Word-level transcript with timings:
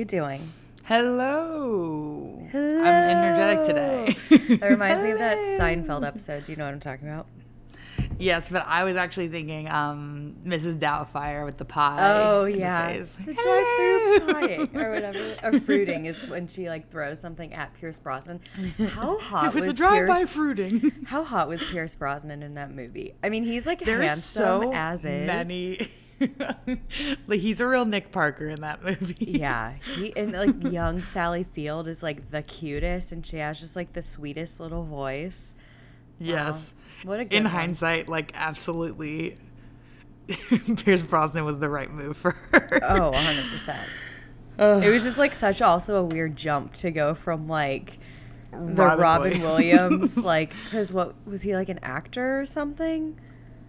Hi, 0.00 0.04
how 0.04 0.22
are 0.22 0.24
you 0.24 0.38
doing? 0.38 0.52
Hello. 0.86 2.46
Hello. 2.50 2.80
I'm 2.80 2.86
energetic 2.86 3.66
today. 3.66 4.56
That 4.56 4.70
reminds 4.70 5.04
me 5.04 5.10
of 5.10 5.18
that 5.18 5.36
Seinfeld 5.60 6.06
episode. 6.06 6.44
Do 6.46 6.52
you 6.52 6.56
know 6.56 6.64
what 6.64 6.72
I'm 6.72 6.80
talking 6.80 7.06
about? 7.06 7.26
yes, 8.18 8.48
but 8.48 8.64
I 8.66 8.84
was 8.84 8.96
actually 8.96 9.28
thinking 9.28 9.68
um, 9.68 10.36
Mrs. 10.44 10.78
Doubtfire 10.78 11.44
with 11.44 11.58
the 11.58 11.66
pie. 11.66 11.98
Oh 12.00 12.46
yeah, 12.46 12.88
it's 12.88 13.14
a 13.18 13.34
drive-through 13.34 14.20
pieing 14.32 14.74
or 14.74 14.90
whatever. 14.90 15.18
Or 15.42 15.60
fruiting 15.60 16.06
is 16.06 16.18
when 16.28 16.48
she 16.48 16.68
like 16.70 16.90
throws 16.90 17.20
something 17.20 17.52
at 17.52 17.74
Pierce 17.74 17.98
Brosnan. 17.98 18.40
How 18.88 19.18
hot 19.20 19.44
It 19.46 19.54
was, 19.54 19.66
was, 19.66 19.74
a 19.74 19.76
drive-by 19.76 20.20
Pierce? 20.20 20.28
fruiting. 20.30 20.92
How 21.04 21.24
hot 21.24 21.46
was 21.48 21.62
Pierce 21.70 21.94
Brosnan 21.94 22.42
in 22.42 22.54
that 22.54 22.70
movie? 22.74 23.14
I 23.22 23.28
mean, 23.28 23.44
he's 23.44 23.66
like 23.66 23.80
There's 23.80 24.02
handsome 24.02 24.62
so 24.62 24.72
as 24.72 25.04
is. 25.04 25.26
many. 25.26 25.90
like 27.26 27.40
he's 27.40 27.60
a 27.60 27.66
real 27.66 27.84
Nick 27.84 28.12
Parker 28.12 28.48
in 28.48 28.60
that 28.60 28.84
movie. 28.84 29.16
Yeah, 29.18 29.74
he 29.96 30.14
and 30.16 30.32
like 30.32 30.62
young 30.72 31.02
Sally 31.02 31.44
Field 31.52 31.88
is 31.88 32.02
like 32.02 32.30
the 32.30 32.42
cutest, 32.42 33.12
and 33.12 33.26
she 33.26 33.38
has 33.38 33.58
just 33.60 33.76
like 33.76 33.92
the 33.92 34.02
sweetest 34.02 34.60
little 34.60 34.84
voice. 34.84 35.54
Yes. 36.18 36.74
What 37.04 37.18
a 37.20 37.24
good 37.24 37.34
In 37.36 37.44
one. 37.44 37.52
hindsight, 37.52 38.08
like 38.08 38.32
absolutely, 38.34 39.36
Pierce 40.84 41.02
Brosnan 41.02 41.44
was 41.44 41.58
the 41.58 41.68
right 41.68 41.90
move 41.90 42.16
for 42.16 42.32
her. 42.32 42.80
Oh, 42.82 43.10
100%. 43.12 43.76
It 44.58 44.90
was 44.90 45.02
just 45.02 45.16
like 45.16 45.34
such 45.34 45.62
also 45.62 45.96
a 45.96 46.04
weird 46.04 46.36
jump 46.36 46.74
to 46.74 46.90
go 46.90 47.14
from 47.14 47.48
like 47.48 47.98
the 48.50 48.58
Robin 48.58 48.98
Robin, 49.00 49.40
Williams. 49.40 49.90
Williams, 49.90 50.16
like, 50.24 50.52
because 50.64 50.92
what 50.92 51.14
was 51.26 51.40
he 51.40 51.54
like 51.56 51.70
an 51.70 51.78
actor 51.82 52.38
or 52.38 52.44
something? 52.44 53.18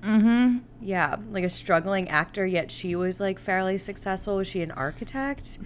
Mm-hmm. 0.03 0.57
Yeah, 0.81 1.17
like 1.31 1.43
a 1.43 1.49
struggling 1.49 2.09
actor, 2.09 2.45
yet 2.45 2.71
she 2.71 2.95
was 2.95 3.19
like 3.19 3.39
fairly 3.39 3.77
successful. 3.77 4.35
Was 4.37 4.47
she 4.47 4.61
an 4.61 4.71
architect? 4.71 5.59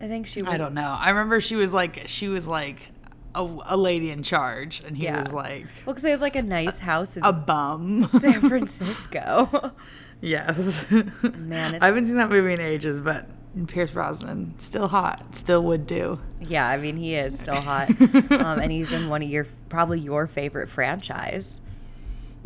I 0.00 0.08
think 0.08 0.26
she 0.26 0.42
was. 0.42 0.52
I 0.52 0.56
don't 0.56 0.74
know. 0.74 0.96
I 0.98 1.10
remember 1.10 1.40
she 1.40 1.56
was 1.56 1.72
like 1.72 2.02
she 2.06 2.28
was 2.28 2.46
like 2.48 2.90
a, 3.34 3.42
a 3.66 3.76
lady 3.76 4.10
in 4.10 4.22
charge, 4.22 4.82
and 4.84 4.96
he 4.96 5.04
Yeah. 5.04 5.22
was 5.22 5.32
like 5.32 5.66
Well, 5.84 5.94
because 5.94 6.02
they 6.02 6.10
have 6.10 6.20
like 6.20 6.36
a 6.36 6.42
nice 6.42 6.80
house 6.80 7.16
in 7.16 7.24
a 7.24 7.32
bum. 7.32 8.06
San 8.08 8.40
Francisco. 8.40 9.72
yes. 10.20 10.90
Man, 10.90 11.74
it's- 11.74 11.82
I 11.82 11.86
haven't 11.86 12.06
seen 12.06 12.16
that 12.16 12.28
movie 12.30 12.52
in 12.52 12.60
ages, 12.60 12.98
but 12.98 13.26
Pierce 13.68 13.90
Brosnan 13.92 14.58
still 14.58 14.88
hot, 14.88 15.34
still 15.34 15.62
would 15.64 15.86
do. 15.86 16.18
yeah, 16.40 16.66
I 16.68 16.76
mean 16.76 16.96
he 16.96 17.14
is 17.14 17.38
still 17.38 17.60
hot, 17.60 17.88
um, 18.32 18.58
and 18.58 18.70
he's 18.72 18.92
in 18.92 19.08
one 19.08 19.22
of 19.22 19.28
your 19.30 19.46
probably 19.70 20.00
your 20.00 20.26
favorite 20.26 20.68
franchise. 20.68 21.62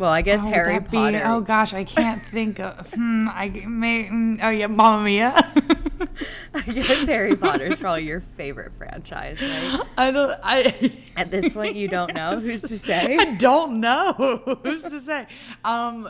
Well, 0.01 0.11
I 0.11 0.23
guess 0.23 0.39
Oh, 0.43 0.49
Harry 0.49 0.73
that 0.73 0.89
be- 0.89 0.97
Potter. 0.97 1.21
oh 1.25 1.41
gosh, 1.41 1.75
I 1.75 1.83
can't 1.83 2.25
think 2.31 2.59
of. 2.59 2.91
Hmm, 2.91 3.29
I 3.29 3.49
may. 3.49 4.05
mm, 4.05 4.39
Oh 4.41 4.49
yeah, 4.49 4.65
Mamma 4.65 5.03
Mia. 5.03 5.35
I 6.55 6.61
guess 6.61 7.05
Harry 7.05 7.35
Potter 7.35 7.65
is 7.67 7.79
probably 7.79 8.05
your 8.05 8.19
favorite 8.35 8.71
franchise, 8.79 9.43
right? 9.43 9.81
I 9.97 10.09
don't. 10.09 10.33
I. 10.43 10.91
At 11.15 11.29
this 11.29 11.53
point, 11.53 11.75
you 11.75 11.87
don't 11.87 12.15
know 12.15 12.39
who's 12.39 12.61
to 12.61 12.77
say. 12.79 13.15
I 13.15 13.35
don't 13.35 13.79
know 13.79 14.57
who's 14.63 14.81
to 14.81 14.99
say. 14.99 15.27
Um, 15.63 16.09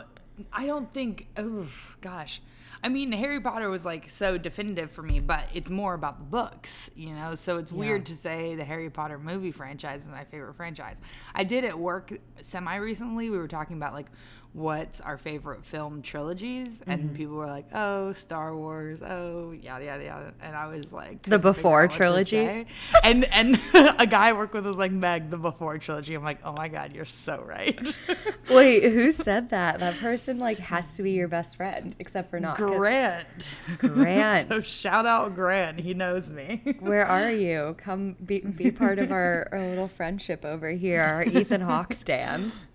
I 0.52 0.66
don't 0.66 0.92
think. 0.92 1.28
Oh 1.36 1.66
gosh. 2.00 2.40
I 2.84 2.88
mean, 2.88 3.12
Harry 3.12 3.40
Potter 3.40 3.70
was 3.70 3.84
like 3.84 4.08
so 4.10 4.36
definitive 4.36 4.90
for 4.90 5.02
me, 5.02 5.20
but 5.20 5.48
it's 5.54 5.70
more 5.70 5.94
about 5.94 6.18
the 6.18 6.24
books, 6.24 6.90
you 6.96 7.14
know. 7.14 7.36
So 7.36 7.58
it's 7.58 7.70
weird 7.70 8.06
to 8.06 8.16
say 8.16 8.56
the 8.56 8.64
Harry 8.64 8.90
Potter 8.90 9.18
movie 9.20 9.52
franchise 9.52 10.02
is 10.02 10.08
my 10.08 10.24
favorite 10.24 10.54
franchise. 10.56 11.00
I 11.32 11.44
did 11.44 11.64
at 11.64 11.78
work 11.78 12.12
semi 12.40 12.74
recently. 12.76 13.30
We 13.30 13.38
were 13.38 13.46
talking 13.46 13.76
about 13.76 13.94
like 13.94 14.10
what's 14.52 15.00
our 15.00 15.16
favorite 15.16 15.64
film 15.64 16.02
trilogies, 16.02 16.82
and 16.86 17.04
mm-hmm. 17.04 17.16
people 17.16 17.34
were 17.36 17.46
like, 17.46 17.66
"Oh, 17.72 18.12
Star 18.12 18.54
Wars, 18.56 19.02
oh, 19.02 19.52
yada 19.52 19.84
yada 19.84 20.04
yada," 20.04 20.34
and 20.42 20.54
I 20.54 20.66
was 20.66 20.92
like, 20.92 21.22
The 21.22 21.38
Before 21.38 21.82
out 21.82 21.84
what 21.84 21.90
to 21.92 21.96
trilogy? 21.96 22.66
and 23.02 23.24
and 23.32 23.58
a 23.98 24.06
guy 24.06 24.28
I 24.28 24.32
work 24.32 24.52
with 24.52 24.66
was 24.66 24.76
like, 24.76 24.92
"Meg, 24.92 25.30
the 25.30 25.38
Before 25.38 25.78
trilogy." 25.78 26.14
I'm 26.14 26.22
like, 26.22 26.40
"Oh 26.44 26.52
my 26.52 26.68
god, 26.68 26.94
you're 26.94 27.04
so 27.04 27.42
right." 27.46 27.96
Wait, 28.50 28.82
who 28.82 29.10
said 29.12 29.50
that? 29.50 29.80
That 29.80 29.96
person 29.98 30.38
like 30.38 30.58
has 30.58 30.96
to 30.96 31.02
be 31.02 31.12
your 31.12 31.28
best 31.28 31.56
friend, 31.56 31.94
except 31.98 32.30
for 32.30 32.40
not 32.40 32.56
Grant. 32.56 33.50
Grant. 33.78 34.48
so 34.52 34.60
shout 34.60 35.06
out 35.06 35.34
Grant. 35.34 35.80
He 35.80 35.94
knows 35.94 36.30
me. 36.30 36.62
Where 36.80 37.06
are 37.06 37.30
you? 37.30 37.74
Come 37.78 38.16
be, 38.24 38.40
be 38.40 38.70
part 38.70 38.98
of 38.98 39.12
our, 39.12 39.48
our 39.52 39.66
little 39.66 39.88
friendship 39.88 40.44
over 40.44 40.70
here, 40.70 41.02
our 41.02 41.24
Ethan 41.24 41.60
Hawke 41.62 41.92
stands. 41.92 42.66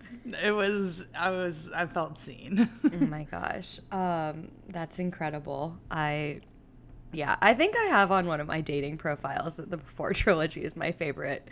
It 0.42 0.52
was 0.52 1.06
I 1.16 1.30
was 1.30 1.70
I 1.72 1.86
felt 1.86 2.18
seen. 2.18 2.68
Oh 2.84 3.06
my 3.06 3.24
gosh. 3.24 3.80
Um, 3.92 4.48
that's 4.68 4.98
incredible. 4.98 5.76
I 5.90 6.40
yeah, 7.12 7.36
I 7.40 7.54
think 7.54 7.76
I 7.76 7.84
have 7.84 8.12
on 8.12 8.26
one 8.26 8.40
of 8.40 8.46
my 8.46 8.60
dating 8.60 8.98
profiles 8.98 9.56
that 9.56 9.70
the 9.70 9.78
Before 9.78 10.12
trilogy 10.12 10.64
is 10.64 10.76
my 10.76 10.92
favorite 10.92 11.48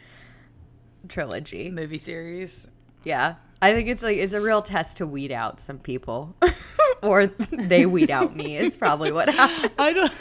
trilogy. 1.08 1.70
Movie 1.70 1.98
series. 1.98 2.68
Yeah. 3.04 3.36
I 3.62 3.72
think 3.72 3.88
it's 3.88 4.02
like 4.02 4.18
it's 4.18 4.34
a 4.34 4.40
real 4.40 4.60
test 4.62 4.98
to 4.98 5.06
weed 5.06 5.32
out 5.32 5.60
some 5.60 5.78
people. 5.78 6.34
or 7.02 7.26
they 7.50 7.86
weed 7.86 8.10
out 8.10 8.36
me 8.36 8.56
is 8.56 8.76
probably 8.76 9.12
what 9.12 9.28
happened. 9.28 9.72
I 9.78 9.92
don't 9.92 10.12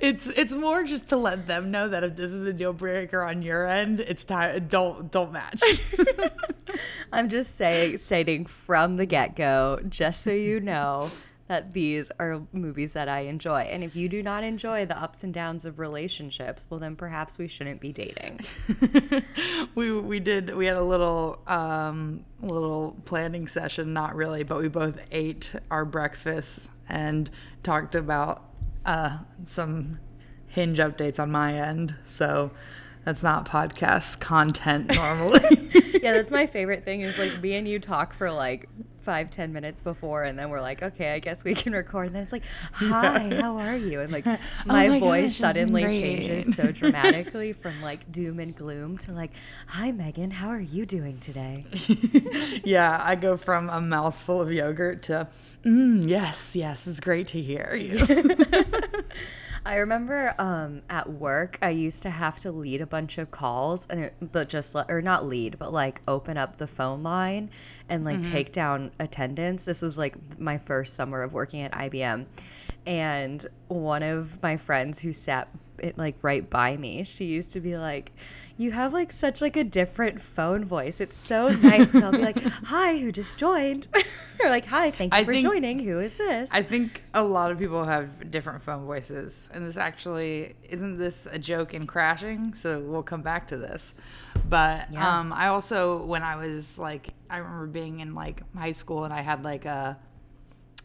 It's 0.00 0.28
it's 0.28 0.54
more 0.54 0.84
just 0.84 1.08
to 1.08 1.16
let 1.16 1.46
them 1.46 1.70
know 1.70 1.88
that 1.88 2.04
if 2.04 2.16
this 2.16 2.32
is 2.32 2.44
a 2.44 2.52
deal 2.52 2.72
breaker 2.72 3.22
on 3.22 3.42
your 3.42 3.66
end, 3.66 4.00
it's 4.00 4.24
time 4.24 4.66
don't 4.68 5.10
don't 5.10 5.32
match. 5.32 5.60
I'm 7.12 7.28
just 7.28 7.56
saying 7.56 7.96
stating 7.98 8.46
from 8.46 8.96
the 8.96 9.06
get-go 9.06 9.80
just 9.88 10.22
so 10.22 10.30
you 10.30 10.60
know 10.60 11.10
that 11.48 11.72
these 11.72 12.10
are 12.20 12.42
movies 12.52 12.92
that 12.92 13.08
I 13.08 13.20
enjoy. 13.20 13.60
And 13.62 13.82
if 13.82 13.96
you 13.96 14.08
do 14.08 14.22
not 14.22 14.44
enjoy 14.44 14.84
the 14.84 15.00
ups 15.00 15.24
and 15.24 15.32
downs 15.32 15.64
of 15.64 15.78
relationships, 15.78 16.66
well 16.68 16.78
then 16.78 16.94
perhaps 16.94 17.38
we 17.38 17.48
shouldn't 17.48 17.80
be 17.80 17.90
dating. 17.90 18.40
we 19.74 19.98
we 19.98 20.20
did 20.20 20.54
we 20.54 20.66
had 20.66 20.76
a 20.76 20.84
little 20.84 21.40
um 21.46 22.24
little 22.40 22.96
planning 23.04 23.48
session 23.48 23.92
not 23.92 24.14
really 24.14 24.44
but 24.44 24.58
we 24.58 24.68
both 24.68 24.96
ate 25.10 25.52
our 25.72 25.84
breakfasts 25.84 26.70
and 26.88 27.30
talked 27.64 27.96
about 27.96 28.47
uh 28.88 29.18
some 29.44 30.00
hinge 30.48 30.78
updates 30.78 31.20
on 31.20 31.30
my 31.30 31.54
end 31.54 31.94
so 32.02 32.50
that's 33.04 33.22
not 33.22 33.48
podcast 33.48 34.18
content 34.20 34.94
normally. 34.94 35.40
Yeah, 36.02 36.12
that's 36.12 36.30
my 36.30 36.46
favorite 36.46 36.84
thing 36.84 37.00
is 37.00 37.18
like 37.18 37.42
me 37.42 37.54
and 37.56 37.66
you 37.66 37.80
talk 37.80 38.14
for 38.14 38.30
like 38.30 38.68
five, 39.08 39.30
ten 39.30 39.54
minutes 39.54 39.80
before 39.80 40.24
and 40.24 40.38
then 40.38 40.50
we're 40.50 40.60
like, 40.60 40.82
okay, 40.82 41.14
I 41.14 41.18
guess 41.18 41.42
we 41.42 41.54
can 41.54 41.72
record. 41.72 42.08
And 42.08 42.16
then 42.16 42.22
it's 42.24 42.32
like, 42.32 42.42
hi, 42.72 43.40
how 43.40 43.56
are 43.56 43.74
you? 43.74 44.02
And 44.02 44.12
like 44.12 44.26
my, 44.26 44.38
Oh 44.66 44.90
my 44.90 45.00
voice 45.00 45.32
gosh, 45.32 45.38
suddenly 45.38 45.82
changes 45.84 46.54
so 46.54 46.70
dramatically 46.72 47.54
from 47.54 47.80
like 47.80 48.12
doom 48.12 48.38
and 48.38 48.54
gloom 48.54 48.98
to 48.98 49.12
like, 49.12 49.30
hi, 49.66 49.92
Megan, 49.92 50.30
how 50.30 50.48
are 50.48 50.60
you 50.60 50.84
doing 50.84 51.18
today? 51.20 51.64
yeah 52.64 53.00
i 53.02 53.14
go 53.14 53.36
from 53.38 53.70
a 53.70 53.80
mouthful 53.80 54.42
of 54.42 54.52
yogurt 54.52 55.02
to 55.02 55.26
mm, 55.64 56.06
yes 56.06 56.54
yes 56.54 56.86
it's 56.86 57.00
great 57.00 57.26
to 57.28 57.40
hear 57.40 57.74
you 57.74 57.98
I 59.64 59.76
remember 59.76 60.34
um, 60.38 60.82
at 60.88 61.10
work, 61.10 61.58
I 61.62 61.70
used 61.70 62.02
to 62.04 62.10
have 62.10 62.38
to 62.40 62.52
lead 62.52 62.80
a 62.80 62.86
bunch 62.86 63.18
of 63.18 63.30
calls, 63.30 63.86
and 63.90 64.04
it, 64.04 64.14
but 64.20 64.48
just 64.48 64.76
or 64.88 65.02
not 65.02 65.26
lead, 65.26 65.58
but 65.58 65.72
like 65.72 66.00
open 66.08 66.36
up 66.36 66.56
the 66.56 66.66
phone 66.66 67.02
line 67.02 67.50
and 67.88 68.04
like 68.04 68.22
take 68.22 68.52
down 68.52 68.90
attendance. 68.98 69.64
This 69.64 69.82
was 69.82 69.98
like 69.98 70.16
my 70.38 70.58
first 70.58 70.94
summer 70.96 71.22
of 71.22 71.32
working 71.32 71.62
at 71.62 71.72
IBM, 71.72 72.26
and 72.86 73.46
one 73.68 74.02
of 74.02 74.42
my 74.42 74.56
friends 74.56 75.00
who 75.00 75.12
sat 75.12 75.48
it 75.78 75.98
like 75.98 76.16
right 76.22 76.48
by 76.48 76.76
me, 76.76 77.04
she 77.04 77.26
used 77.26 77.52
to 77.52 77.60
be 77.60 77.76
like. 77.76 78.12
You 78.58 78.72
have 78.72 78.92
like 78.92 79.12
such 79.12 79.40
like 79.40 79.56
a 79.56 79.62
different 79.62 80.20
phone 80.20 80.64
voice. 80.64 81.00
It's 81.00 81.16
so 81.16 81.48
nice. 81.48 81.92
Cause 81.92 82.02
I'll 82.02 82.10
be 82.10 82.18
like, 82.18 82.42
"Hi, 82.64 82.98
who 82.98 83.12
just 83.12 83.38
joined?" 83.38 83.86
or 84.42 84.50
like, 84.50 84.66
"Hi, 84.66 84.90
thank 84.90 85.14
you 85.14 85.20
I 85.20 85.24
for 85.24 85.30
think- 85.32 85.44
joining. 85.44 85.78
Who 85.78 86.00
is 86.00 86.16
this?" 86.16 86.50
I 86.52 86.62
think 86.62 87.04
a 87.14 87.22
lot 87.22 87.52
of 87.52 87.58
people 87.60 87.84
have 87.84 88.30
different 88.32 88.62
phone 88.64 88.84
voices, 88.84 89.48
and 89.54 89.64
this 89.64 89.76
actually 89.76 90.56
isn't 90.68 90.98
this 90.98 91.28
a 91.30 91.38
joke 91.38 91.72
in 91.72 91.86
crashing. 91.86 92.52
So 92.52 92.80
we'll 92.80 93.04
come 93.04 93.22
back 93.22 93.46
to 93.48 93.56
this. 93.56 93.94
But 94.48 94.90
Yeah. 94.92 95.18
um, 95.20 95.32
I 95.32 95.46
also, 95.48 96.02
when 96.04 96.24
I 96.24 96.34
was 96.34 96.78
like, 96.78 97.10
I 97.30 97.36
remember 97.36 97.66
being 97.68 98.00
in 98.00 98.14
like 98.16 98.42
high 98.56 98.72
school, 98.72 99.04
and 99.04 99.14
I 99.14 99.20
had 99.20 99.44
like 99.44 99.66
a 99.66 99.98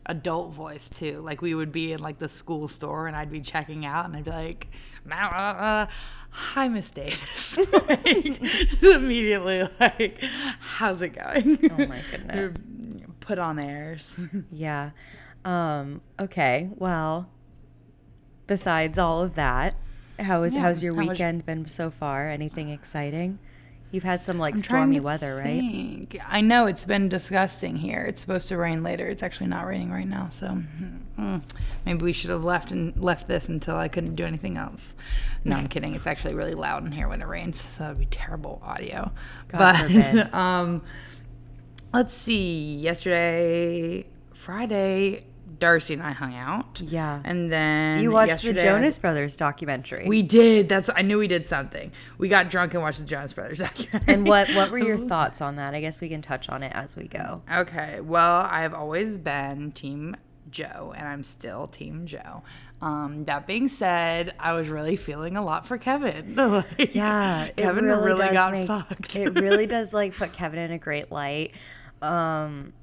adult 0.06 0.54
voice 0.54 0.90
too. 0.90 1.22
Like 1.22 1.42
we 1.42 1.56
would 1.56 1.72
be 1.72 1.94
in 1.94 2.02
like 2.02 2.20
the 2.20 2.30
school 2.30 2.68
store, 2.68 3.08
and 3.08 3.16
I'd 3.16 3.32
be 3.32 3.42
checking 3.42 3.84
out, 3.84 4.06
and 4.06 4.16
I'd 4.16 4.26
be 4.26 4.30
like, 4.32 4.68
"Uh, 5.12 5.88
"Hi, 6.34 6.68
Miss 6.68 6.92
Davis." 6.92 7.58
like, 7.88 8.42
immediately, 8.84 9.68
like, 9.80 10.22
"How's 10.60 11.02
it 11.02 11.10
going?" 11.10 11.72
Oh 11.72 11.86
my 11.88 12.02
goodness. 12.12 12.68
Put 13.22 13.40
on 13.40 13.58
airs. 13.60 14.20
Yeah. 14.52 14.92
Um, 15.46 16.02
okay. 16.20 16.70
Well, 16.76 17.30
besides 18.48 19.00
all 19.00 19.22
of 19.22 19.36
that, 19.36 19.76
how 20.20 20.44
is 20.44 20.54
Yeah, 20.56 20.62
how's 20.62 20.84
your 20.84 20.94
how 20.94 21.00
was- 21.00 21.10
weekend 21.10 21.46
been 21.46 21.68
so 21.68 21.90
far? 21.90 22.28
Anything 22.28 22.70
exciting? 22.70 23.40
You've 23.94 24.02
had 24.02 24.22
some 24.22 24.40
like 24.40 24.56
trying 24.56 24.64
stormy 24.64 24.96
to 24.96 25.04
weather, 25.04 25.36
right? 25.36 26.08
I 26.28 26.42
know 26.42 26.66
it's 26.66 26.84
been 26.84 27.10
disgusting 27.10 27.76
here. 27.76 28.02
It's 28.02 28.22
supposed 28.22 28.48
to 28.48 28.58
rain 28.58 28.82
later. 28.82 29.06
It's 29.06 29.22
actually 29.22 29.50
not 29.50 29.68
raining 29.68 29.92
right 29.92 30.08
now, 30.08 30.30
so 30.32 30.48
mm, 31.20 31.44
maybe 31.86 32.02
we 32.02 32.12
should 32.12 32.32
have 32.32 32.44
left 32.44 32.72
and 32.72 32.98
left 32.98 33.28
this 33.28 33.48
until 33.48 33.76
I 33.76 33.90
couldn't 33.90 34.16
do 34.16 34.26
anything 34.26 34.58
else. 34.58 34.96
No, 35.44 35.58
I'm 35.58 35.68
kidding. 35.68 35.94
It's 35.94 36.08
actually 36.08 36.34
really 36.34 36.56
loud 36.56 36.84
in 36.84 36.92
here 36.92 37.08
when 37.08 37.22
it 37.22 37.28
rains, 37.28 37.62
so 37.62 37.84
that'd 37.84 38.00
be 38.00 38.08
terrible 38.08 38.60
audio. 38.66 39.12
God 39.50 39.92
but 39.94 40.34
um, 40.34 40.82
let's 41.94 42.16
see. 42.16 42.78
Yesterday, 42.78 44.08
Friday, 44.34 45.26
Darcy 45.64 45.94
and 45.94 46.04
I 46.04 46.12
hung 46.12 46.36
out. 46.36 46.82
Yeah. 46.82 47.22
and 47.24 47.50
then 47.52 48.02
You 48.04 48.12
watched 48.12 48.42
the 48.44 48.54
Jonas 48.54 49.00
Brothers 49.00 49.38
documentary. 49.38 50.06
We 50.08 50.22
did. 50.22 50.68
That's. 50.68 50.90
I 50.94 51.02
knew 51.04 51.18
we 51.18 51.28
did 51.28 51.46
something. 51.46 51.92
We 52.18 52.28
got 52.28 52.50
drunk 52.50 52.74
and 52.74 52.84
watched 52.84 53.00
the 53.00 53.06
Jonas 53.06 53.32
Brothers 53.32 53.60
documentary. 53.60 54.14
and 54.14 54.28
what 54.28 54.50
what 54.50 54.72
were 54.72 54.78
your 54.78 54.98
thoughts 55.08 55.40
on 55.42 55.56
that? 55.56 55.74
I 55.74 55.80
guess 55.82 56.02
we 56.02 56.10
can 56.10 56.22
touch 56.22 56.50
on 56.50 56.64
it 56.64 56.74
as 56.76 56.96
we 56.98 57.08
go. 57.08 57.42
Okay. 57.54 58.02
Well, 58.02 58.42
I've 58.50 58.74
always 58.74 59.18
been 59.18 59.72
Team 59.72 60.16
Joe, 60.52 60.94
and 60.98 61.08
I'm 61.08 61.24
still 61.24 61.68
Team 61.68 62.06
Joe. 62.06 62.44
Um, 62.82 63.24
that 63.26 63.48
being 63.48 63.70
said, 63.70 64.36
I 64.38 64.52
was 64.54 64.68
really 64.68 64.98
feeling 64.98 65.38
a 65.38 65.42
lot 65.44 65.66
for 65.66 65.78
Kevin. 65.78 66.36
Like, 66.38 66.94
Yeah, 66.94 67.48
Kevin 67.56 67.86
really, 67.86 68.20
does 68.20 68.32
got 68.34 68.52
make- 68.52 68.68
fucked. 68.68 69.16
it 69.16 69.40
really 69.40 69.66
does 69.66 69.94
like 70.00 70.14
put 70.18 70.34
Kevin 70.34 70.60
in 70.60 70.72
a 70.74 70.78
great 70.78 71.10
light. 71.10 71.54
Um, 72.02 72.74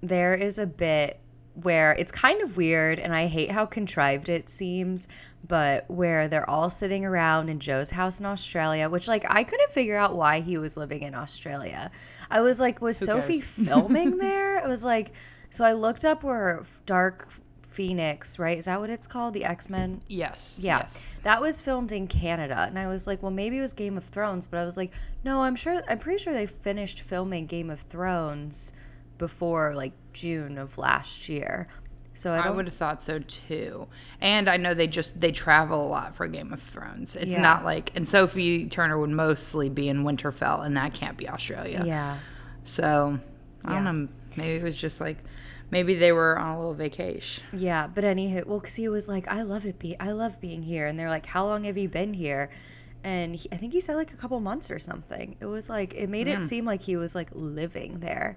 there 0.00 0.34
is 0.34 0.58
a 0.60 0.66
bit 0.66 1.18
where 1.54 1.92
it's 1.92 2.12
kind 2.12 2.40
of 2.42 2.56
weird, 2.56 2.98
and 2.98 3.14
I 3.14 3.26
hate 3.26 3.50
how 3.50 3.66
contrived 3.66 4.28
it 4.28 4.48
seems, 4.48 5.08
but 5.46 5.88
where 5.90 6.28
they're 6.28 6.48
all 6.48 6.70
sitting 6.70 7.04
around 7.04 7.48
in 7.48 7.60
Joe's 7.60 7.90
house 7.90 8.20
in 8.20 8.26
Australia, 8.26 8.88
which 8.88 9.08
like 9.08 9.24
I 9.28 9.44
couldn't 9.44 9.72
figure 9.72 9.96
out 9.96 10.14
why 10.14 10.40
he 10.40 10.56
was 10.58 10.76
living 10.76 11.02
in 11.02 11.14
Australia. 11.14 11.90
I 12.30 12.40
was 12.40 12.60
like, 12.60 12.80
was 12.80 12.96
Sophie 12.96 13.40
cares? 13.40 13.44
filming 13.68 14.18
there? 14.18 14.58
It 14.58 14.68
was 14.68 14.84
like, 14.84 15.12
so 15.50 15.64
I 15.64 15.72
looked 15.72 16.04
up 16.04 16.22
where 16.22 16.62
Dark 16.86 17.28
Phoenix, 17.72 18.38
right? 18.38 18.58
Is 18.58 18.66
that 18.66 18.80
what 18.80 18.90
it's 18.90 19.06
called? 19.06 19.34
The 19.34 19.44
X 19.44 19.68
Men 19.68 20.00
yes. 20.08 20.58
yeah. 20.62 20.80
Yes. 20.82 21.20
That 21.22 21.40
was 21.40 21.60
filmed 21.60 21.92
in 21.92 22.06
Canada. 22.06 22.64
And 22.68 22.78
I 22.78 22.86
was 22.86 23.06
like, 23.06 23.22
well, 23.22 23.32
maybe 23.32 23.58
it 23.58 23.62
was 23.62 23.72
Game 23.72 23.96
of 23.96 24.04
Thrones, 24.04 24.46
but 24.46 24.58
I 24.58 24.64
was 24.64 24.76
like, 24.76 24.92
no, 25.24 25.42
I'm 25.42 25.56
sure 25.56 25.82
I'm 25.88 25.98
pretty 25.98 26.22
sure 26.22 26.32
they 26.32 26.46
finished 26.46 27.00
filming 27.00 27.46
Game 27.46 27.70
of 27.70 27.80
Thrones 27.80 28.72
before 29.22 29.72
like 29.76 29.92
June 30.12 30.58
of 30.58 30.78
last 30.78 31.28
year. 31.28 31.68
So 32.12 32.32
I, 32.32 32.48
I 32.48 32.50
would 32.50 32.66
have 32.66 32.74
thought 32.74 33.04
so 33.04 33.20
too. 33.20 33.86
And 34.20 34.48
I 34.48 34.56
know 34.56 34.74
they 34.74 34.88
just 34.88 35.20
they 35.20 35.30
travel 35.30 35.80
a 35.80 35.86
lot 35.86 36.16
for 36.16 36.26
Game 36.26 36.52
of 36.52 36.60
Thrones. 36.60 37.14
It's 37.14 37.30
Yeah. 37.30 37.40
not 37.40 37.64
like 37.64 37.92
and 37.94 38.06
Sophie 38.06 38.66
Turner 38.66 38.98
would 38.98 39.10
mostly 39.10 39.68
be 39.68 39.88
in 39.88 40.02
Winterfell, 40.02 40.66
and 40.66 40.76
that 40.76 40.92
can't 40.92 41.16
be 41.16 41.28
Australia. 41.28 41.84
Yeah. 41.86 42.18
So 42.64 43.20
I 43.64 43.74
don't 43.74 43.84
know. 43.84 44.08
Maybe 44.36 44.56
it 44.56 44.64
was 44.64 44.76
just 44.76 45.00
like 45.00 45.18
maybe 45.70 45.94
they 45.94 46.10
were 46.10 46.36
on 46.36 46.56
a 46.56 46.58
little 46.58 46.74
vacation. 46.74 47.44
Yeah, 47.52 47.86
but 47.86 48.02
anywho, 48.02 48.44
well, 48.44 48.58
because 48.58 48.74
he 48.74 48.88
was 48.88 49.06
like, 49.06 49.28
I 49.28 49.42
love 49.42 49.64
it, 49.64 49.78
be 49.78 49.94
I 50.00 50.10
love 50.10 50.40
being 50.40 50.64
here, 50.64 50.88
and 50.88 50.98
they're 50.98 51.08
like, 51.08 51.26
how 51.26 51.46
long 51.46 51.62
have 51.62 51.78
you 51.78 51.88
been 51.88 52.12
here? 52.12 52.50
And 53.04 53.36
he, 53.36 53.48
I 53.52 53.56
think 53.56 53.72
he 53.72 53.80
said 53.80 53.94
like 53.94 54.12
a 54.12 54.16
couple 54.16 54.38
months 54.40 54.70
or 54.70 54.80
something. 54.80 55.36
It 55.40 55.46
was 55.46 55.68
like 55.68 55.94
it 55.94 56.08
made 56.08 56.26
it 56.26 56.38
hmm. 56.38 56.42
seem 56.42 56.64
like 56.64 56.82
he 56.82 56.96
was 56.96 57.14
like 57.14 57.30
living 57.32 58.00
there. 58.00 58.36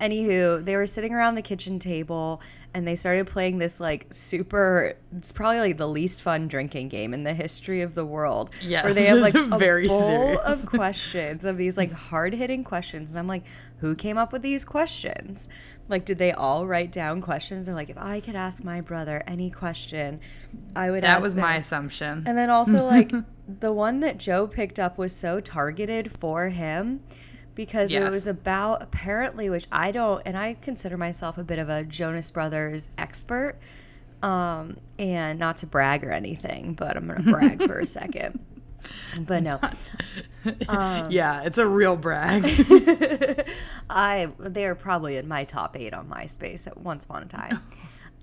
Anywho, 0.00 0.64
they 0.64 0.76
were 0.76 0.86
sitting 0.86 1.12
around 1.12 1.34
the 1.34 1.42
kitchen 1.42 1.78
table 1.78 2.40
and 2.74 2.86
they 2.86 2.94
started 2.94 3.26
playing 3.26 3.58
this 3.58 3.80
like 3.80 4.06
super. 4.10 4.94
It's 5.16 5.32
probably 5.32 5.60
like 5.60 5.76
the 5.76 5.88
least 5.88 6.22
fun 6.22 6.48
drinking 6.48 6.88
game 6.88 7.12
in 7.12 7.24
the 7.24 7.34
history 7.34 7.82
of 7.82 7.94
the 7.94 8.04
world. 8.04 8.50
Yes, 8.62 8.84
where 8.84 8.94
they 8.94 9.04
have 9.04 9.20
this 9.22 9.34
like 9.34 9.52
a 9.52 9.58
very 9.58 9.88
bowl 9.88 10.06
serious. 10.06 10.40
of 10.44 10.66
questions 10.66 11.44
of 11.44 11.56
these 11.56 11.76
like 11.76 11.92
hard 11.92 12.34
hitting 12.34 12.64
questions, 12.64 13.10
and 13.10 13.18
I'm 13.18 13.26
like, 13.26 13.44
who 13.78 13.94
came 13.94 14.16
up 14.16 14.32
with 14.32 14.42
these 14.42 14.64
questions? 14.64 15.48
Like, 15.88 16.04
did 16.04 16.18
they 16.18 16.32
all 16.32 16.66
write 16.66 16.92
down 16.92 17.20
questions? 17.20 17.68
Or 17.68 17.74
like, 17.74 17.90
if 17.90 17.98
I 17.98 18.20
could 18.20 18.36
ask 18.36 18.64
my 18.64 18.80
brother 18.80 19.22
any 19.26 19.50
question, 19.50 20.20
I 20.74 20.90
would. 20.90 21.04
Ask. 21.04 21.20
That 21.20 21.26
was 21.26 21.36
my 21.36 21.56
assumption. 21.56 22.24
And 22.26 22.38
then 22.38 22.48
also 22.48 22.86
like 22.86 23.12
the 23.60 23.72
one 23.72 24.00
that 24.00 24.18
Joe 24.18 24.46
picked 24.46 24.78
up 24.78 24.96
was 24.98 25.14
so 25.14 25.40
targeted 25.40 26.10
for 26.12 26.48
him 26.48 27.02
because 27.54 27.92
it 27.92 28.08
was 28.10 28.26
about 28.26 28.82
apparently 28.82 29.50
which 29.50 29.66
I 29.70 29.90
don't 29.90 30.22
and 30.24 30.36
I 30.36 30.56
consider 30.60 30.96
myself 30.96 31.38
a 31.38 31.44
bit 31.44 31.58
of 31.58 31.68
a 31.68 31.84
Jonas 31.84 32.30
Brothers 32.30 32.90
expert. 32.98 33.56
Um 34.22 34.76
and 34.98 35.38
not 35.38 35.58
to 35.58 35.66
brag 35.66 36.04
or 36.04 36.12
anything, 36.12 36.74
but 36.74 36.96
I'm 36.96 37.06
going 37.06 37.22
to 37.24 37.30
brag 37.30 37.62
for 37.62 37.78
a 37.78 37.86
second. 37.86 38.40
But 39.18 39.42
no. 39.42 39.60
Um, 40.68 41.06
yeah, 41.12 41.44
it's 41.44 41.58
a 41.58 41.66
real 41.66 41.94
brag. 41.94 42.44
I 43.88 44.28
they're 44.40 44.74
probably 44.74 45.16
in 45.16 45.28
my 45.28 45.44
top 45.44 45.76
8 45.76 45.94
on 45.94 46.08
MySpace 46.08 46.66
at 46.66 46.76
once 46.78 47.04
upon 47.04 47.22
a 47.22 47.26
time. 47.26 47.62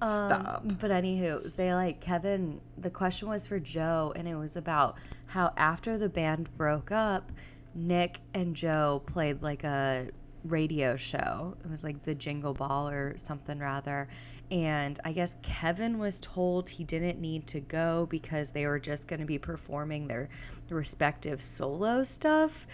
Stop. 0.01 0.63
Um, 0.63 0.77
but 0.79 0.91
anywho, 0.91 1.53
they 1.55 1.73
like 1.73 1.99
Kevin. 1.99 2.61
The 2.77 2.89
question 2.89 3.27
was 3.27 3.47
for 3.47 3.59
Joe, 3.59 4.13
and 4.15 4.27
it 4.27 4.35
was 4.35 4.55
about 4.55 4.97
how 5.27 5.53
after 5.57 5.97
the 5.97 6.07
band 6.07 6.55
broke 6.57 6.91
up, 6.91 7.31
Nick 7.75 8.19
and 8.33 8.55
Joe 8.55 9.01
played 9.05 9.41
like 9.41 9.63
a 9.63 10.07
radio 10.43 10.95
show. 10.95 11.55
It 11.63 11.69
was 11.69 11.83
like 11.83 12.03
the 12.03 12.15
Jingle 12.15 12.53
Ball 12.53 12.89
or 12.89 13.17
something 13.17 13.59
rather. 13.59 14.07
And 14.51 14.99
I 15.05 15.11
guess 15.11 15.35
Kevin 15.43 15.99
was 15.99 16.19
told 16.19 16.69
he 16.69 16.83
didn't 16.83 17.19
need 17.19 17.45
to 17.47 17.59
go 17.59 18.07
because 18.09 18.51
they 18.51 18.65
were 18.65 18.79
just 18.79 19.07
going 19.07 19.19
to 19.19 19.25
be 19.25 19.37
performing 19.37 20.07
their 20.07 20.29
respective 20.69 21.41
solo 21.41 22.03
stuff. 22.03 22.65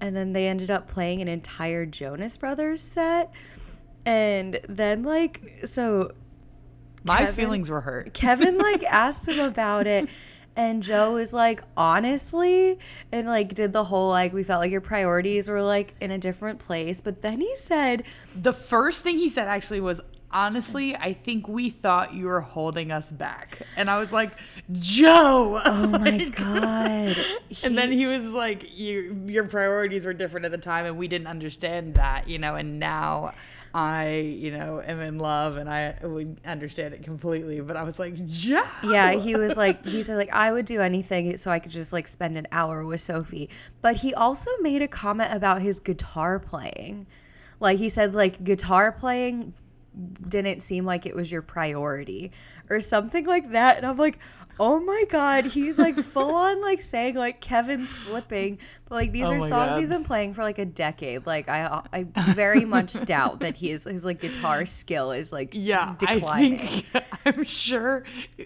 And 0.00 0.14
then 0.14 0.32
they 0.32 0.46
ended 0.48 0.70
up 0.70 0.86
playing 0.88 1.22
an 1.22 1.28
entire 1.28 1.86
Jonas 1.86 2.36
Brothers 2.36 2.80
set. 2.82 3.32
And 4.06 4.60
then, 4.68 5.02
like, 5.02 5.60
so 5.64 6.12
My 7.02 7.18
Kevin- 7.18 7.34
feelings 7.34 7.70
were 7.70 7.80
hurt. 7.80 8.12
Kevin 8.14 8.58
like 8.58 8.82
asked 8.88 9.26
him 9.28 9.40
about 9.40 9.86
it 9.86 10.08
and 10.56 10.82
Joe 10.82 11.14
was 11.14 11.32
like 11.32 11.62
honestly 11.76 12.78
and 13.10 13.26
like 13.26 13.54
did 13.54 13.72
the 13.72 13.84
whole 13.84 14.10
like 14.10 14.32
we 14.32 14.42
felt 14.42 14.60
like 14.60 14.70
your 14.70 14.80
priorities 14.80 15.48
were 15.48 15.62
like 15.62 15.94
in 16.00 16.10
a 16.10 16.18
different 16.18 16.58
place 16.58 17.00
but 17.00 17.22
then 17.22 17.40
he 17.40 17.56
said 17.56 18.04
The 18.34 18.52
first 18.52 19.02
thing 19.02 19.18
he 19.18 19.28
said 19.28 19.48
actually 19.48 19.80
was, 19.80 20.00
honestly, 20.30 20.96
I 20.96 21.12
think 21.12 21.46
we 21.46 21.70
thought 21.70 22.12
you 22.12 22.26
were 22.26 22.40
holding 22.40 22.90
us 22.90 23.10
back. 23.10 23.62
And 23.76 23.88
I 23.88 23.98
was 23.98 24.12
like, 24.12 24.32
Joe. 24.72 25.62
oh 25.64 25.86
my 25.88 26.24
god 26.36 27.16
And 27.62 27.78
then 27.78 27.92
he 27.92 28.06
was 28.06 28.26
like, 28.26 28.76
"You, 28.76 29.22
your 29.26 29.44
priorities 29.44 30.04
were 30.04 30.12
different 30.12 30.44
at 30.44 30.52
the 30.52 30.58
time, 30.58 30.86
and 30.86 30.96
we 30.98 31.06
didn't 31.08 31.28
understand 31.28 31.94
that, 31.94 32.28
you 32.28 32.38
know. 32.38 32.56
And 32.56 32.78
now, 32.80 33.34
I, 33.74 34.18
you 34.20 34.56
know, 34.56 34.80
am 34.80 35.00
in 35.00 35.18
love, 35.18 35.56
and 35.56 35.68
I 35.68 35.96
would 36.02 36.38
understand 36.46 36.94
it 36.94 37.02
completely. 37.02 37.60
But 37.60 37.76
I 37.76 37.82
was 37.82 37.98
like, 37.98 38.14
Joe. 38.24 38.62
yeah 38.84 39.12
he 39.12 39.34
was 39.34 39.56
like 39.56 39.84
he 39.84 40.02
said 40.02 40.16
like 40.16 40.32
I 40.32 40.52
would 40.52 40.64
do 40.64 40.80
anything 40.80 41.36
so 41.36 41.50
I 41.50 41.58
could 41.58 41.72
just 41.72 41.92
like 41.92 42.06
spend 42.06 42.36
an 42.36 42.46
hour 42.52 42.84
with 42.84 43.00
Sophie 43.00 43.48
but 43.82 43.96
he 43.96 44.14
also 44.14 44.50
made 44.60 44.82
a 44.82 44.88
comment 44.88 45.32
about 45.32 45.62
his 45.62 45.80
guitar 45.80 46.38
playing 46.38 47.06
like 47.60 47.78
he 47.78 47.88
said 47.88 48.14
like 48.14 48.44
guitar 48.44 48.92
playing 48.92 49.54
didn't 50.28 50.60
seem 50.60 50.84
like 50.84 51.06
it 51.06 51.14
was 51.14 51.30
your 51.30 51.42
priority 51.42 52.32
or 52.68 52.80
something 52.80 53.26
like 53.26 53.50
that 53.52 53.76
and 53.76 53.86
i'm 53.86 53.96
like 53.96 54.18
oh 54.60 54.78
my 54.80 55.04
god 55.10 55.44
he's 55.44 55.78
like 55.78 55.96
full 55.98 56.34
on 56.34 56.60
like 56.60 56.80
saying 56.80 57.14
like 57.14 57.40
kevin's 57.40 57.88
slipping 57.88 58.58
but 58.88 58.94
like 58.94 59.12
these 59.12 59.26
Oh 59.26 59.32
are 59.34 59.40
songs 59.40 59.50
God. 59.50 59.80
he's 59.80 59.88
been 59.88 60.04
playing 60.04 60.34
for 60.34 60.42
like 60.42 60.58
a 60.58 60.64
decade 60.64 61.26
like 61.26 61.48
i 61.48 61.82
i 61.92 62.04
very 62.32 62.64
much 62.64 62.92
doubt 63.04 63.40
that 63.40 63.56
he 63.56 63.70
is 63.70 63.84
his 63.84 64.04
like 64.04 64.20
guitar 64.20 64.64
skill 64.66 65.12
is 65.12 65.32
like 65.32 65.50
Yeah, 65.52 65.94
declining 65.98 66.60
I 66.60 66.66
think 66.66 67.04
I'm 67.26 67.44
sure 67.44 68.04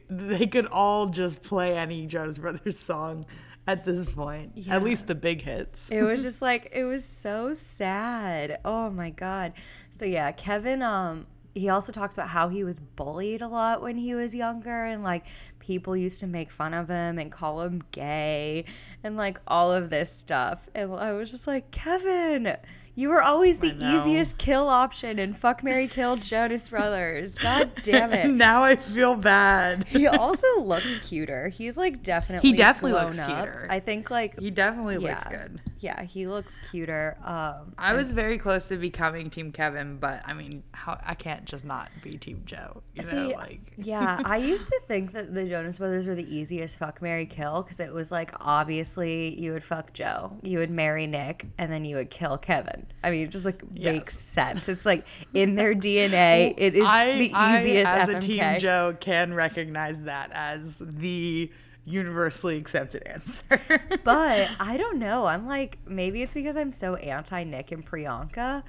they 0.09 0.47
could 0.47 0.67
all 0.67 1.07
just 1.09 1.43
play 1.43 1.77
any 1.77 2.07
Jonas 2.07 2.38
Brothers 2.38 2.79
song 2.79 3.27
at 3.67 3.85
this 3.85 4.09
point. 4.09 4.53
Yeah. 4.55 4.77
At 4.77 4.83
least 4.83 5.07
the 5.09 5.15
big 5.15 5.43
hits. 5.43 5.91
it 5.91 6.03
was 6.03 6.23
just 6.29 6.41
like 6.41 6.71
it 6.73 6.85
was 6.85 7.05
so 7.05 7.53
sad 7.53 8.61
oh 8.65 8.88
my 8.88 9.11
god 9.11 9.53
so 9.91 10.05
yeah 10.07 10.33
kevin 10.33 10.81
um 10.83 11.27
he 11.55 11.69
also 11.71 11.91
talks 11.91 12.15
about 12.15 12.29
how 12.29 12.49
he 12.49 12.62
was 12.62 12.79
bullied 12.79 13.43
a 13.43 13.49
lot 13.49 13.83
when 13.83 13.97
he 13.97 14.15
was 14.15 14.33
younger 14.35 14.85
and 14.85 15.03
like 15.03 15.25
people 15.69 15.95
used 15.95 16.19
to 16.21 16.27
make 16.27 16.51
fun 16.51 16.73
of 16.73 16.89
him 16.89 17.19
and 17.19 17.31
call 17.31 17.61
him 17.61 17.83
gay 17.93 18.65
and 19.05 19.19
like 19.19 19.39
all 19.47 19.71
of 19.71 19.91
this 19.91 20.11
stuff 20.11 20.67
and 20.75 20.91
i 20.95 21.13
was 21.13 21.31
just 21.31 21.47
like 21.47 21.71
kevin 21.71 22.57
you 22.95 23.11
were 23.11 23.23
always 23.23 23.61
the 23.61 23.77
easiest 23.95 24.39
kill 24.39 24.67
option 24.67 25.19
in 25.19 25.35
fuck 25.35 25.63
mary 25.63 25.87
kill 25.87 26.17
jonas 26.17 26.71
brothers 26.71 27.35
god 27.35 27.71
damn 27.83 28.15
it 28.15 28.29
now 28.31 28.65
I 28.65 28.77
feel 28.77 29.15
bad. 29.15 29.85
he 29.89 30.07
also 30.09 30.47
looks 30.61 30.97
cuter 31.07 31.49
he's 31.51 31.77
like 31.77 32.03
definitely 32.03 32.49
He 32.51 32.57
definitely 32.57 32.93
looks 32.99 33.19
up. 33.19 33.27
cuter. 33.29 33.67
i 33.69 33.79
think 33.79 34.11
like 34.11 34.41
He 34.41 34.51
definitely 34.51 34.97
looks 34.97 35.25
good. 35.25 35.61
Yeah, 35.80 36.02
he 36.02 36.26
looks 36.26 36.56
cuter. 36.70 37.16
Um, 37.25 37.75
I 37.78 37.94
was 37.94 38.12
very 38.12 38.38
close 38.38 38.68
to 38.68 38.76
becoming 38.76 39.30
Team 39.30 39.52
Kevin, 39.52 39.99
but 39.99 40.23
I 40.26 40.32
mean, 40.32 40.62
how 40.73 40.99
I 41.04 41.14
can't 41.14 41.44
just 41.44 41.64
not 41.64 41.90
be 42.02 42.18
Team 42.18 42.42
Joe. 42.47 42.82
You 42.94 43.04
know, 43.04 43.28
like 43.28 43.61
yeah, 43.78 44.20
I 44.25 44.38
used 44.38 44.66
to 44.66 44.80
think 44.88 45.12
that 45.12 45.35
the 45.35 45.44
Jonas 45.44 45.78
Brothers 45.78 46.06
were 46.06 46.14
the 46.14 46.35
easiest 46.35 46.78
fuck 46.78 47.00
Mary 47.00 47.26
kill 47.26 47.62
because 47.62 47.80
it 47.80 47.92
was 47.92 48.11
like 48.11 48.32
obviously 48.40 49.38
you 49.38 49.52
would 49.52 49.62
fuck 49.62 49.92
Joe, 49.92 50.37
you 50.42 50.58
would 50.58 50.70
marry 50.70 51.06
Nick, 51.06 51.47
and 51.58 51.73
then 51.73 51.85
you 51.85 51.97
would 51.97 52.11
kill 52.11 52.38
Kevin. 52.38 52.87
I 53.04 53.11
mean, 53.11 53.23
it 53.26 53.30
just 53.30 53.47
like 53.47 53.62
makes 53.70 54.18
sense. 54.18 54.68
It's 54.68 54.85
like 54.85 55.06
in 55.32 55.54
their 55.54 55.75
DNA. 55.75 56.54
It 56.56 56.75
is 56.75 56.87
the 56.87 57.32
easiest 57.56 57.92
I, 57.92 58.00
as 58.00 58.08
FMK. 58.08 58.16
a 58.16 58.20
Team 58.20 58.61
Joe, 58.61 58.97
can 58.99 59.32
recognize 59.32 60.02
that 60.02 60.30
as 60.32 60.78
the 60.80 61.50
universally 61.88 62.57
accepted 62.59 63.02
answer. 63.07 63.61
but 64.04 64.49
I 64.61 64.76
don't 64.76 64.99
know. 64.99 65.25
I'm 65.25 65.47
like, 65.47 65.78
maybe 65.87 66.23
it's 66.23 66.35
because 66.35 66.57
I'm 66.57 66.73
so 66.73 66.95
anti 66.97 67.45
Nick 67.45 67.73
and 67.73 67.85
Priyanka 67.85 68.62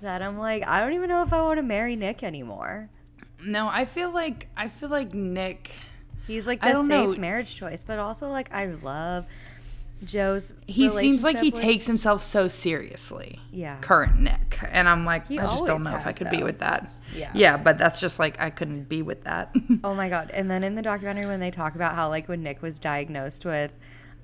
that 0.00 0.22
I'm 0.22 0.38
like, 0.38 0.66
I 0.66 0.80
don't 0.80 0.94
even 0.94 1.08
know 1.08 1.22
if 1.22 1.32
I 1.32 1.42
want 1.42 1.58
to 1.58 1.62
marry 1.62 1.96
Nick 1.96 2.22
anymore. 2.22 2.88
no, 3.44 3.68
I 3.68 3.84
feel 3.84 4.10
like 4.10 4.48
I 4.56 4.68
feel 4.68 4.88
like 4.88 5.14
Nick. 5.14 5.70
He's 6.26 6.46
like 6.46 6.60
I 6.62 6.68
the 6.68 6.74
don't 6.74 6.86
safe 6.86 7.08
know. 7.10 7.16
marriage 7.20 7.54
choice, 7.56 7.84
but 7.84 7.98
also 7.98 8.28
like 8.30 8.52
I 8.52 8.66
love 8.66 9.26
Joe's. 10.04 10.54
He 10.66 10.88
seems 10.88 11.22
like 11.22 11.38
he 11.38 11.50
with- 11.50 11.60
takes 11.60 11.86
himself 11.86 12.22
so 12.22 12.48
seriously. 12.48 13.40
Yeah. 13.52 13.78
Current 13.80 14.18
Nick, 14.20 14.58
and 14.70 14.88
I'm 14.88 15.04
like, 15.04 15.28
He 15.28 15.38
I 15.38 15.46
just 15.50 15.66
don't 15.66 15.82
know 15.82 15.96
if 15.96 16.06
I 16.06 16.12
could 16.12 16.30
be 16.30 16.42
with 16.42 16.58
that. 16.58 16.90
Yeah. 17.14 17.30
Yeah, 17.34 17.56
but 17.56 17.78
that's 17.78 18.00
just 18.00 18.18
like 18.18 18.40
I 18.40 18.50
couldn't 18.50 18.88
be 18.88 19.02
with 19.02 19.24
that. 19.24 19.54
Oh 19.84 19.94
my 19.94 20.08
god! 20.08 20.30
And 20.32 20.50
then 20.50 20.62
in 20.64 20.74
the 20.74 20.82
documentary, 20.82 21.26
when 21.26 21.40
they 21.40 21.50
talk 21.50 21.74
about 21.74 21.94
how 21.94 22.08
like 22.08 22.28
when 22.28 22.42
Nick 22.42 22.62
was 22.62 22.78
diagnosed 22.78 23.44
with 23.44 23.72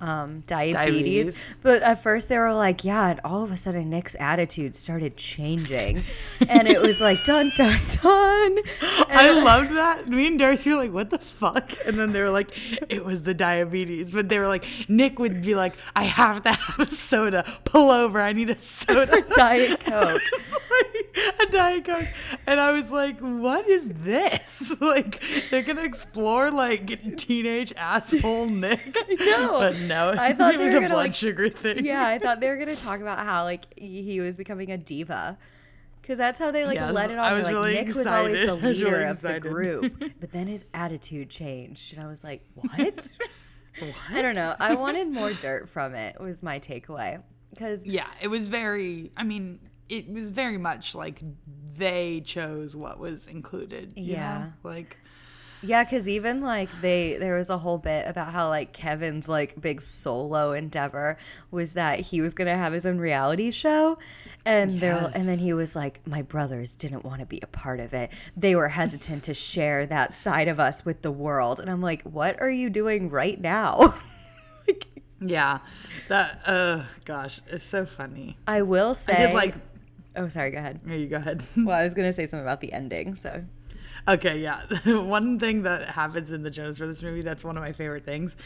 um, 0.00 0.44
diabetes, 0.46 0.74
Diabetes. 0.74 1.44
but 1.62 1.82
at 1.82 2.02
first 2.02 2.28
they 2.28 2.38
were 2.38 2.54
like, 2.54 2.84
yeah, 2.84 3.08
and 3.10 3.20
all 3.24 3.42
of 3.42 3.50
a 3.50 3.56
sudden 3.56 3.90
Nick's 3.90 4.16
attitude 4.20 4.74
started 4.74 5.16
changing, 5.16 6.02
and 6.48 6.68
it 6.68 6.80
was 6.80 7.00
like 7.00 7.24
dun 7.24 7.50
dun 7.56 7.78
dun. 7.88 8.58
I 9.10 9.40
loved 9.44 9.70
that. 9.76 10.08
Me 10.08 10.26
and 10.26 10.38
Darcy 10.38 10.70
were 10.70 10.76
like, 10.76 10.92
what 10.92 11.10
the 11.10 11.18
fuck? 11.18 11.72
And 11.86 11.98
then 11.98 12.12
they 12.12 12.20
were 12.20 12.30
like, 12.30 12.50
it 12.88 13.04
was 13.04 13.22
the 13.24 13.34
diabetes. 13.34 14.10
But 14.12 14.28
they 14.28 14.38
were 14.38 14.46
like, 14.48 14.64
Nick 14.88 15.18
would 15.18 15.42
be 15.42 15.54
like, 15.54 15.74
I 15.96 16.04
have 16.04 16.42
to 16.44 16.52
have 16.52 16.78
a 16.80 16.86
soda. 16.86 17.44
Pull 17.64 17.90
over. 17.90 18.20
I 18.20 18.32
need 18.32 18.50
a 18.50 18.58
soda. 18.58 19.22
Diet 19.34 19.80
Coke. 19.84 20.20
Like 20.70 21.36
a 21.40 21.46
Diet 21.50 21.84
Coke. 21.84 22.06
And 22.46 22.60
I 22.60 22.72
was 22.72 22.90
like, 22.92 23.18
what 23.20 23.68
is 23.68 23.88
this? 23.88 24.74
Like, 24.80 25.22
they're 25.50 25.62
going 25.62 25.76
to 25.76 25.84
explore, 25.84 26.50
like, 26.50 27.16
teenage 27.16 27.72
asshole 27.76 28.46
Nick. 28.46 28.96
I 28.96 29.14
know. 29.14 29.58
But 29.58 29.76
no, 29.88 30.14
I 30.18 30.32
thought 30.34 30.54
it 30.54 30.58
was 30.60 30.74
a 30.74 30.80
blood 30.80 30.92
like- 30.92 31.14
sugar 31.14 31.48
thing. 31.48 31.84
Yeah, 31.84 32.06
I 32.06 32.18
thought 32.18 32.40
they 32.40 32.48
were 32.48 32.56
gonna 32.56 32.76
talk 32.76 33.00
about 33.00 33.18
how 33.20 33.44
like 33.44 33.64
he 33.78 34.20
was 34.20 34.36
becoming 34.36 34.70
a 34.70 34.76
diva. 34.78 35.38
Cause 36.06 36.16
that's 36.16 36.38
how 36.38 36.50
they 36.50 36.64
like 36.64 36.76
Yes, 36.76 36.94
let 36.94 37.10
it 37.10 37.18
I 37.18 37.34
was 37.34 37.44
Like 37.44 37.52
really 37.54 37.74
Nick 37.74 37.88
was 37.94 38.06
always 38.06 38.38
the 38.38 38.54
excited. 38.54 38.62
Leader 38.78 38.90
really 38.92 39.04
of 39.04 39.20
the 39.20 39.40
group, 39.40 40.04
but 40.20 40.32
then 40.32 40.46
his 40.46 40.64
attitude 40.72 41.28
changed, 41.28 41.92
and 41.92 42.02
I 42.02 42.06
was 42.06 42.24
like, 42.24 42.42
"What?" 42.54 43.12
I 44.10 44.22
don't 44.22 44.34
know. 44.34 44.54
I 44.58 44.74
wanted 44.74 45.08
more 45.08 45.32
dirt 45.34 45.68
from 45.68 45.94
it. 45.94 46.18
Was 46.18 46.42
my 46.42 46.58
takeaway. 46.60 47.22
Because 47.50 47.84
Yeah, 47.86 48.06
it 48.22 48.28
was 48.28 48.48
very, 48.48 49.12
I 49.16 49.22
mean, 49.24 49.58
it 49.90 50.08
was 50.10 50.30
very 50.30 50.56
much 50.58 50.94
like 50.94 51.20
they 51.76 52.20
chose 52.22 52.74
what 52.74 52.98
was 52.98 53.26
included. 53.26 53.92
you 53.96 54.14
Yeah. 54.14 54.38
know? 54.38 54.52
Like, 54.70 54.96
Yeah, 55.62 55.82
because 55.82 56.08
even 56.08 56.40
like 56.40 56.68
they, 56.80 57.16
there 57.16 57.36
was 57.36 57.50
a 57.50 57.58
whole 57.58 57.78
bit 57.78 58.06
about 58.06 58.32
how 58.32 58.48
like 58.48 58.72
Kevin's 58.72 59.28
like 59.28 59.60
big 59.60 59.80
solo 59.80 60.52
endeavor 60.52 61.18
was 61.50 61.74
that 61.74 62.00
he 62.00 62.20
was 62.20 62.32
gonna 62.32 62.56
have 62.56 62.72
his 62.72 62.86
own 62.86 62.98
reality 62.98 63.50
show, 63.50 63.98
and 64.44 64.80
there, 64.80 65.10
and 65.14 65.28
then 65.28 65.38
he 65.38 65.52
was 65.52 65.74
like, 65.74 66.06
my 66.06 66.22
brothers 66.22 66.76
didn't 66.76 67.04
want 67.04 67.20
to 67.20 67.26
be 67.26 67.40
a 67.42 67.46
part 67.48 67.80
of 67.80 67.92
it. 67.92 68.12
They 68.36 68.54
were 68.54 68.68
hesitant 68.68 69.24
to 69.24 69.34
share 69.34 69.84
that 69.86 70.14
side 70.14 70.46
of 70.48 70.60
us 70.60 70.84
with 70.84 71.02
the 71.02 71.10
world, 71.10 71.58
and 71.58 71.68
I'm 71.68 71.82
like, 71.82 72.02
what 72.02 72.40
are 72.40 72.50
you 72.50 72.70
doing 72.70 73.10
right 73.10 73.40
now? 73.40 73.94
Like, 74.68 74.86
yeah, 75.18 75.60
that, 76.08 76.42
uh, 76.44 76.82
gosh, 77.06 77.40
it's 77.46 77.64
so 77.64 77.86
funny. 77.86 78.36
I 78.46 78.60
will 78.60 78.92
say, 78.92 79.14
I 79.14 79.26
did 79.28 79.34
like, 79.34 79.54
oh, 80.14 80.28
sorry, 80.28 80.50
go 80.50 80.58
ahead. 80.58 80.80
here 80.86 80.98
you 80.98 81.06
go 81.06 81.16
ahead. 81.16 81.42
Well, 81.56 81.74
I 81.74 81.82
was 81.82 81.94
gonna 81.94 82.12
say 82.12 82.26
something 82.26 82.44
about 82.44 82.60
the 82.60 82.74
ending, 82.74 83.14
so 83.14 83.42
Okay, 84.08 84.38
yeah. 84.40 84.62
one 84.86 85.38
thing 85.38 85.64
that 85.64 85.90
happens 85.90 86.32
in 86.32 86.42
the 86.42 86.50
Jonas 86.50 86.78
Brothers 86.78 87.02
movie 87.02 87.20
that's 87.20 87.44
one 87.44 87.58
of 87.58 87.62
my 87.62 87.72
favorite 87.72 88.06
things 88.06 88.36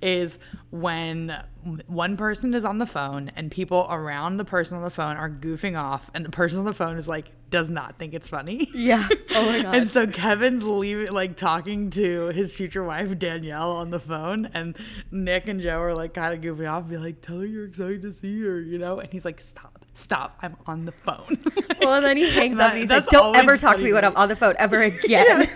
is 0.00 0.40
when 0.70 1.40
one 1.86 2.16
person 2.16 2.54
is 2.54 2.64
on 2.64 2.78
the 2.78 2.86
phone 2.86 3.30
and 3.36 3.48
people 3.48 3.86
around 3.88 4.38
the 4.38 4.44
person 4.44 4.76
on 4.76 4.82
the 4.82 4.90
phone 4.90 5.16
are 5.16 5.30
goofing 5.30 5.80
off 5.80 6.10
and 6.12 6.24
the 6.24 6.30
person 6.30 6.58
on 6.58 6.64
the 6.64 6.74
phone 6.74 6.96
is 6.96 7.06
like 7.06 7.30
does 7.50 7.70
not 7.70 7.98
think 7.98 8.14
it's 8.14 8.28
funny. 8.28 8.68
yeah. 8.74 9.06
Oh 9.34 9.46
my 9.46 9.62
god. 9.62 9.76
And 9.76 9.86
so 9.88 10.06
Kevin's 10.08 10.64
leaving, 10.64 11.12
like 11.12 11.36
talking 11.36 11.90
to 11.90 12.28
his 12.28 12.56
future 12.56 12.82
wife 12.82 13.16
Danielle 13.18 13.70
on 13.72 13.90
the 13.90 14.00
phone, 14.00 14.46
and 14.54 14.76
Nick 15.12 15.46
and 15.48 15.60
Joe 15.60 15.78
are 15.80 15.94
like 15.94 16.14
kind 16.14 16.34
of 16.34 16.40
goofing 16.40 16.68
off, 16.68 16.88
be 16.88 16.96
like, 16.96 17.20
"Tell 17.20 17.38
her 17.38 17.46
you're 17.46 17.66
excited 17.66 18.02
to 18.02 18.12
see 18.12 18.42
her," 18.42 18.58
you 18.58 18.78
know. 18.78 18.98
And 19.00 19.12
he's 19.12 19.26
like, 19.26 19.38
"Stop, 19.40 19.81
stop! 19.94 20.38
I'm 20.42 20.56
on 20.66 20.84
the 20.84 20.92
phone." 20.92 21.38
well, 21.80 21.94
and 21.94 22.04
then 22.04 22.16
he 22.16 22.30
hangs 22.34 22.58
up 22.60 22.70
and 22.72 22.80
he's 22.80 22.90
like, 22.90 23.06
"Don't 23.06 23.36
ever 23.36 23.56
talk 23.56 23.76
to 23.76 23.84
me 23.84 23.92
when 23.92 24.04
I'm 24.04 24.16
on 24.16 24.28
the 24.28 24.36
phone 24.36 24.54
ever 24.58 24.82
again." 24.82 25.50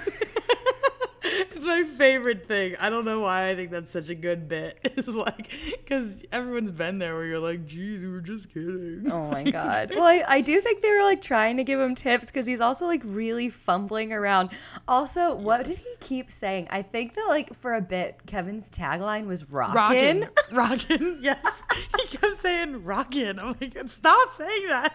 it's 1.53 1.65
my 1.65 1.85
favorite 1.85 2.49
thing. 2.49 2.77
I 2.81 2.89
don't 2.89 3.05
know 3.05 3.21
why 3.21 3.51
I 3.51 3.55
think 3.55 3.71
that's 3.71 3.91
such 3.91 4.09
a 4.09 4.15
good 4.15 4.49
bit. 4.49 4.79
It's 4.97 5.09
like 5.09 5.51
because 5.85 6.25
everyone's 6.33 6.71
been 6.71 6.99
there 6.99 7.15
where 7.15 7.27
you're 7.27 7.39
like, 7.39 7.67
"Geez, 7.67 8.01
we 8.01 8.09
were 8.09 8.23
just 8.23 8.49
kidding." 8.49 9.07
Oh 9.11 9.31
my 9.31 9.43
god. 9.51 9.91
Well, 9.95 10.05
I, 10.05 10.25
I 10.27 10.41
do 10.41 10.61
think 10.63 10.81
they 10.81 10.91
were 10.91 11.03
like 11.03 11.21
trying 11.21 11.59
to 11.59 11.65
give 11.65 11.79
him 11.79 11.95
tips 11.95 12.29
because 12.29 12.47
he's 12.47 12.61
also 12.63 12.87
like 12.87 13.03
really 13.05 13.51
fumbling 13.51 14.13
around. 14.13 14.51
Also, 14.89 15.35
what 15.35 15.67
did 15.67 15.79
he 15.79 15.95
keep 16.01 16.31
saying? 16.31 16.69
I 16.71 16.81
think 16.83 17.15
that 17.15 17.27
like 17.29 17.55
for 17.61 17.75
a 17.75 17.83
bit, 17.83 18.21
Kevin's 18.27 18.71
tagline 18.71 19.27
was 19.27 19.51
"Rockin'." 19.51 20.29
Rockin', 20.51 20.57
rockin', 20.57 21.19
yes. 21.21 21.63
He 21.99 22.17
kept 22.17 22.37
saying 22.37 22.85
rockin'. 22.85 23.39
I'm 23.39 23.55
like, 23.61 23.77
stop 23.89 24.31
saying 24.31 24.67
that. 24.69 24.95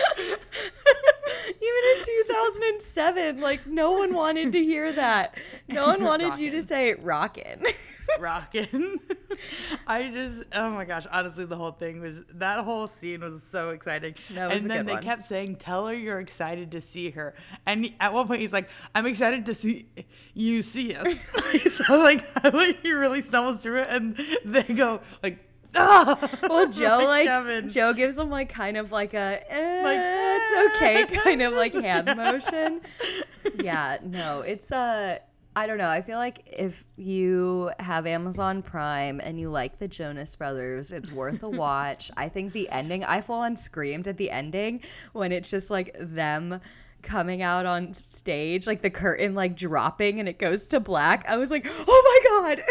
Even 1.48 1.82
in 1.96 2.04
2007, 2.04 3.40
like 3.40 3.66
no 3.66 3.92
one 3.92 4.14
wanted 4.14 4.52
to 4.52 4.62
hear 4.62 4.92
that. 4.92 5.36
No 5.68 5.86
one 5.86 6.02
wanted 6.04 6.38
you 6.38 6.50
to 6.50 6.56
Rockin'. 6.56 6.62
say 6.62 6.94
"rockin'." 6.94 7.66
rockin'. 8.18 8.98
I 9.86 10.08
just, 10.08 10.42
oh 10.52 10.70
my 10.70 10.84
gosh, 10.84 11.06
honestly, 11.10 11.44
the 11.44 11.56
whole 11.56 11.70
thing 11.70 12.00
was, 12.00 12.24
that 12.34 12.64
whole 12.64 12.88
scene 12.88 13.20
was 13.20 13.42
so 13.42 13.70
exciting. 13.70 14.14
Was 14.30 14.62
and 14.62 14.70
then 14.70 14.86
they 14.86 14.94
one. 14.94 15.02
kept 15.02 15.22
saying, 15.22 15.56
tell 15.56 15.86
her 15.86 15.94
you're 15.94 16.20
excited 16.20 16.72
to 16.72 16.80
see 16.80 17.10
her. 17.10 17.34
And 17.66 17.92
at 18.00 18.12
one 18.12 18.26
point, 18.26 18.40
he's 18.40 18.52
like, 18.52 18.68
I'm 18.94 19.06
excited 19.06 19.46
to 19.46 19.54
see 19.54 19.86
you 20.34 20.62
see 20.62 20.94
us. 20.94 21.14
so, 21.70 21.98
like, 21.98 22.24
he 22.82 22.92
really 22.92 23.20
stumbles 23.20 23.58
through 23.58 23.80
it, 23.82 23.88
and 23.90 24.20
they 24.44 24.62
go, 24.74 25.00
like! 25.22 25.38
Well, 26.42 26.68
Joe 26.70 27.00
like. 27.04 27.68
Joe 27.68 27.92
gives 27.92 28.18
him 28.18 28.30
like 28.30 28.48
kind 28.48 28.76
of 28.76 28.92
like 28.92 29.14
a 29.14 29.42
eh, 29.52 29.82
Like, 29.82 30.00
it's 30.02 30.76
okay 30.76 31.18
kind 31.24 31.42
of 31.42 31.52
like 31.52 31.72
hand 31.72 32.14
motion. 32.16 32.80
Yeah, 33.62 33.98
no, 34.02 34.40
it's 34.40 34.72
uh 34.72 35.18
I 35.56 35.66
don't 35.66 35.78
know. 35.78 35.88
I 35.88 36.00
feel 36.00 36.18
like 36.18 36.42
if 36.46 36.84
you 36.96 37.72
have 37.80 38.06
Amazon 38.06 38.62
Prime 38.62 39.20
and 39.20 39.38
you 39.38 39.50
like 39.50 39.80
the 39.80 39.88
Jonas 39.88 40.36
Brothers, 40.36 40.92
it's 40.92 41.10
worth 41.10 41.42
a 41.42 41.48
watch. 41.48 42.10
I 42.16 42.28
think 42.28 42.52
the 42.52 42.68
ending, 42.68 43.04
I 43.04 43.20
full 43.20 43.40
on 43.40 43.56
screamed 43.56 44.06
at 44.06 44.16
the 44.16 44.30
ending 44.30 44.82
when 45.12 45.32
it's 45.32 45.50
just 45.50 45.68
like 45.68 45.94
them 45.98 46.60
coming 47.02 47.42
out 47.42 47.66
on 47.66 47.94
stage, 47.94 48.66
like 48.66 48.82
the 48.82 48.90
curtain 48.90 49.34
like 49.34 49.56
dropping 49.56 50.20
and 50.20 50.28
it 50.28 50.38
goes 50.38 50.66
to 50.68 50.80
black. 50.80 51.24
I 51.28 51.36
was 51.36 51.50
like, 51.50 51.66
oh 51.68 52.20
my 52.22 52.56
God. 52.56 52.62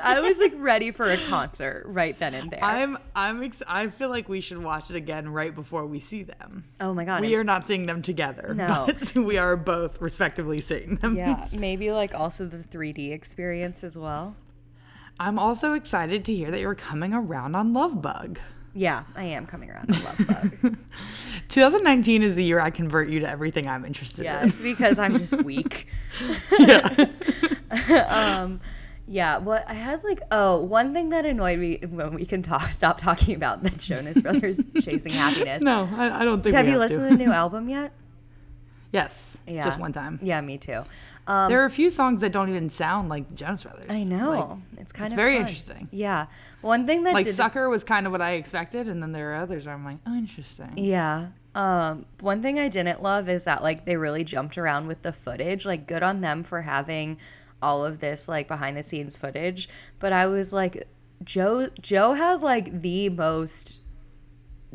I 0.02 0.20
was 0.20 0.38
like 0.38 0.52
ready 0.56 0.90
for 0.90 1.10
a 1.10 1.16
concert 1.28 1.84
right 1.86 2.18
then 2.18 2.34
and 2.34 2.50
there. 2.50 2.62
I'm, 2.62 2.98
I'm, 3.14 3.42
ex- 3.42 3.62
I 3.66 3.88
feel 3.88 4.08
like 4.08 4.28
we 4.28 4.40
should 4.40 4.62
watch 4.62 4.90
it 4.90 4.96
again 4.96 5.28
right 5.28 5.54
before 5.54 5.86
we 5.86 5.98
see 6.00 6.22
them. 6.22 6.64
oh 6.80 6.94
my 6.94 7.04
God. 7.04 7.20
We 7.20 7.34
are 7.36 7.44
not 7.44 7.66
seeing 7.66 7.86
them 7.86 8.02
together, 8.02 8.54
No. 8.54 8.84
but 8.86 9.14
we 9.16 9.38
are 9.38 9.56
both 9.56 10.00
respectively 10.00 10.60
seeing 10.60 10.96
them. 10.96 11.16
yeah, 11.16 11.46
maybe 11.52 11.90
like 11.90 12.14
also 12.14 12.46
the 12.46 12.58
3D 12.58 13.12
experience 13.14 13.84
as 13.84 13.96
well. 13.98 14.36
I'm 15.20 15.38
also 15.38 15.72
excited 15.72 16.24
to 16.26 16.34
hear 16.34 16.50
that 16.50 16.60
you're 16.60 16.74
coming 16.76 17.12
around 17.12 17.56
on 17.56 17.72
Love 17.72 18.00
Bug. 18.00 18.38
Yeah, 18.78 19.02
I 19.16 19.24
am 19.24 19.44
coming 19.44 19.70
around 19.70 19.88
to 19.88 20.04
Love 20.04 20.26
Bug. 20.62 20.76
2019 21.48 22.22
is 22.22 22.36
the 22.36 22.44
year 22.44 22.60
I 22.60 22.70
convert 22.70 23.08
you 23.08 23.18
to 23.18 23.28
everything 23.28 23.66
I'm 23.66 23.84
interested 23.84 24.24
yeah, 24.24 24.40
in. 24.40 24.48
it's 24.50 24.60
because 24.60 25.00
I'm 25.00 25.18
just 25.18 25.32
weak. 25.42 25.88
yeah. 26.60 27.06
um, 28.08 28.60
yeah, 29.08 29.38
well, 29.38 29.64
I 29.66 29.74
had 29.74 30.04
like 30.04 30.20
oh 30.30 30.60
one 30.60 30.94
thing 30.94 31.08
that 31.08 31.26
annoyed 31.26 31.58
me 31.58 31.80
when 31.90 32.14
we 32.14 32.24
can 32.24 32.40
talk 32.40 32.70
stop 32.70 32.98
talking 32.98 33.34
about 33.34 33.64
the 33.64 33.70
Jonas 33.70 34.22
Brothers 34.22 34.60
chasing 34.80 35.12
happiness. 35.12 35.60
No, 35.60 35.88
I, 35.96 36.20
I 36.20 36.24
don't 36.24 36.40
think 36.40 36.54
have 36.54 36.66
we 36.66 36.70
you 36.70 36.78
have 36.78 36.88
listened 36.88 37.10
to. 37.10 37.10
to 37.10 37.16
the 37.16 37.24
new 37.24 37.32
album 37.32 37.68
yet? 37.68 37.90
Yes, 38.92 39.36
Yeah, 39.44 39.64
just 39.64 39.80
one 39.80 39.92
time. 39.92 40.20
Yeah, 40.22 40.40
me 40.40 40.56
too. 40.56 40.84
Um, 41.28 41.48
There 41.50 41.60
are 41.62 41.66
a 41.66 41.70
few 41.70 41.90
songs 41.90 42.20
that 42.22 42.32
don't 42.32 42.48
even 42.48 42.70
sound 42.70 43.08
like 43.08 43.28
the 43.28 43.36
Jonas 43.36 43.62
Brothers. 43.62 43.86
I 43.90 44.02
know 44.04 44.30
Like, 44.30 44.80
It's 44.80 44.92
kind 44.92 45.06
It's 45.06 45.12
of 45.12 45.16
very 45.16 45.34
fun. 45.34 45.42
interesting. 45.42 45.88
Yeah. 45.92 46.26
One 46.62 46.86
thing 46.86 47.02
that 47.04 47.14
Like 47.14 47.26
did, 47.26 47.34
Sucker 47.34 47.68
was 47.68 47.84
kind 47.84 48.06
of 48.06 48.12
what 48.12 48.22
I 48.22 48.32
expected, 48.32 48.88
and 48.88 49.02
then 49.02 49.12
there 49.12 49.32
are 49.32 49.36
others 49.36 49.66
where 49.66 49.74
I'm 49.74 49.84
like, 49.84 49.98
oh, 50.06 50.14
interesting. 50.14 50.72
Yeah. 50.76 51.28
Um, 51.54 52.06
one 52.20 52.40
thing 52.42 52.58
I 52.58 52.68
didn't 52.68 53.02
love 53.02 53.28
is 53.28 53.44
that 53.44 53.62
like 53.62 53.84
they 53.84 53.96
really 53.96 54.24
jumped 54.24 54.56
around 54.58 54.86
with 54.86 55.02
the 55.02 55.12
footage. 55.12 55.66
Like 55.66 55.86
good 55.86 56.02
on 56.02 56.20
them 56.20 56.44
for 56.44 56.62
having 56.62 57.18
all 57.60 57.84
of 57.84 57.98
this 57.98 58.28
like 58.28 58.46
behind 58.48 58.76
the 58.76 58.82
scenes 58.82 59.18
footage. 59.18 59.68
But 59.98 60.12
I 60.12 60.26
was 60.28 60.52
like 60.52 60.86
Joe 61.24 61.68
Joe 61.80 62.12
had 62.14 62.42
like 62.42 62.80
the 62.82 63.08
most 63.08 63.80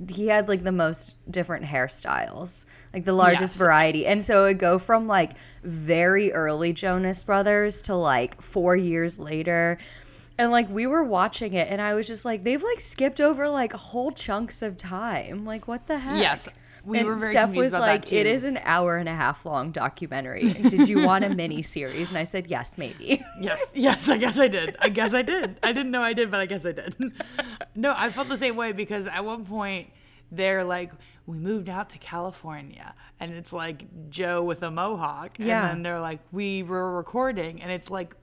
he 0.10 0.27
had 0.27 0.50
like 0.50 0.63
the 0.63 0.72
most 0.74 1.13
different 1.31 1.65
hairstyles, 1.65 2.65
like 2.93 3.05
the 3.05 3.13
largest 3.13 3.55
Yes. 3.55 3.57
variety. 3.57 4.05
And 4.05 4.23
so 4.23 4.45
it 4.45 4.55
go 4.59 4.77
from 4.79 5.07
like 5.07 5.31
very 5.63 6.31
early 6.31 6.73
Jonas 6.73 7.23
Brothers 7.23 7.81
to 7.83 7.95
like 7.95 8.41
four 8.41 8.75
years 8.75 9.19
later. 9.19 9.77
And 10.38 10.51
like 10.51 10.69
we 10.69 10.88
were 10.88 11.03
watching 11.03 11.53
it 11.53 11.69
and 11.69 11.81
I 11.81 11.93
was 11.95 12.07
just 12.07 12.25
like, 12.25 12.43
they've 12.43 12.62
like 12.62 12.79
skipped 12.81 13.19
over 13.21 13.50
like 13.50 13.73
whole 13.73 14.12
chunks 14.12 14.62
of 14.62 14.77
time. 14.77 15.45
Like 15.45 15.67
what 15.67 15.88
the 15.88 16.00
heck? 16.00 16.19
Yes, 16.19 16.47
we 16.85 17.00
and 17.00 17.07
were 17.07 17.17
very 17.17 17.31
Steph 17.31 17.53
was 17.53 17.71
like, 17.71 18.12
"It 18.12 18.25
is 18.25 18.43
an 18.43 18.59
hour 18.63 18.97
and 18.97 19.07
a 19.07 19.15
half 19.15 19.45
long 19.45 19.71
documentary. 19.71 20.51
Did 20.51 20.89
you 20.89 21.05
want 21.05 21.23
a 21.23 21.29
mini 21.29 21.62
series?" 21.62 22.09
And 22.09 22.17
I 22.17 22.25
said, 22.25 22.47
"Yes, 22.47 22.77
maybe." 22.77 23.23
Yes, 23.39 23.71
yes, 23.73 24.09
I 24.09 24.17
guess 24.17 24.38
I 24.38 24.50
did. 24.50 24.75
I 24.81 24.89
guess 24.89 25.13
I 25.13 25.21
did. 25.21 25.57
I 25.63 25.71
didn't 25.71 25.91
know 25.91 26.01
I 26.01 26.12
did, 26.12 26.29
but 26.29 26.41
I 26.41 26.45
guess 26.45 26.65
I 26.65 26.73
did. 26.73 26.95
No, 27.75 27.93
I 27.95 28.09
felt 28.09 28.27
the 28.27 28.38
same 28.38 28.55
way 28.57 28.73
because 28.73 29.07
at 29.07 29.23
one 29.23 29.45
point 29.45 29.91
they're 30.36 30.63
like, 30.63 30.92
we 31.25 31.38
moved 31.38 31.70
out 31.70 31.90
to 31.92 31.98
California, 32.00 32.94
and 33.20 33.34
it's 33.34 33.54
like 33.54 33.86
Joe 34.10 34.44
with 34.44 34.62
a 34.63 34.72
mohawk, 34.72 35.38
Yeah. 35.40 35.62
and 35.70 35.70
then 35.78 35.84
they're 35.84 36.02
like, 36.02 36.20
we 36.32 36.63
were 36.63 36.96
recording, 36.98 37.62
and 37.62 37.72
it's 37.72 37.90
like 37.90 38.16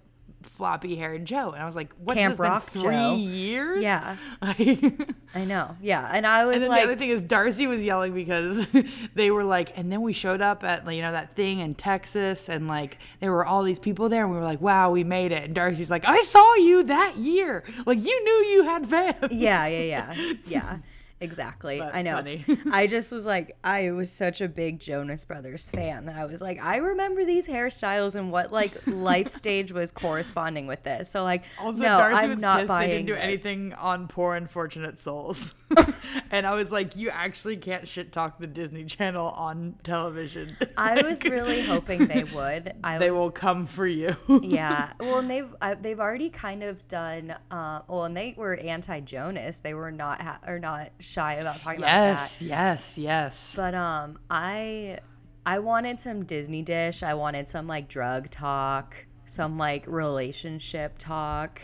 floppy 0.42 0.96
haired 0.96 1.24
Joe, 1.26 1.50
and 1.52 1.62
I 1.62 1.66
was 1.66 1.76
like, 1.76 1.92
what's 1.98 2.18
Camp 2.18 2.36
this 2.36 2.40
been 2.40 2.60
three 2.60 2.92
Joe. 2.94 3.14
years? 3.16 3.82
Yeah. 3.84 4.16
I 4.42 5.44
know. 5.46 5.76
Yeah, 5.80 6.10
and 6.12 6.26
I 6.26 6.44
was 6.46 6.54
And 6.56 6.64
then 6.64 6.70
like, 6.70 6.80
the 6.82 6.84
other 6.88 6.96
thing 6.96 7.10
is 7.10 7.22
Darcy 7.22 7.66
was 7.66 7.84
yelling 7.84 8.12
because 8.14 8.66
they 9.14 9.30
were 9.30 9.44
like, 9.44 9.76
and 9.78 9.92
then 9.92 10.02
we 10.02 10.12
showed 10.12 10.40
up 10.40 10.64
at 10.64 10.84
like, 10.86 10.96
you 10.96 11.02
know 11.02 11.12
that 11.12 11.36
thing 11.36 11.60
in 11.60 11.74
Texas, 11.74 12.48
and 12.48 12.66
like 12.68 12.98
there 13.20 13.30
were 13.32 13.44
all 13.46 13.62
these 13.62 13.78
people 13.78 14.08
there, 14.08 14.24
and 14.24 14.30
we 14.32 14.36
were 14.38 14.44
like, 14.44 14.60
wow, 14.60 14.90
we 14.90 15.04
made 15.04 15.32
it. 15.32 15.44
And 15.44 15.54
Darcy's 15.54 15.90
like, 15.90 16.04
I 16.06 16.20
saw 16.22 16.54
you 16.56 16.84
that 16.84 17.16
year, 17.16 17.62
like 17.86 17.98
you 18.02 18.24
knew 18.24 18.50
you 18.52 18.64
had 18.64 18.86
fans. 18.88 19.32
"Yeah, 19.32 19.66
yeah, 19.66 19.82
yeah, 20.14 20.32
yeah." 20.46 20.76
Exactly. 21.20 21.78
But 21.78 21.94
I 21.94 22.02
know. 22.02 22.24
I 22.72 22.86
just 22.86 23.12
was 23.12 23.26
like, 23.26 23.56
I 23.62 23.90
was 23.90 24.10
such 24.10 24.40
a 24.40 24.48
big 24.48 24.80
Jonas 24.80 25.24
Brothers 25.24 25.68
fan 25.68 26.06
that 26.06 26.16
I 26.16 26.24
was 26.24 26.40
like, 26.40 26.62
I 26.62 26.76
remember 26.76 27.24
these 27.24 27.46
hairstyles 27.46 28.16
and 28.16 28.32
what 28.32 28.52
like 28.52 28.72
life 28.86 29.28
stage 29.28 29.72
was 29.72 29.92
corresponding 29.92 30.66
with 30.66 30.82
this. 30.82 31.10
So 31.10 31.22
like, 31.22 31.44
Also, 31.60 31.78
no, 31.82 31.98
Darcy 31.98 32.16
I'm 32.16 32.30
was 32.30 32.40
not 32.40 32.56
pissed 32.60 32.68
buying 32.68 32.88
they 32.88 32.94
didn't 32.96 33.06
do 33.08 33.14
this. 33.14 33.22
anything 33.22 33.74
on 33.74 34.08
Poor 34.08 34.34
Unfortunate 34.34 34.98
Souls. 34.98 35.54
and 36.30 36.46
I 36.46 36.54
was 36.54 36.72
like, 36.72 36.96
you 36.96 37.10
actually 37.10 37.56
can't 37.56 37.86
shit 37.86 38.12
talk 38.12 38.38
the 38.38 38.46
Disney 38.46 38.84
Channel 38.84 39.28
on 39.28 39.76
television. 39.82 40.56
I 40.76 41.02
was 41.02 41.22
really 41.24 41.62
hoping 41.62 42.06
they 42.06 42.24
would. 42.24 42.72
I 42.82 42.98
they 42.98 43.10
was, 43.10 43.18
will 43.18 43.30
come 43.30 43.66
for 43.66 43.86
you. 43.86 44.16
yeah 44.42 44.92
well 44.98 45.18
and 45.18 45.30
they've 45.30 45.54
uh, 45.60 45.74
they've 45.80 46.00
already 46.00 46.30
kind 46.30 46.62
of 46.62 46.86
done 46.88 47.34
uh 47.50 47.80
well 47.88 48.04
and 48.04 48.16
they 48.16 48.34
were 48.36 48.54
anti-jonas 48.56 49.60
they 49.60 49.74
were 49.74 49.90
not 49.92 50.20
ha- 50.22 50.38
or 50.46 50.58
not 50.58 50.90
shy 51.10 51.34
about 51.34 51.58
talking 51.58 51.80
about 51.80 51.88
yes, 51.90 52.38
that 52.38 52.44
yes, 52.44 52.98
yes. 52.98 52.98
Yes. 52.98 53.52
But 53.56 53.74
um 53.74 54.18
i 54.30 54.98
i 55.44 55.58
wanted 55.58 55.98
some 55.98 56.24
disney 56.24 56.62
dish 56.62 57.02
i 57.02 57.14
wanted 57.14 57.48
some 57.48 57.66
like 57.66 57.88
drug 57.88 58.30
talk 58.30 58.94
some 59.26 59.58
like 59.58 59.86
relationship 59.86 60.94
talk 60.98 61.60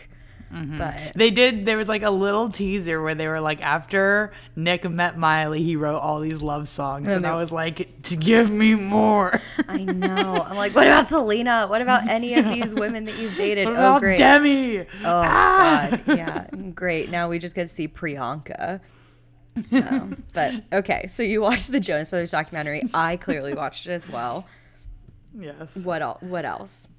Mm-hmm. 0.53 0.77
but 0.77 1.11
They 1.13 1.29
did. 1.29 1.65
There 1.65 1.75
was 1.75 1.89
like 1.89 2.03
a 2.03 2.09
little 2.09 2.49
teaser 2.49 3.01
where 3.01 3.13
they 3.15 3.27
were 3.27 3.41
like, 3.41 3.61
after 3.61 4.31
Nick 4.55 4.89
met 4.89 5.17
Miley, 5.17 5.61
he 5.61 5.75
wrote 5.75 5.99
all 5.99 6.21
these 6.21 6.41
love 6.41 6.69
songs, 6.69 7.11
and 7.11 7.27
I 7.27 7.35
was 7.35 7.51
like, 7.51 8.01
to 8.03 8.15
give 8.15 8.49
me 8.49 8.73
more. 8.73 9.41
i 9.67 9.83
know 9.83 10.45
i'm 10.47 10.55
like 10.55 10.73
what 10.75 10.87
about 10.87 11.09
selena 11.09 11.67
what 11.67 11.81
about 11.81 12.07
any 12.07 12.33
of 12.35 12.45
these 12.45 12.73
women 12.73 13.03
that 13.03 13.17
you've 13.19 13.35
dated 13.35 13.67
what 13.67 13.75
oh 13.77 13.99
great 13.99 14.17
Demi? 14.17 14.79
Oh 14.79 14.85
Ah! 15.03 15.89
god, 16.05 16.17
yeah, 16.17 16.47
great. 16.73 17.09
Now 17.11 17.27
we 17.27 17.39
just 17.39 17.53
get 17.53 17.63
to 17.63 17.67
see 17.67 17.89
Priyanka. 17.89 18.79
No, 19.71 20.09
but 20.33 20.63
okay, 20.71 21.07
so 21.07 21.23
you 21.23 21.41
watched 21.41 21.71
the 21.71 21.79
Jonas 21.79 22.09
Brothers 22.09 22.31
documentary. 22.31 22.83
I 22.93 23.17
clearly 23.17 23.53
watched 23.53 23.87
it 23.87 23.91
as 23.91 24.07
well. 24.09 24.47
Yes. 25.37 25.77
What 25.77 26.01
else? 26.01 26.21
What 26.21 26.45
else 26.45 26.91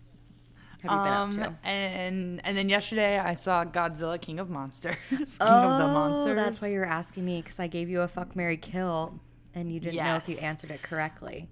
have 0.83 0.91
you 0.93 0.97
been 0.97 0.99
Um, 1.09 1.29
up 1.31 1.63
to? 1.63 1.69
and 1.69 2.41
and 2.45 2.57
then 2.57 2.69
yesterday 2.69 3.19
I 3.19 3.35
saw 3.35 3.65
Godzilla 3.65 4.21
King 4.21 4.39
of 4.39 4.49
Monsters. 4.51 4.97
King 5.11 5.27
oh, 5.41 5.47
of 5.47 5.79
the 5.79 5.87
Monsters. 5.89 6.37
that's 6.37 6.61
why 6.61 6.69
you 6.69 6.79
were 6.79 6.87
asking 6.87 7.25
me 7.25 7.43
because 7.43 7.59
I 7.59 7.67
gave 7.67 7.89
you 7.89 8.03
a 8.03 8.09
fuck, 8.09 8.37
Mary 8.37 8.57
kill, 8.57 9.19
and 9.55 9.73
you 9.73 9.81
didn't 9.81 9.97
know 10.05 10.17
if 10.17 10.29
you 10.29 10.37
answered 10.39 10.71
it 10.71 10.83
correctly. 10.83 11.49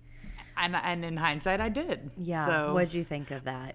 And 0.56 0.76
and 0.76 1.04
in 1.04 1.16
hindsight, 1.16 1.60
I 1.60 1.68
did. 1.68 2.12
Yeah. 2.16 2.46
So 2.46 2.74
What'd 2.74 2.94
you 2.94 3.04
think 3.04 3.30
of 3.30 3.44
that? 3.44 3.74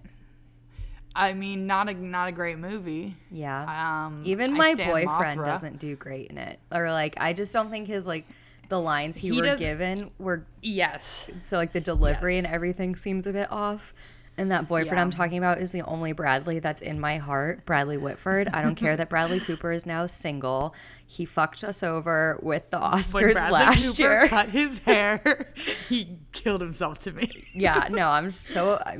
I 1.15 1.33
mean, 1.33 1.67
not 1.67 1.89
a 1.89 1.93
not 1.93 2.29
a 2.29 2.31
great 2.31 2.57
movie. 2.57 3.15
Yeah. 3.31 4.05
Um, 4.05 4.23
Even 4.25 4.53
my 4.53 4.75
boyfriend 4.75 5.39
Mothra. 5.39 5.45
doesn't 5.45 5.79
do 5.79 5.95
great 5.95 6.29
in 6.31 6.37
it, 6.37 6.59
or 6.71 6.91
like 6.91 7.15
I 7.19 7.33
just 7.33 7.51
don't 7.53 7.69
think 7.69 7.87
his 7.87 8.07
like 8.07 8.25
the 8.69 8.79
lines 8.79 9.17
he, 9.17 9.29
He 9.31 9.41
were 9.41 9.57
given 9.57 10.11
were 10.17 10.45
Yes. 10.61 11.29
so 11.43 11.57
like 11.57 11.73
the 11.73 11.81
delivery 11.81 12.35
Yes. 12.35 12.45
and 12.45 12.53
everything 12.53 12.95
seems 12.95 13.27
a 13.27 13.33
bit 13.33 13.51
off. 13.51 13.93
And 14.37 14.49
that 14.51 14.69
boyfriend 14.69 14.95
Yeah. 14.95 15.01
I'm 15.01 15.09
talking 15.09 15.37
about 15.37 15.59
is 15.59 15.73
the 15.73 15.81
only 15.81 16.13
Bradley 16.13 16.59
that's 16.59 16.81
in 16.81 17.01
my 17.01 17.17
heart, 17.17 17.65
Bradley 17.65 17.97
Whitford. 17.97 18.47
I 18.53 18.61
don't 18.61 18.75
care 18.75 18.95
that 18.95 19.09
Bradley 19.09 19.41
Cooper 19.41 19.73
is 19.73 19.85
now 19.85 20.05
single. 20.05 20.73
He 21.05 21.25
fucked 21.25 21.65
us 21.65 21.83
over 21.83 22.39
with 22.41 22.71
the 22.71 22.79
Oscars 22.79 23.35
last 23.51 23.85
Cooper 23.85 24.01
year. 24.01 24.27
cut 24.29 24.47
his 24.49 24.79
hair, 24.79 25.51
he 25.89 26.17
killed 26.31 26.61
himself 26.61 26.99
to 26.99 27.11
me. 27.11 27.29
yeah, 27.53 27.89
no, 27.91 28.07
I'm 28.07 28.31
so 28.31 28.81
I 28.85 28.99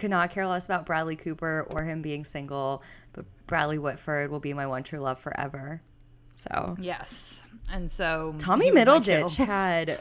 could 0.00 0.10
not 0.10 0.30
care 0.30 0.46
less 0.48 0.64
about 0.64 0.86
Bradley 0.86 1.14
Cooper 1.14 1.66
or 1.70 1.84
him 1.84 2.02
being 2.02 2.24
single, 2.24 2.82
but 3.12 3.24
Bradley 3.46 3.78
Whitford 3.78 4.30
will 4.30 4.40
be 4.40 4.52
my 4.52 4.66
one 4.66 4.82
true 4.82 4.98
love 4.98 5.20
forever. 5.20 5.82
So 6.34 6.76
Yes. 6.80 7.44
And 7.70 7.90
so 7.90 8.34
Tommy 8.38 8.66
he 8.66 8.72
was 8.72 8.86
my. 8.86 8.98
Middleditch 9.00 9.36
had 9.46 10.00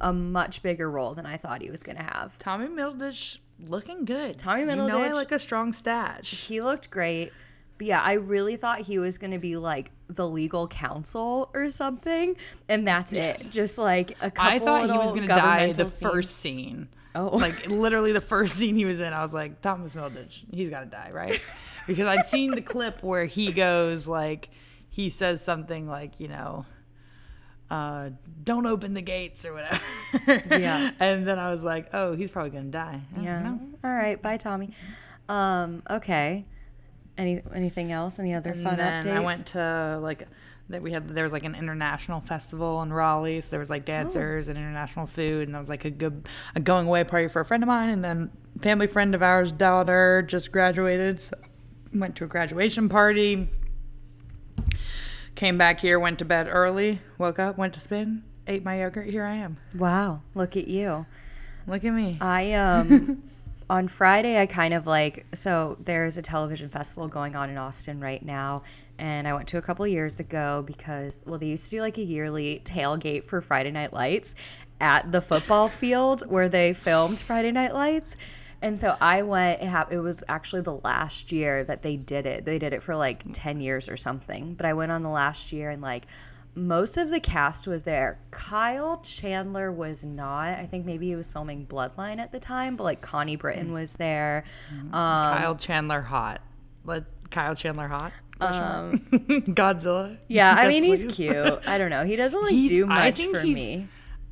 a 0.00 0.12
much 0.12 0.62
bigger 0.62 0.90
role 0.90 1.14
than 1.14 1.26
I 1.26 1.36
thought 1.36 1.62
he 1.62 1.70
was 1.70 1.82
going 1.82 1.96
to 1.96 2.02
have. 2.02 2.36
Tommy 2.38 2.66
Middleditch 2.66 3.38
looking 3.66 4.04
good. 4.04 4.38
Tommy 4.38 4.62
You 4.62 4.74
know 4.74 4.98
I 5.00 5.12
like 5.12 5.30
a 5.30 5.38
strong 5.38 5.72
stash. 5.72 6.46
He 6.48 6.60
looked 6.60 6.90
great. 6.90 7.32
But 7.76 7.86
yeah, 7.86 8.00
I 8.02 8.14
really 8.14 8.56
thought 8.56 8.80
he 8.80 8.98
was 8.98 9.18
going 9.18 9.30
to 9.30 9.38
be 9.38 9.56
like 9.56 9.92
the 10.08 10.28
legal 10.28 10.66
counsel 10.66 11.50
or 11.54 11.70
something. 11.70 12.36
And 12.68 12.86
that's 12.88 13.12
Yes. 13.12 13.46
it. 13.46 13.52
Just 13.52 13.78
like 13.78 14.12
a 14.20 14.30
couple 14.32 14.52
I 14.52 14.58
thought 14.58 14.90
he 14.90 14.98
was 14.98 15.10
going 15.10 15.22
to 15.22 15.28
die 15.28 15.72
the 15.72 15.88
scenes. 15.88 16.00
first 16.00 16.36
scene. 16.36 16.88
Oh. 17.14 17.36
Like 17.36 17.66
literally 17.68 18.12
the 18.12 18.20
first 18.20 18.56
scene 18.56 18.76
he 18.76 18.84
was 18.84 19.00
in, 19.00 19.12
I 19.12 19.22
was 19.22 19.32
like, 19.32 19.60
Thomas 19.60 19.94
Middleditch, 19.94 20.44
he's 20.52 20.70
got 20.70 20.80
to 20.80 20.86
die, 20.86 21.10
right? 21.12 21.40
Because 21.86 22.06
I'd 22.06 22.26
seen 22.26 22.50
the 22.50 22.60
clip 22.60 23.02
where 23.02 23.24
he 23.24 23.50
goes 23.50 24.06
like, 24.06 24.50
he 24.90 25.08
says 25.08 25.42
something 25.42 25.88
like, 25.88 26.20
you 26.20 26.28
know, 26.28 26.66
uh, 27.70 28.10
don't 28.44 28.66
open 28.66 28.92
the 28.92 29.00
gates 29.00 29.46
or 29.46 29.54
whatever. 29.54 29.80
Yeah. 30.60 30.90
And 31.00 31.26
then 31.26 31.38
I 31.38 31.50
was 31.50 31.64
like, 31.64 31.88
oh, 31.94 32.14
he's 32.14 32.30
probably 32.30 32.50
going 32.50 32.64
to 32.64 32.70
die. 32.70 33.00
I 33.16 33.20
Yeah. 33.22 33.56
All 33.82 33.90
right. 33.90 34.20
Bye, 34.20 34.36
Tommy. 34.36 34.74
Um, 35.30 35.82
okay. 35.88 36.44
Any 37.16 37.40
anything 37.54 37.90
else? 37.90 38.18
Any 38.18 38.34
other 38.34 38.50
And 38.50 38.62
fun 38.62 38.76
then 38.76 39.04
updates? 39.04 39.16
I 39.16 39.20
went 39.20 39.46
to 39.46 39.98
like 40.02 40.28
that 40.68 40.82
we 40.82 40.92
had 40.92 41.08
there 41.08 41.24
was 41.24 41.32
like 41.32 41.44
an 41.44 41.54
international 41.54 42.20
festival 42.20 42.82
in 42.82 42.92
Raleigh, 42.92 43.40
so 43.40 43.50
there 43.50 43.60
was 43.60 43.70
like 43.70 43.84
dancers 43.84 44.48
and 44.48 44.58
international 44.58 45.06
food, 45.06 45.48
and 45.48 45.54
that 45.54 45.58
was 45.58 45.68
like 45.68 45.84
a 45.84 45.90
good 45.90 46.28
a 46.54 46.60
going 46.60 46.86
away 46.86 47.04
party 47.04 47.28
for 47.28 47.40
a 47.40 47.44
friend 47.44 47.62
of 47.62 47.66
mine, 47.68 47.88
and 47.88 48.04
then 48.04 48.30
family 48.60 48.86
friend 48.86 49.14
of 49.14 49.22
ours 49.22 49.52
daughter 49.52 50.22
just 50.26 50.52
graduated, 50.52 51.20
so 51.20 51.36
went 51.94 52.16
to 52.16 52.24
a 52.24 52.26
graduation 52.26 52.88
party. 52.88 53.48
Came 55.34 55.56
back 55.56 55.80
here, 55.80 55.98
went 56.00 56.18
to 56.18 56.24
bed 56.24 56.48
early, 56.50 57.00
woke 57.16 57.38
up, 57.38 57.56
went 57.56 57.72
to 57.74 57.80
spin, 57.80 58.24
ate 58.46 58.64
my 58.64 58.80
yogurt. 58.80 59.08
Here 59.08 59.24
I 59.24 59.34
am. 59.34 59.56
Wow. 59.74 60.22
Look 60.34 60.56
at 60.56 60.66
you. 60.66 61.06
Look 61.66 61.84
at 61.84 61.92
me. 61.92 62.18
I 62.20 62.52
um 62.54 63.22
on 63.70 63.88
Friday 63.88 64.40
I 64.40 64.46
kind 64.46 64.72
of 64.72 64.86
like 64.86 65.26
so 65.34 65.76
there's 65.84 66.16
a 66.16 66.22
television 66.22 66.68
festival 66.68 67.08
going 67.08 67.36
on 67.36 67.50
in 67.50 67.58
Austin 67.58 68.00
right 68.00 68.24
now 68.24 68.62
and 68.98 69.28
I 69.28 69.34
went 69.34 69.48
to 69.48 69.58
a 69.58 69.62
couple 69.62 69.86
years 69.86 70.18
ago 70.20 70.64
because 70.66 71.20
well 71.26 71.38
they 71.38 71.46
used 71.46 71.64
to 71.64 71.70
do 71.70 71.80
like 71.80 71.98
a 71.98 72.02
yearly 72.02 72.62
tailgate 72.64 73.24
for 73.24 73.40
Friday 73.40 73.70
Night 73.70 73.92
Lights 73.92 74.34
at 74.80 75.10
the 75.12 75.20
football 75.20 75.68
field 75.80 76.22
where 76.28 76.48
they 76.48 76.72
filmed 76.72 77.20
Friday 77.20 77.52
Night 77.52 77.74
Lights. 77.74 78.16
And 78.60 78.78
so 78.78 78.96
I 79.00 79.22
went. 79.22 79.62
It, 79.62 79.66
hap- 79.66 79.92
it 79.92 80.00
was 80.00 80.24
actually 80.28 80.62
the 80.62 80.74
last 80.74 81.30
year 81.30 81.62
that 81.64 81.82
they 81.82 81.96
did 81.96 82.26
it. 82.26 82.44
They 82.44 82.58
did 82.58 82.72
it 82.72 82.82
for 82.82 82.96
like 82.96 83.22
mm. 83.24 83.30
ten 83.32 83.60
years 83.60 83.88
or 83.88 83.96
something. 83.96 84.54
But 84.54 84.66
I 84.66 84.72
went 84.72 84.90
on 84.90 85.02
the 85.02 85.08
last 85.08 85.52
year, 85.52 85.70
and 85.70 85.80
like 85.80 86.06
most 86.54 86.96
of 86.96 87.10
the 87.10 87.20
cast 87.20 87.66
was 87.66 87.84
there. 87.84 88.18
Kyle 88.30 88.98
Chandler 88.98 89.70
was 89.70 90.04
not. 90.04 90.48
I 90.58 90.66
think 90.66 90.84
maybe 90.86 91.06
he 91.08 91.14
was 91.16 91.30
filming 91.30 91.66
Bloodline 91.66 92.18
at 92.18 92.32
the 92.32 92.40
time, 92.40 92.76
but 92.76 92.84
like 92.84 93.00
Connie 93.00 93.36
Britton 93.36 93.72
was 93.72 93.94
there. 93.94 94.44
Um, 94.72 94.90
Kyle 94.92 95.56
Chandler 95.56 96.00
hot. 96.02 96.40
Let 96.84 97.04
Kyle 97.30 97.54
Chandler 97.54 97.88
hot? 97.88 98.12
Um, 98.40 98.98
Godzilla. 99.10 100.16
yeah, 100.28 100.54
I 100.56 100.62
Yes, 100.64 100.68
mean 100.68 100.84
he's 100.84 101.04
please. 101.04 101.14
cute. 101.16 101.60
I 101.66 101.76
don't 101.78 101.90
know. 101.90 102.04
He 102.04 102.16
doesn't 102.16 102.40
like 102.42 102.50
He's- 102.52 102.68
do 102.68 102.84
I 102.84 103.06
much 103.08 103.16
think 103.16 103.34
for 103.36 103.42
he's- 103.42 103.56
me. 103.56 103.88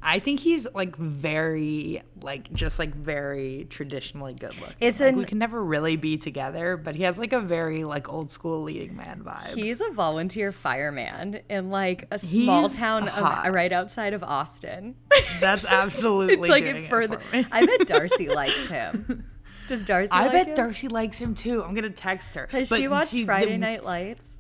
I 0.09 0.21
think 0.21 0.39
he's 0.39 0.69
like 0.73 0.95
very 0.97 2.01
like 2.23 2.53
just 2.53 2.79
like 2.79 2.95
very 2.95 3.67
traditionally 3.71 4.35
good 4.35 4.57
looking. 4.61 4.77
It's 4.81 5.01
like, 5.01 5.11
an- 5.11 5.17
we 5.17 5.25
can 5.25 5.39
never 5.39 5.63
really 5.63 5.97
be 5.97 6.17
together, 6.17 6.77
but 6.77 6.95
he 6.95 7.03
has 7.03 7.19
like 7.19 7.33
a 7.33 7.41
very 7.41 7.83
like 7.83 8.09
old 8.09 8.31
school 8.31 8.63
leading 8.63 8.97
man 8.97 9.23
vibe. 9.25 9.55
He's 9.55 9.81
a 9.81 9.91
volunteer 9.91 10.53
fireman 10.53 11.41
in 11.51 11.71
like 11.71 12.07
a 12.13 12.19
small 12.21 12.69
He's 12.69 12.79
town 12.79 13.09
of, 13.09 13.25
uh, 13.25 13.51
right 13.51 13.73
outside 13.73 14.15
of 14.15 14.23
Austin. 14.23 14.95
That's 15.41 15.65
absolutely 15.69 16.35
it's 16.35 16.49
like 16.49 16.65
it 16.65 16.89
further. 16.89 17.21
I 17.33 17.67
bet 17.67 17.89
Darcy 17.89 18.29
likes 18.29 18.69
him. 18.69 19.25
Does 19.69 19.85
Darcy? 19.85 20.13
I 20.13 20.25
like 20.27 20.33
bet 20.33 20.47
him? 20.51 20.55
Darcy 20.55 20.87
likes 20.87 21.19
him 21.19 21.35
too. 21.35 21.65
I'm 21.65 21.75
gonna 21.75 21.91
text 21.91 22.37
her. 22.37 22.47
Has 22.53 22.69
But 22.69 22.79
she 22.79 22.87
watched 22.87 23.11
see, 23.11 23.23
the- 23.23 23.27
Friday 23.27 23.57
Night 23.57 23.83
Lights? 23.85 24.39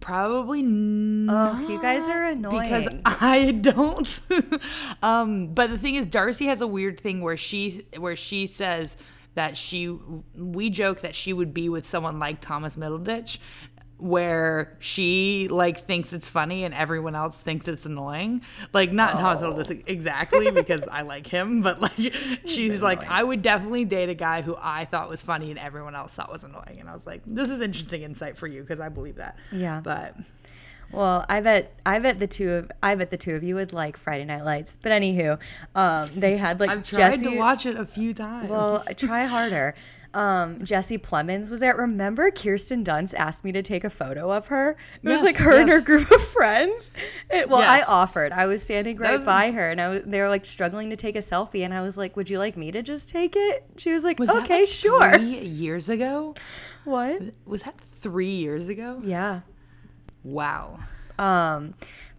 Probably 0.00 0.62
not. 0.62 1.62
Oh, 1.62 1.68
you 1.68 1.80
guys 1.80 2.08
are 2.08 2.24
annoying. 2.24 2.62
because 2.62 2.88
I 3.04 3.50
don't. 3.60 4.20
um, 5.02 5.48
but 5.48 5.70
the 5.70 5.78
thing 5.78 5.94
is, 5.94 6.06
Darcy 6.06 6.46
has 6.46 6.60
a 6.60 6.66
weird 6.66 7.00
thing 7.00 7.20
where 7.20 7.36
she 7.36 7.84
where 7.98 8.16
she 8.16 8.46
says 8.46 8.96
that 9.34 9.56
she 9.56 9.88
we 10.34 10.70
joke 10.70 11.00
that 11.00 11.14
she 11.14 11.32
would 11.32 11.54
be 11.54 11.68
with 11.68 11.86
someone 11.86 12.18
like 12.18 12.40
Thomas 12.40 12.76
Middleditch, 12.76 13.38
where 14.00 14.76
she 14.80 15.48
like 15.50 15.86
thinks 15.86 16.12
it's 16.12 16.28
funny 16.28 16.64
and 16.64 16.74
everyone 16.74 17.14
else 17.14 17.36
thinks 17.36 17.68
it's 17.68 17.86
annoying. 17.86 18.42
Like 18.72 18.92
not 18.92 19.16
Oh. 19.16 19.18
Middleditch 19.18 19.82
exactly 19.86 20.50
because 20.50 20.84
I 20.90 21.02
like 21.02 21.26
him, 21.26 21.60
but 21.62 21.80
like 21.80 22.14
she's 22.46 22.82
like 22.82 23.08
I 23.08 23.22
would 23.22 23.42
definitely 23.42 23.84
date 23.84 24.08
a 24.08 24.14
guy 24.14 24.42
who 24.42 24.56
I 24.60 24.84
thought 24.86 25.08
was 25.08 25.22
funny 25.22 25.50
and 25.50 25.58
everyone 25.58 25.94
else 25.94 26.14
thought 26.14 26.32
was 26.32 26.44
annoying. 26.44 26.78
And 26.80 26.88
I 26.88 26.92
was 26.92 27.06
like, 27.06 27.22
this 27.26 27.50
is 27.50 27.60
interesting 27.60 28.02
insight 28.02 28.36
for 28.36 28.46
you 28.46 28.62
because 28.62 28.80
I 28.80 28.88
believe 28.88 29.16
that. 29.16 29.36
Yeah. 29.52 29.80
But 29.82 30.16
Well, 30.92 31.24
I 31.28 31.40
bet 31.40 31.72
I 31.86 31.98
bet 31.98 32.18
the 32.18 32.26
two 32.26 32.50
of 32.52 32.72
I 32.82 32.94
bet 32.94 33.10
the 33.10 33.16
two 33.16 33.34
of 33.34 33.42
you 33.44 33.54
would 33.56 33.72
like 33.72 33.96
Friday 33.96 34.24
Night 34.24 34.44
Lights. 34.44 34.76
But 34.80 34.92
anywho, 34.92 35.38
um, 35.74 36.10
they 36.16 36.36
had 36.36 36.58
like 36.60 36.70
I've 36.70 36.84
tried 36.84 37.10
Jesse. 37.12 37.26
to 37.26 37.36
watch 37.36 37.66
it 37.66 37.76
a 37.76 37.86
few 37.86 38.12
times. 38.14 38.50
Well, 38.50 38.82
try 38.96 39.26
harder. 39.26 39.74
Um, 40.12 40.64
Jesse 40.64 40.98
Plemons 40.98 41.50
was 41.50 41.60
there. 41.60 41.76
Remember, 41.76 42.32
Kirsten 42.32 42.82
Dunst 42.82 43.14
asked 43.14 43.44
me 43.44 43.52
to 43.52 43.62
take 43.62 43.84
a 43.84 43.90
photo 43.90 44.32
of 44.32 44.48
her. 44.48 44.76
It 45.02 45.08
was 45.08 45.22
like 45.22 45.36
her 45.36 45.60
and 45.60 45.70
her 45.70 45.80
group 45.80 46.10
of 46.10 46.20
friends. 46.20 46.90
It, 47.30 47.48
well, 47.48 47.60
Yes. 47.60 47.86
I 47.88 47.92
offered. 47.92 48.32
I 48.32 48.46
was 48.46 48.60
standing 48.62 48.96
right 48.96 49.12
was- 49.18 49.24
by 49.24 49.52
her, 49.52 49.70
and 49.70 49.80
I 49.80 49.88
was. 49.88 50.02
They 50.04 50.20
were 50.20 50.28
like 50.28 50.44
struggling 50.44 50.90
to 50.90 50.96
take 50.96 51.14
a 51.14 51.20
selfie, 51.20 51.64
and 51.64 51.72
I 51.72 51.80
was 51.82 51.96
like, 51.96 52.16
"Would 52.16 52.28
you 52.28 52.38
like 52.40 52.56
me 52.56 52.72
to 52.72 52.82
just 52.82 53.08
take 53.10 53.34
it?" 53.36 53.64
She 53.76 53.92
was 53.92 54.02
like, 54.04 54.18
Was 54.18 54.28
that, 54.28 54.42
"Okay, 54.44 54.60
like, 54.60 54.68
sure." 54.68 55.12
Three 55.14 55.38
years 55.46 55.88
ago? 55.88 56.34
What? 56.84 57.22
Was 57.46 57.62
that 57.62 57.80
three 57.80 58.34
years 58.34 58.68
ago? 58.68 59.00
Yeah. 59.04 59.42
Wow. 60.24 60.80
Um, 61.18 61.74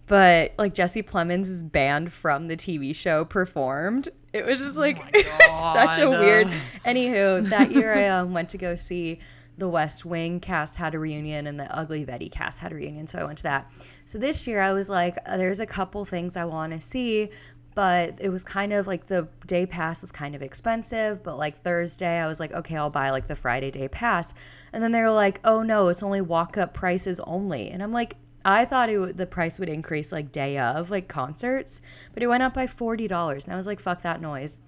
but 0.08 0.54
like 0.58 0.74
Jesse 0.74 1.04
Plemons' 1.04 1.70
band 1.70 2.14
from 2.14 2.48
the 2.48 2.56
TV 2.56 2.96
show 2.96 3.26
performed. 3.26 4.10
It 4.34 4.46
was 4.46 4.60
just 4.60 4.78
like 4.78 4.98
such 5.74 6.00
a 6.00 6.10
weird. 6.10 6.48
Anywho, 6.86 7.50
that 7.50 7.72
year 7.72 7.94
I 7.94 8.08
um, 8.20 8.34
went 8.34 8.50
to 8.50 8.58
go 8.58 8.76
see 8.76 9.20
the 9.58 9.68
West 9.68 10.06
Wing 10.06 10.40
cast 10.40 10.78
had 10.78 10.96
a 10.96 11.00
reunion 11.00 11.48
and 11.48 11.60
the 11.60 11.74
Ugly 11.76 12.06
Betty 12.06 12.30
cast 12.30 12.60
had 12.60 12.72
a 12.72 12.76
reunion, 12.76 13.06
so 13.06 13.20
I 13.20 13.24
went 13.24 13.38
to 13.40 13.44
that. 13.44 13.72
So 14.06 14.18
this 14.18 14.48
year 14.48 14.62
I 14.62 14.74
was 14.74 14.90
like, 14.90 15.18
uh, 15.26 15.38
there's 15.38 15.60
a 15.60 15.66
couple 15.66 16.04
things 16.06 16.36
I 16.36 16.46
want 16.46 16.74
to 16.74 16.80
see. 16.80 17.30
But 17.74 18.20
it 18.20 18.28
was 18.28 18.44
kind 18.44 18.74
of 18.74 18.86
like 18.86 19.08
the 19.08 19.30
day 19.48 19.66
pass 19.66 20.02
was 20.02 20.12
kind 20.12 20.36
of 20.36 20.42
expensive. 20.42 21.24
But 21.24 21.38
like 21.38 21.62
Thursday, 21.62 22.20
I 22.20 22.28
was 22.28 22.38
like, 22.38 22.52
okay, 22.52 22.76
I'll 22.76 22.90
buy 22.90 23.12
like 23.12 23.28
the 23.28 23.36
Friday 23.36 23.72
day 23.72 23.88
pass. 23.88 24.34
And 24.74 24.84
then 24.84 24.92
they 24.92 25.02
were 25.02 25.12
like, 25.12 25.40
oh 25.46 25.64
no, 25.64 25.88
it's 25.88 26.04
only 26.04 26.20
walk 26.20 26.58
up 26.58 26.74
prices 26.74 27.22
only. 27.22 27.70
And 27.70 27.82
I'm 27.82 27.94
like, 27.94 28.18
I 28.44 28.66
thought 28.66 28.90
it 28.90 28.98
would, 28.98 29.18
the 29.18 29.26
price 29.26 29.60
would 29.60 29.70
increase 29.70 30.12
like 30.12 30.32
day 30.32 30.58
of 30.58 30.90
like 30.92 31.08
concerts, 31.08 31.82
but 32.14 32.24
it 32.24 32.28
went 32.28 32.44
up 32.44 32.54
by 32.54 32.68
forty 32.68 33.08
dollars, 33.08 33.46
and 33.46 33.54
I 33.54 33.58
was 33.58 33.68
like, 33.68 33.80
"Fuck 33.80 34.02
that 34.02 34.22
noise." 34.22 34.60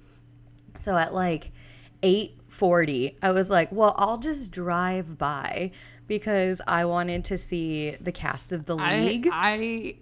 So 0.80 0.96
at 0.98 1.14
like 1.14 1.52
eight 2.04 2.38
forty, 2.48 3.18
I 3.22 3.32
was 3.32 3.50
like, 3.50 3.72
"Well, 3.72 3.96
I'll 3.98 4.20
just 4.20 4.52
drive 4.52 5.18
by 5.18 5.72
because 6.08 6.62
I 6.68 6.86
wanted 6.86 7.26
to 7.26 7.38
see 7.38 7.92
the 7.92 8.12
cast 8.12 8.52
of 8.52 8.66
the 8.66 8.76
league." 8.76 9.28
I 9.32 9.56
I 9.56 9.96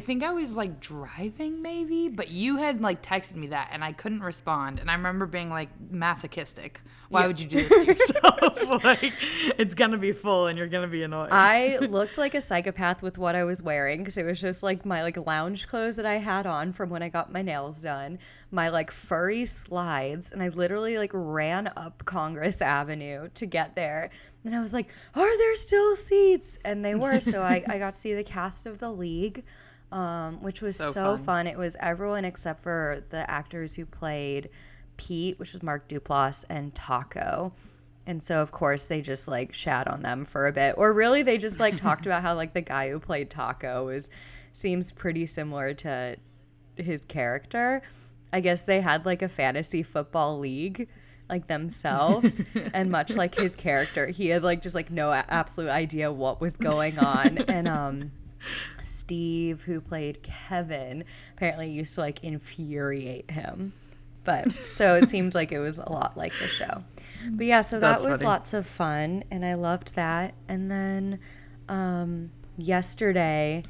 think 0.00 0.22
I 0.22 0.32
was 0.32 0.54
like 0.54 0.80
driving 0.80 1.62
maybe, 1.62 2.08
but 2.08 2.30
you 2.30 2.58
had 2.58 2.80
like 2.80 3.02
texted 3.02 3.36
me 3.36 3.46
that 3.48 3.70
and 3.72 3.82
I 3.82 3.92
couldn't 3.92 4.20
respond. 4.20 4.78
And 4.78 4.90
I 4.90 4.94
remember 4.94 5.24
being 5.24 5.48
like 5.48 5.70
masochistic. 5.90 6.82
Why 7.08 7.26
would 7.26 7.40
you 7.40 7.46
do 7.46 7.66
this 7.66 7.84
to 7.86 7.94
yourself? 7.94 8.84
like 8.84 9.14
it's 9.58 9.72
gonna 9.72 9.96
be 9.96 10.12
full 10.12 10.48
and 10.48 10.58
you're 10.58 10.66
gonna 10.66 10.88
be 10.88 11.04
annoyed. 11.04 11.30
I 11.32 11.78
looked 11.80 12.18
like 12.18 12.34
a 12.34 12.40
psychopath 12.42 13.00
with 13.00 13.16
what 13.16 13.34
I 13.34 13.44
was 13.44 13.62
wearing 13.62 14.00
because 14.00 14.18
it 14.18 14.26
was 14.26 14.38
just 14.38 14.62
like 14.62 14.84
my 14.84 15.02
like 15.02 15.16
lounge 15.16 15.68
clothes 15.68 15.96
that 15.96 16.04
I 16.04 16.16
had 16.16 16.46
on 16.46 16.74
from 16.74 16.90
when 16.90 17.02
I 17.02 17.08
got 17.08 17.32
my 17.32 17.40
nails 17.40 17.82
done, 17.82 18.18
my 18.50 18.68
like 18.68 18.90
furry 18.90 19.46
slides, 19.46 20.32
and 20.32 20.42
I 20.42 20.48
literally 20.48 20.98
like 20.98 21.12
ran 21.14 21.72
up 21.76 22.04
Congress 22.04 22.60
Avenue 22.60 23.28
to 23.34 23.46
get 23.46 23.74
there. 23.74 24.10
And 24.44 24.54
I 24.54 24.60
was 24.60 24.74
like, 24.74 24.90
"Are 25.14 25.38
there 25.38 25.56
still 25.56 25.96
seats?" 25.96 26.58
And 26.64 26.84
they 26.84 26.94
were, 26.94 27.20
so 27.20 27.42
I, 27.42 27.64
I 27.66 27.78
got 27.78 27.92
to 27.92 27.98
see 27.98 28.14
the 28.14 28.24
cast 28.24 28.66
of 28.66 28.78
the 28.78 28.90
league, 28.90 29.44
um, 29.92 30.42
which 30.42 30.60
was 30.60 30.76
so, 30.76 30.90
So 30.90 31.16
fun. 31.16 31.24
fun. 31.24 31.46
It 31.46 31.56
was 31.56 31.76
everyone 31.80 32.24
except 32.24 32.62
for 32.62 33.02
the 33.10 33.28
actors 33.30 33.74
who 33.74 33.86
played 33.86 34.50
Pete, 34.96 35.38
which 35.38 35.52
was 35.52 35.62
Mark 35.62 35.88
Duplass, 35.88 36.44
and 36.50 36.74
Taco. 36.74 37.52
And 38.06 38.22
so 38.22 38.40
of 38.40 38.52
course 38.52 38.86
they 38.86 39.02
just 39.02 39.28
like 39.28 39.52
shat 39.52 39.86
on 39.86 40.02
them 40.02 40.24
for 40.24 40.46
a 40.46 40.52
bit. 40.52 40.74
Or 40.78 40.92
really 40.92 41.22
they 41.22 41.38
just 41.38 41.60
like 41.60 41.76
talked 41.76 42.06
about 42.06 42.22
how 42.22 42.34
like 42.34 42.54
the 42.54 42.62
guy 42.62 42.90
who 42.90 42.98
played 42.98 43.30
Taco 43.30 43.86
was 43.86 44.10
seems 44.52 44.90
pretty 44.90 45.26
similar 45.26 45.74
to 45.74 46.16
his 46.76 47.04
character. 47.04 47.82
I 48.32 48.40
guess 48.40 48.66
they 48.66 48.80
had 48.80 49.06
like 49.06 49.22
a 49.22 49.28
fantasy 49.28 49.82
football 49.82 50.38
league 50.38 50.88
like 51.28 51.46
themselves 51.46 52.40
and 52.74 52.90
much 52.90 53.14
like 53.14 53.34
his 53.34 53.54
character 53.54 54.06
he 54.06 54.28
had 54.28 54.42
like 54.42 54.62
just 54.62 54.74
like 54.74 54.90
no 54.90 55.12
absolute 55.12 55.68
idea 55.68 56.10
what 56.10 56.40
was 56.40 56.56
going 56.56 56.98
on 56.98 57.36
and 57.48 57.68
um 57.68 58.10
Steve 58.80 59.62
who 59.62 59.80
played 59.80 60.22
Kevin 60.22 61.04
apparently 61.36 61.70
used 61.70 61.94
to 61.94 62.00
like 62.00 62.22
infuriate 62.22 63.30
him. 63.30 63.72
But 64.24 64.52
so 64.70 64.96
it 64.96 65.08
seemed 65.08 65.34
like 65.34 65.52
it 65.52 65.58
was 65.58 65.78
a 65.78 65.90
lot 65.90 66.16
like 66.16 66.32
the 66.40 66.48
show. 66.48 66.82
But 67.30 67.46
yeah 67.46 67.62
so 67.62 67.80
that 67.80 67.90
That's 67.90 68.02
was 68.02 68.18
funny. 68.18 68.26
lots 68.26 68.54
of 68.54 68.66
fun 68.66 69.24
and 69.30 69.44
i 69.44 69.54
loved 69.54 69.94
that. 69.94 70.34
And 70.48 70.70
then 70.70 71.18
um 71.68 72.30
yesterday 72.56 73.62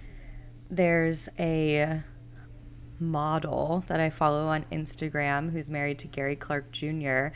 there's 0.70 1.28
a 1.38 2.00
model 3.00 3.85
that 3.87 4.00
i 4.00 4.11
follow 4.11 4.48
on 4.48 4.64
instagram 4.72 5.52
who's 5.52 5.70
married 5.70 5.98
to 5.98 6.09
gary 6.09 6.35
clark 6.35 6.70
jr 6.72 7.28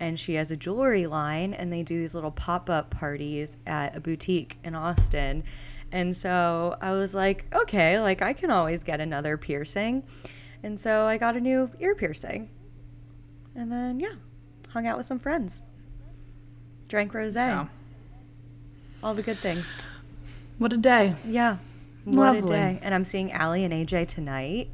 and 0.00 0.18
she 0.18 0.34
has 0.34 0.50
a 0.50 0.56
jewelry 0.56 1.06
line 1.06 1.52
and 1.52 1.70
they 1.70 1.82
do 1.82 1.98
these 1.98 2.14
little 2.14 2.30
pop-up 2.30 2.90
parties 2.90 3.58
at 3.66 3.94
a 3.94 4.00
boutique 4.00 4.56
in 4.64 4.74
austin 4.74 5.44
and 5.92 6.14
so 6.14 6.76
i 6.80 6.92
was 6.92 7.14
like 7.14 7.44
okay 7.54 7.98
like 8.00 8.22
i 8.22 8.32
can 8.32 8.50
always 8.50 8.84
get 8.84 9.00
another 9.00 9.36
piercing 9.36 10.02
and 10.62 10.78
so 10.78 11.04
i 11.06 11.16
got 11.16 11.36
a 11.36 11.40
new 11.40 11.70
ear 11.80 11.94
piercing 11.94 12.48
and 13.56 13.70
then 13.72 13.98
yeah, 13.98 14.12
hung 14.68 14.86
out 14.86 14.96
with 14.96 15.04
some 15.06 15.18
friends, 15.18 15.62
drank 16.86 17.12
rosé, 17.12 17.48
Wow. 17.48 17.68
all 19.02 19.12
the 19.14 19.22
good 19.22 19.38
things. 19.38 19.76
What 20.58 20.72
a 20.72 20.76
day. 20.76 21.14
Yeah, 21.26 21.56
what 22.04 22.28
a 22.28 22.32
Lovely. 22.34 22.56
day! 22.56 22.78
And 22.80 22.94
I'm 22.94 23.02
seeing 23.04 23.30
Aly 23.30 23.64
and 23.64 23.74
AJ 23.74 24.06
tonight, 24.06 24.70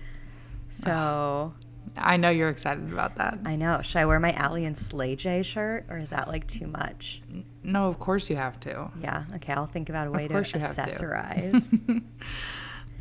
so 0.71 1.55
I 1.99 2.17
know 2.17 2.31
you're 2.31 2.49
excited 2.49 2.93
about 2.93 3.17
that. 3.17 3.39
I 3.45 3.57
know. 3.57 3.81
Should 3.83 3.99
I 3.99 4.07
wear 4.07 4.19
my 4.21 4.33
Aly 4.43 4.65
and 4.65 4.77
Slay 4.77 5.17
J 5.17 5.43
shirt, 5.43 5.87
or 5.89 5.99
is 5.99 6.11
that 6.11 6.29
like 6.29 6.47
too 6.47 6.67
much? 6.67 7.23
No, 7.63 7.89
of 7.89 7.99
course 7.99 8.29
you 8.31 8.37
have 8.37 8.59
to. 8.61 8.91
Yeah. 9.03 9.25
Okay, 9.37 9.53
I'll 9.53 9.67
think 9.67 9.89
about 9.89 10.07
a 10.09 10.11
way 10.11 10.29
to 10.29 10.35
to. 10.43 10.59
accessorize. 10.59 11.79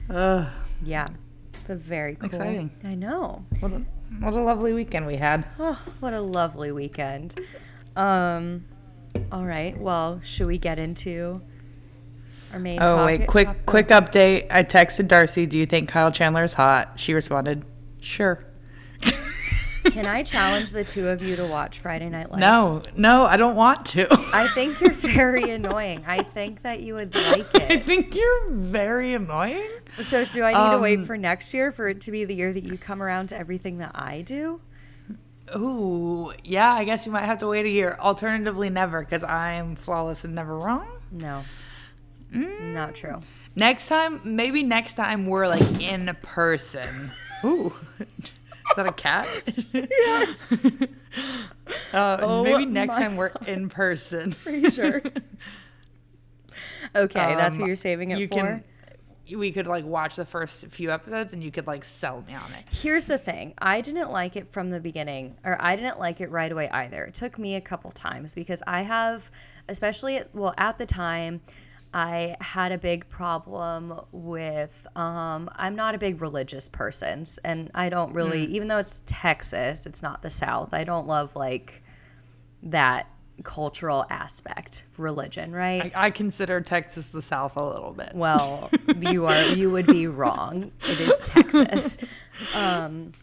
Ugh, 0.10 0.47
yeah, 0.84 1.08
but 1.67 1.77
very 1.77 2.15
cool. 2.15 2.27
Exciting. 2.27 2.69
I 2.84 2.93
know. 2.95 3.43
what 3.60 3.71
a 3.71 3.81
what 4.19 4.34
a 4.34 4.41
lovely 4.41 4.73
weekend 4.73 5.08
we 5.08 5.15
had. 5.15 5.45
Oh, 5.60 5.79
what 5.99 6.13
a 6.13 6.21
lovely 6.21 6.71
weekend. 6.71 7.39
Um, 7.95 8.65
all 9.31 9.45
right. 9.45 9.75
Well, 9.77 10.19
should 10.23 10.45
we 10.47 10.58
get 10.60 10.77
into 10.77 11.41
our 12.53 12.60
main 12.60 12.79
Oh 12.81 12.97
topic? 12.97 13.19
wait, 13.21 13.27
quick 13.27 13.47
topic? 13.47 13.65
quick 13.65 13.88
update. 13.89 14.47
I 14.51 14.63
texted 14.63 15.08
Darcy, 15.08 15.45
"Do 15.47 15.58
you 15.58 15.65
think 15.65 15.89
Kyle 15.89 16.12
Chandler 16.12 16.43
is 16.43 16.53
hot?" 16.53 16.93
She 16.97 17.13
responded, 17.13 17.65
"Sure." 17.99 18.44
Can 19.91 20.06
I 20.06 20.24
challenge 20.24 20.71
the 20.71 20.84
two 20.84 21.08
of 21.10 21.24
you 21.24 21.36
to 21.36 21.45
watch 21.45 21.80
Friday 21.80 22.10
Night 22.10 22.30
Lights? 22.32 22.41
No, 22.41 22.82
no, 22.95 23.26
I 23.26 23.38
don't 23.38 23.56
want 23.56 23.86
to. 23.88 24.08
I 24.34 24.48
think 24.54 24.80
you're 24.82 24.91
very 24.91 25.50
annoying. 25.52 26.04
I 26.08 26.24
think 26.24 26.62
that 26.63 26.82
you 26.82 26.95
would 26.95 27.13
like 27.15 27.48
it. 27.56 27.71
I 27.71 27.78
think 27.78 28.15
you're 28.15 28.50
very 28.50 29.13
annoying. 29.13 29.69
So, 30.02 30.26
do 30.26 30.43
I 30.43 30.52
need 30.52 30.76
to 30.76 30.82
wait 30.82 31.00
Um, 31.00 31.06
for 31.06 31.17
next 31.17 31.54
year 31.54 31.71
for 31.71 31.88
it 31.88 32.02
to 32.02 32.12
be 32.12 32.26
the 32.26 32.36
year 32.36 32.52
that 32.52 32.63
you 32.63 32.78
come 32.78 33.02
around 33.02 33.28
to 33.30 33.38
everything 33.38 33.78
that 33.78 33.91
I 33.95 34.21
do? 34.21 34.60
Ooh, 35.56 36.34
yeah, 36.43 36.74
I 36.74 36.84
guess 36.84 37.06
you 37.06 37.12
might 37.12 37.26
have 37.26 37.38
to 37.38 37.48
wait 37.48 37.65
a 37.65 37.69
year. 37.69 37.95
Alternatively, 38.00 38.69
never, 38.69 39.02
because 39.02 39.24
I 39.24 39.54
am 39.54 39.76
flawless 39.76 40.24
and 40.24 40.34
never 40.34 40.58
wrong. 40.58 40.88
No. 41.12 41.43
Mm. 42.34 42.74
Not 42.74 42.95
true. 42.95 43.19
Next 43.56 43.88
time, 43.88 44.19
maybe 44.24 44.63
next 44.63 44.93
time 44.93 45.28
we're 45.28 45.48
like 45.48 45.82
in 45.82 46.15
person. 46.24 47.12
Ooh. 47.43 47.74
Is 48.69 48.75
that 48.78 48.88
a 48.88 48.91
cat? 48.91 49.28
yes. 49.73 50.75
Uh, 51.93 52.17
Oh 52.21 52.43
maybe 52.43 52.65
next 52.65 52.95
time 52.95 53.15
we're 53.15 53.32
in 53.47 53.69
person. 53.69 54.32
Pretty 54.43 54.69
sure. 54.71 55.01
okay, 56.95 57.36
that's 57.36 57.56
Um, 57.56 57.62
what 57.62 57.67
you're 57.67 57.75
saving 57.75 58.12
it 58.12 58.17
you 58.19 58.28
for. 58.28 58.36
can. 58.36 58.63
We 59.36 59.51
could 59.51 59.65
like 59.65 59.86
watch 59.86 60.15
the 60.17 60.25
first 60.25 60.67
few 60.67 60.91
episodes, 60.91 61.34
and 61.34 61.43
you 61.43 61.49
could 61.51 61.65
like 61.65 61.84
sell 61.84 62.21
me 62.28 62.36
on 62.36 62.51
it. 62.51 62.63
Here's 62.69 63.08
the 63.08 63.17
thing. 63.17 63.56
I 63.58 63.82
didn't 63.82 64.12
like 64.12 64.36
it 64.36 64.51
from 64.51 64.69
the 64.69 64.80
beginning, 64.80 65.36
or 65.43 65.58
I 65.60 65.75
didn't 65.75 65.97
like 65.99 66.21
it 66.21 66.30
right 66.30 66.51
away 66.51 66.69
either. 66.69 67.06
It 67.06 67.15
took 67.15 67.39
me 67.39 67.56
a 67.56 67.62
couple 67.62 67.89
times 67.91 68.36
because 68.36 68.62
I 68.67 68.84
have, 68.84 69.32
especially, 69.67 70.17
at, 70.17 70.36
well, 70.36 70.54
at 70.60 70.78
the 70.78 70.86
time, 70.86 71.41
I 71.95 72.36
had 72.41 72.73
a 72.73 72.77
big 72.77 73.08
problem 73.08 74.01
with, 74.12 74.86
um, 74.97 75.49
I'm 75.55 75.77
not 75.77 75.95
a 75.95 75.97
big 75.97 76.21
religious 76.21 76.67
person. 76.67 77.23
And 77.45 77.71
I 77.73 77.88
don't 77.88 78.13
really, 78.13 78.43
even 78.47 78.67
though 78.67 78.79
it's 78.79 79.01
Texas, 79.05 79.86
it's 79.86 80.03
not 80.03 80.21
the 80.21 80.29
South, 80.29 80.73
I 80.73 80.84
don't 80.84 81.08
love 81.08 81.34
like 81.38 81.81
that 82.63 83.08
cultural 83.43 84.05
aspect, 84.10 84.84
religion, 84.97 85.53
right? 85.53 85.95
I, 85.95 86.08
I 86.08 86.10
consider 86.10 86.60
Texas 86.60 87.12
the 87.12 87.21
South 87.21 87.55
a 87.55 87.63
little 87.63 87.93
bit. 87.93 88.12
Well, 88.13 88.69
you 88.99 89.25
are 89.25 89.41
you 89.53 89.71
would 89.71 89.88
be 89.88 90.08
wrong. 90.08 90.73
It 90.81 90.99
is 90.99 91.21
Texas. 91.21 91.97
Um, 92.53 93.13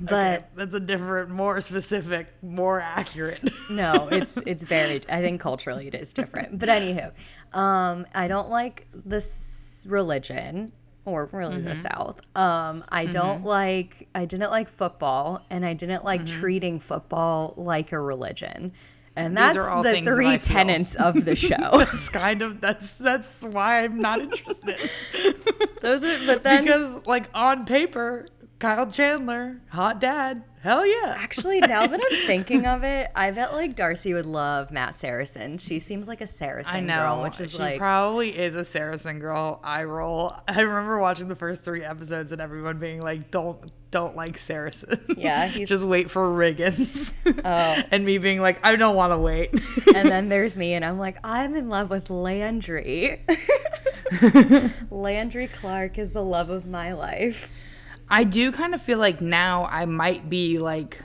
but 0.00 0.12
Okay, 0.38 0.44
that's 0.56 0.74
a 0.74 0.80
different, 0.80 1.30
more 1.30 1.60
specific, 1.60 2.28
more 2.42 2.80
accurate. 2.80 3.50
no, 3.70 4.08
it's 4.10 4.36
it's 4.38 4.64
very. 4.64 5.00
I 5.08 5.20
think 5.20 5.40
culturally 5.40 5.86
it 5.88 5.94
is 5.94 6.12
different. 6.14 6.58
But 6.58 6.68
anywho, 6.68 7.12
um, 7.56 8.06
I 8.14 8.28
don't 8.28 8.48
like 8.50 8.86
this 8.92 9.86
religion 9.88 10.72
or 11.04 11.28
really 11.32 11.60
the 11.60 11.74
South. 11.76 12.20
Um, 12.36 12.84
I 12.88 13.06
don't 13.06 13.44
like. 13.44 14.08
I 14.14 14.24
didn't 14.24 14.50
like 14.50 14.68
football, 14.68 15.44
and 15.50 15.64
I 15.64 15.74
didn't 15.74 16.04
like 16.04 16.26
treating 16.26 16.80
football 16.80 17.54
like 17.56 17.92
a 17.92 17.98
religion. 18.00 18.72
And 19.16 19.36
that's 19.36 19.66
the 19.66 19.82
that 19.82 20.04
three 20.04 20.28
I 20.28 20.36
tenets 20.36 20.94
of 20.94 21.24
the 21.24 21.34
show. 21.48 21.56
that's 21.72 22.08
kind 22.08 22.42
of 22.42 22.60
that's 22.60 22.92
that's 22.92 23.42
why 23.42 23.84
I'm 23.84 24.00
not 24.00 24.20
interested. 24.20 24.76
Those 25.82 26.04
are, 26.04 26.18
but 26.26 26.42
then 26.42 26.64
because 26.64 27.00
like 27.06 27.28
on 27.34 27.66
paper, 27.66 28.26
Kyle 28.60 28.86
Chandler, 28.90 29.56
hot 29.70 30.02
dad, 30.02 30.44
hell 30.62 30.84
yeah. 30.84 31.14
Actually, 31.16 31.60
now 31.60 31.86
that 31.86 31.98
I'm 31.98 32.16
thinking 32.26 32.66
of 32.66 32.84
it, 32.84 33.08
I 33.14 33.30
bet 33.30 33.54
like 33.54 33.74
Darcy 33.74 34.12
would 34.12 34.26
love 34.26 34.70
Matt 34.70 34.94
Saracen. 34.94 35.56
She 35.56 35.78
seems 35.78 36.06
like 36.06 36.20
a 36.20 36.26
Saracen 36.26 36.76
I 36.76 36.80
know, 36.80 36.96
girl, 36.96 37.22
which 37.22 37.40
is 37.40 37.52
she 37.52 37.58
like 37.58 37.78
probably 37.78 38.36
is 38.38 38.54
a 38.54 38.62
Saracen 38.66 39.18
girl. 39.18 39.60
I 39.64 39.84
roll. 39.84 40.34
I 40.46 40.60
remember 40.60 40.98
watching 40.98 41.28
the 41.28 41.34
first 41.36 41.62
three 41.64 41.82
episodes 41.82 42.32
and 42.32 42.40
everyone 42.42 42.78
being 42.78 43.00
like, 43.00 43.30
"Don't, 43.30 43.72
don't 43.90 44.14
like 44.14 44.36
Saracen." 44.36 45.00
Yeah, 45.16 45.46
he's- 45.48 45.66
just 45.70 45.82
wait 45.84 46.10
for 46.10 46.28
Riggins. 46.30 47.14
Oh. 47.42 47.82
and 47.90 48.04
me 48.04 48.18
being 48.18 48.42
like, 48.42 48.60
"I 48.62 48.76
don't 48.76 48.94
want 48.94 49.14
to 49.14 49.18
wait." 49.18 49.58
and 49.94 50.06
then 50.06 50.28
there's 50.28 50.58
me, 50.58 50.74
and 50.74 50.84
I'm 50.84 50.98
like, 50.98 51.16
I'm 51.24 51.56
in 51.56 51.70
love 51.70 51.88
with 51.88 52.10
Landry. 52.10 53.24
Landry 54.90 55.46
Clark 55.48 55.98
is 55.98 56.12
the 56.12 56.22
love 56.22 56.50
of 56.50 56.66
my 56.66 56.92
life. 56.92 57.50
I 58.10 58.24
do 58.24 58.50
kind 58.52 58.74
of 58.74 58.82
feel 58.82 58.98
like 58.98 59.20
now 59.20 59.66
I 59.66 59.84
might 59.84 60.28
be 60.28 60.58
like 60.58 60.98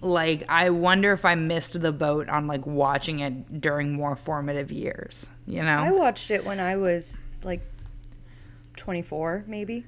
like 0.00 0.44
I 0.48 0.70
wonder 0.70 1.12
if 1.12 1.24
I 1.24 1.34
missed 1.34 1.80
the 1.80 1.92
boat 1.92 2.28
on 2.28 2.46
like 2.46 2.66
watching 2.66 3.20
it 3.20 3.60
during 3.60 3.92
more 3.94 4.16
formative 4.16 4.70
years, 4.70 5.30
you 5.46 5.62
know? 5.62 5.78
I 5.78 5.90
watched 5.90 6.30
it 6.30 6.44
when 6.44 6.60
I 6.60 6.76
was 6.76 7.24
like 7.42 7.62
24, 8.76 9.44
maybe. 9.46 9.86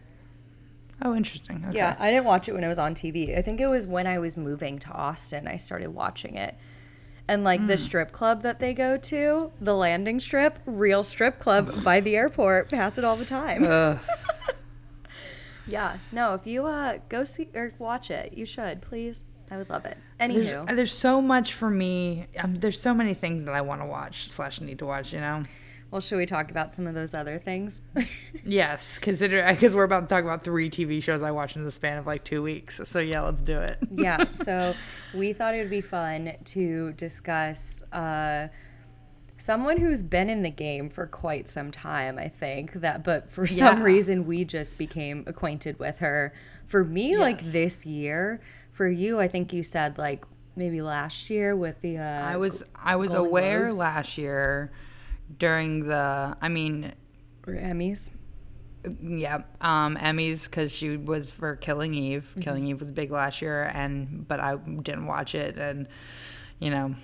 oh, 1.03 1.15
interesting. 1.15 1.63
Okay. 1.69 1.77
Yeah, 1.77 1.97
I 1.99 2.11
didn't 2.11 2.25
watch 2.25 2.49
it 2.49 2.55
when 2.55 2.65
it 2.65 2.69
was 2.69 2.79
on 2.79 2.95
TV. 2.95 3.37
I 3.37 3.43
think 3.43 3.61
it 3.61 3.67
was 3.67 3.87
when 3.87 4.07
I 4.07 4.19
was 4.19 4.37
moving 4.37 4.79
to 4.81 4.91
Austin 4.91 5.47
I 5.47 5.57
started 5.57 5.89
watching 5.95 6.37
it. 6.37 6.55
And 7.29 7.43
like 7.45 7.61
Hmm. 7.61 7.67
the 7.67 7.77
strip 7.77 8.13
club 8.13 8.43
that 8.43 8.61
they 8.61 8.73
go 8.73 8.97
to, 8.97 9.51
the 9.61 9.75
landing 9.75 10.21
strip, 10.21 10.61
real 10.65 11.03
strip 11.03 11.39
club 11.41 11.85
by 11.85 11.99
the 12.01 12.17
airport, 12.17 12.71
pass 12.71 12.97
it 12.99 13.05
all 13.05 13.17
the 13.17 13.25
time. 13.25 13.65
Yeah, 15.67 15.99
no, 16.13 16.35
if 16.35 16.47
you 16.47 16.67
uh 16.67 16.99
go 17.09 17.25
see 17.25 17.49
or 17.55 17.73
watch 17.79 18.11
it, 18.11 18.33
you 18.35 18.47
should, 18.47 18.83
please. 18.83 19.23
I 19.51 19.57
would 19.59 19.71
love 19.71 19.85
it. 19.85 19.97
There's, 20.19 20.49
Anywho, 20.49 20.75
there's 20.75 20.93
so 20.93 21.23
much 21.23 21.53
for 21.53 21.71
me. 21.71 22.27
Um, 22.39 22.57
there's 22.57 22.81
so 22.81 22.93
many 22.93 23.15
things 23.15 23.45
that 23.45 23.55
I 23.55 23.61
want 23.61 23.81
to 23.81 23.87
watch 23.87 24.29
slash 24.31 24.61
need 24.61 24.81
to 24.81 24.87
watch. 24.87 25.13
You 25.13 25.21
know. 25.21 25.45
well, 25.93 26.01
should 26.01 26.17
we 26.17 26.27
talk 26.27 26.51
about 26.51 26.75
some 26.75 26.87
of 26.89 26.95
those 26.95 27.15
other 27.15 27.39
things? 27.39 27.85
Yes, 28.49 29.01
consider 29.01 29.45
because 29.49 29.75
we're 29.75 29.83
about 29.83 30.03
to 30.03 30.07
talk 30.15 30.23
about 30.23 30.45
three 30.45 30.71
TV 30.71 31.03
shows 31.03 31.21
I 31.21 31.33
watched 31.33 31.57
in 31.57 31.65
the 31.65 31.73
span 31.73 31.99
of 31.99 32.07
like 32.07 32.23
two 32.23 32.43
weeks. 32.45 32.81
So 32.85 33.01
yeah, 33.01 33.23
let's 33.23 33.43
do 33.43 33.59
it. 33.59 33.79
yeah, 33.91 34.29
so 34.31 34.73
we 35.15 35.33
thought 35.33 35.55
it 35.57 35.59
would 35.59 35.71
be 35.71 35.81
fun 35.81 36.33
to 36.45 36.93
discuss 36.93 37.83
uh, 37.93 38.47
someone 39.39 39.77
who's 39.79 40.03
been 40.03 40.31
in 40.31 40.43
the 40.43 40.51
game 40.51 40.89
for 40.91 41.07
quite 41.07 41.49
some 41.49 41.71
time, 41.71 42.19
I 42.19 42.29
think, 42.29 42.73
that 42.75 43.05
but 43.05 43.31
for 43.31 43.47
some 43.47 43.83
reason 43.83 44.27
we 44.27 44.45
just 44.45 44.79
became 44.79 45.25
acquainted 45.27 45.79
with 45.79 45.99
her. 45.99 46.33
For 46.67 46.85
me, 46.85 47.17
like 47.17 47.41
this 47.43 47.87
year. 47.87 48.41
For 48.73 48.87
you, 48.89 49.19
I 49.21 49.29
think 49.29 49.53
you 49.53 49.63
said 49.63 49.97
like 49.99 50.25
maybe 50.57 50.83
last 50.83 51.31
year 51.31 51.55
with 51.57 51.81
the 51.81 51.99
uh 51.99 52.03
I 52.03 52.37
was 52.39 52.63
I 52.75 52.97
was 52.97 53.13
Golden 53.13 53.27
aware 53.29 53.65
Globes? 53.67 53.79
last 53.79 54.19
year 54.19 54.73
during 55.39 55.87
the 55.87 56.37
I 56.41 56.49
mean 56.49 56.93
or 57.47 57.55
Emmys. 57.55 58.11
yeah 59.03 59.43
um 59.61 59.97
Emmys 59.97 60.45
because 60.45 60.73
she 60.73 60.97
was 60.97 61.31
for 61.31 61.57
Killing 61.57 61.95
Eve. 61.95 62.35
Killing 62.41 62.67
Eve 62.67 62.81
was 62.81 62.91
big 62.91 63.11
last 63.11 63.41
year 63.43 63.71
and 63.75 64.27
but 64.27 64.41
I 64.41 64.57
didn't 64.57 65.07
watch 65.07 65.35
it 65.35 65.57
and 65.59 65.89
you 66.59 66.71
know 66.71 66.95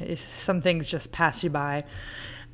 it's- 0.00 0.20
some 0.22 0.60
things 0.60 0.88
just 0.88 1.12
pass 1.12 1.42
you 1.44 1.50
by. 1.50 1.84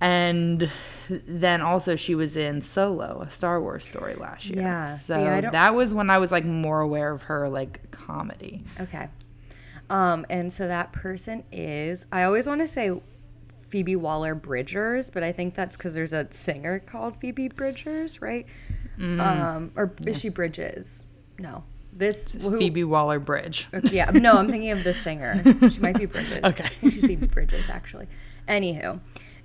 And 0.01 0.71
then 1.09 1.63
also 1.63 1.97
she 1.97 2.15
was 2.15 2.37
in 2.37 2.61
Solo, 2.61 3.23
a 3.23 3.31
Star 3.31 3.61
Wars 3.61 3.85
story 3.85 4.15
last 4.15 4.47
year. 4.51 4.61
Yeah, 4.63 4.87
So 4.87 5.41
don't- 5.41 5.53
that 5.53 5.75
was 5.75 5.95
when 5.95 6.11
I 6.11 6.19
was 6.19 6.33
like 6.33 6.45
more 6.45 6.81
aware 6.81 7.13
of 7.13 7.23
her 7.23 7.49
like 7.49 7.91
comedy. 7.91 8.65
Okay. 8.81 9.09
Um, 9.91 10.27
and 10.31 10.53
so 10.53 10.67
that 10.67 10.93
person 10.93 11.45
is, 11.53 12.07
I 12.11 12.25
always 12.25 12.49
want 12.49 12.61
to 12.63 12.67
say 12.69 12.91
Phoebe 13.69 13.97
Waller 13.97 14.35
Bridgers, 14.35 15.11
but 15.11 15.23
I 15.23 15.33
think 15.33 15.55
that's 15.55 15.77
because 15.77 15.95
there's 15.95 16.13
a 16.13 16.27
singer 16.31 16.79
called 16.81 17.17
Phoebe 17.17 17.49
Bridgers, 17.49 18.21
right? 18.23 18.47
Mm-hmm. 18.99 19.21
Um, 19.21 19.73
or 19.77 19.93
is 20.07 20.19
she 20.21 20.29
Bridges? 20.29 21.05
No. 21.39 21.65
This 21.97 22.33
who- 22.33 22.59
Phoebe 22.59 22.83
Waller 22.85 23.21
Bridge. 23.21 23.69
Yeah, 23.93 24.11
no, 24.11 24.33
I'm 24.37 24.49
thinking 24.51 24.71
of 24.73 24.83
the 24.85 24.93
singer. 24.93 25.41
She 25.71 25.79
might 25.79 25.97
be 25.97 26.07
Bridges. 26.07 26.41
Okay. 26.45 26.69
She's 26.81 27.01
Phoebe 27.01 27.27
Bridges, 27.27 27.71
actually. 27.71 28.09
Anywho, 28.49 28.99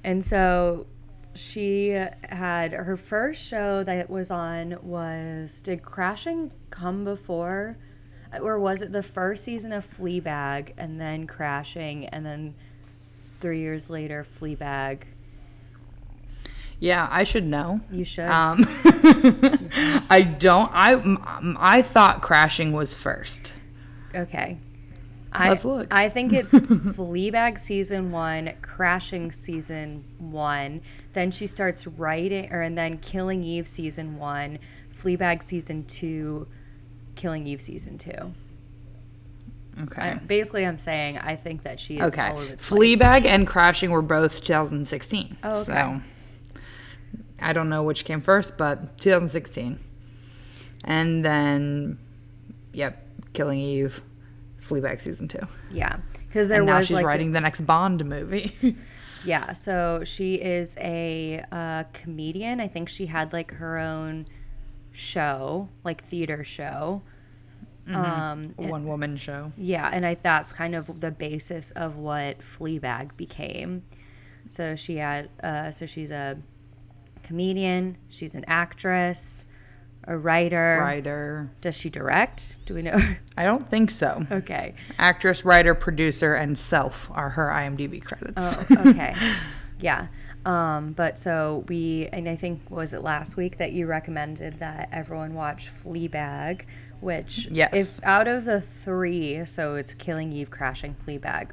and 0.04 0.24
so 0.26 0.88
she 1.36 1.90
had 2.24 2.72
her 2.74 2.98
first 2.98 3.48
show 3.48 3.84
that 3.84 4.10
was 4.10 4.32
on 4.32 4.78
was 4.82 5.62
did 5.62 5.84
Crashing 5.84 6.52
come 6.72 7.04
before, 7.06 7.78
or 8.42 8.60
was 8.60 8.82
it 8.82 8.92
the 8.92 9.04
first 9.04 9.44
season 9.44 9.72
of 9.72 9.86
Fleabag 9.86 10.74
and 10.78 11.00
then 11.00 11.28
Crashing 11.28 12.08
and 12.08 12.26
then 12.26 12.56
three 13.42 13.60
years 13.60 13.90
later 13.90 14.26
Fleabag? 14.40 15.04
Yeah, 16.80 17.08
I 17.12 17.24
should 17.24 17.46
know. 17.46 17.82
You 17.92 18.06
should. 18.06 18.26
Um, 18.26 18.60
I 20.10 20.22
don't. 20.40 20.70
I 20.74 21.56
I 21.60 21.82
thought 21.82 22.22
crashing 22.22 22.72
was 22.72 22.94
first. 22.94 23.54
Okay. 24.16 24.58
I, 25.32 25.50
Let's 25.50 25.66
look. 25.66 25.94
I 25.94 26.10
think 26.10 26.34
it's 26.34 26.52
Fleabag 26.54 27.60
season 27.60 28.12
one, 28.12 28.52
Crashing 28.62 29.32
season 29.32 30.04
one. 30.18 30.82
Then 31.14 31.32
she 31.32 31.46
starts 31.48 31.86
writing, 31.86 32.52
or 32.52 32.62
and 32.62 32.78
then 32.78 32.98
Killing 32.98 33.44
Eve 33.44 33.68
season 33.68 34.18
one, 34.18 34.58
Fleabag 34.96 35.44
season 35.44 35.86
two, 35.86 36.48
Killing 37.16 37.46
Eve 37.46 37.62
season 37.62 37.98
two. 37.98 38.34
Okay. 39.84 40.02
I, 40.02 40.14
basically, 40.16 40.66
I'm 40.66 40.80
saying 40.80 41.20
I 41.20 41.36
think 41.36 41.64
that 41.64 41.80
she 41.80 42.00
is 42.00 42.12
okay. 42.14 42.30
all 42.30 42.40
over 42.40 42.46
the 42.46 42.58
place. 42.58 42.70
Fleabag 42.70 43.26
and 43.26 43.46
crashing 43.46 43.92
were 43.92 44.02
both 44.02 44.42
2016. 44.42 45.38
Oh, 45.44 45.50
okay. 45.50 45.58
So 45.60 46.02
I 47.42 47.54
don't 47.54 47.70
know 47.70 47.84
which 47.84 48.06
came 48.06 48.22
first, 48.22 48.58
but 48.58 48.98
2016. 48.98 49.80
And 50.86 51.26
then, 51.26 52.00
yep, 52.74 53.06
Killing 53.34 53.60
Eve, 53.60 54.02
Fleabag 54.62 55.00
season 55.02 55.28
two. 55.28 55.40
Yeah, 55.72 55.98
because 56.28 56.48
there 56.50 56.60
and 56.60 56.68
now 56.68 56.82
she's 56.82 56.92
like 56.92 57.06
writing 57.06 57.32
the 57.32 57.42
next 57.42 57.62
Bond 57.62 58.04
movie. 58.06 58.54
Yeah, 59.26 59.52
so 59.52 60.04
she 60.06 60.36
is 60.36 60.78
a 60.80 61.44
uh, 61.52 61.84
comedian. 61.92 62.62
I 62.62 62.70
think 62.70 62.88
she 62.88 63.06
had 63.06 63.34
like 63.34 63.52
her 63.52 63.78
own 63.78 64.28
show, 64.94 65.68
like 65.84 66.02
theater 66.04 66.44
show. 66.46 67.02
Um, 67.88 68.54
A 68.58 68.68
one 68.68 68.86
woman 68.88 69.18
show. 69.18 69.52
yeah, 69.58 69.90
and 69.92 70.06
I 70.06 70.16
that's 70.22 70.54
kind 70.54 70.74
of 70.76 71.02
the 71.02 71.12
basis 71.12 71.72
of 71.72 71.98
what 71.98 72.40
Fleabag 72.40 73.18
became. 73.18 73.84
So 74.48 74.76
she 74.76 74.96
had, 74.96 75.30
uh, 75.44 75.72
so 75.72 75.86
she's 75.86 76.12
a 76.12 76.38
comedian, 77.30 77.96
she's 78.10 78.34
an 78.34 78.44
actress, 78.48 79.46
a 80.06 80.18
writer. 80.18 80.80
Writer. 80.82 81.52
Does 81.62 81.78
she 81.78 81.92
direct? 81.92 82.66
Do 82.66 82.74
we 82.74 82.82
know? 82.82 82.98
I 83.38 83.44
don't 83.44 83.70
think 83.70 83.92
so. 83.92 84.24
okay. 84.32 84.74
Actress, 84.98 85.46
writer, 85.46 85.76
producer, 85.76 86.34
and 86.34 86.58
self 86.58 87.08
are 87.14 87.30
her 87.30 87.48
IMDb 87.50 88.04
credits. 88.04 88.58
Oh, 88.58 88.90
okay. 88.90 89.16
yeah. 89.80 90.08
Um, 90.44 90.94
but 90.94 91.20
so 91.20 91.64
we, 91.68 92.10
and 92.12 92.28
I 92.28 92.36
think 92.36 92.72
was 92.72 92.94
it 92.94 93.04
last 93.04 93.38
week 93.38 93.58
that 93.60 93.74
you 93.74 93.86
recommended 93.86 94.58
that 94.60 94.90
everyone 94.92 95.36
watch 95.36 95.70
Fleabag, 95.84 96.64
which 97.02 97.48
Yes. 97.52 98.00
if 98.00 98.04
out 98.04 98.28
of 98.28 98.46
the 98.46 98.60
three, 98.60 99.46
so 99.46 99.76
it's 99.76 99.94
Killing 99.94 100.34
Eve, 100.34 100.50
Crashing, 100.50 100.96
Fleabag. 101.06 101.52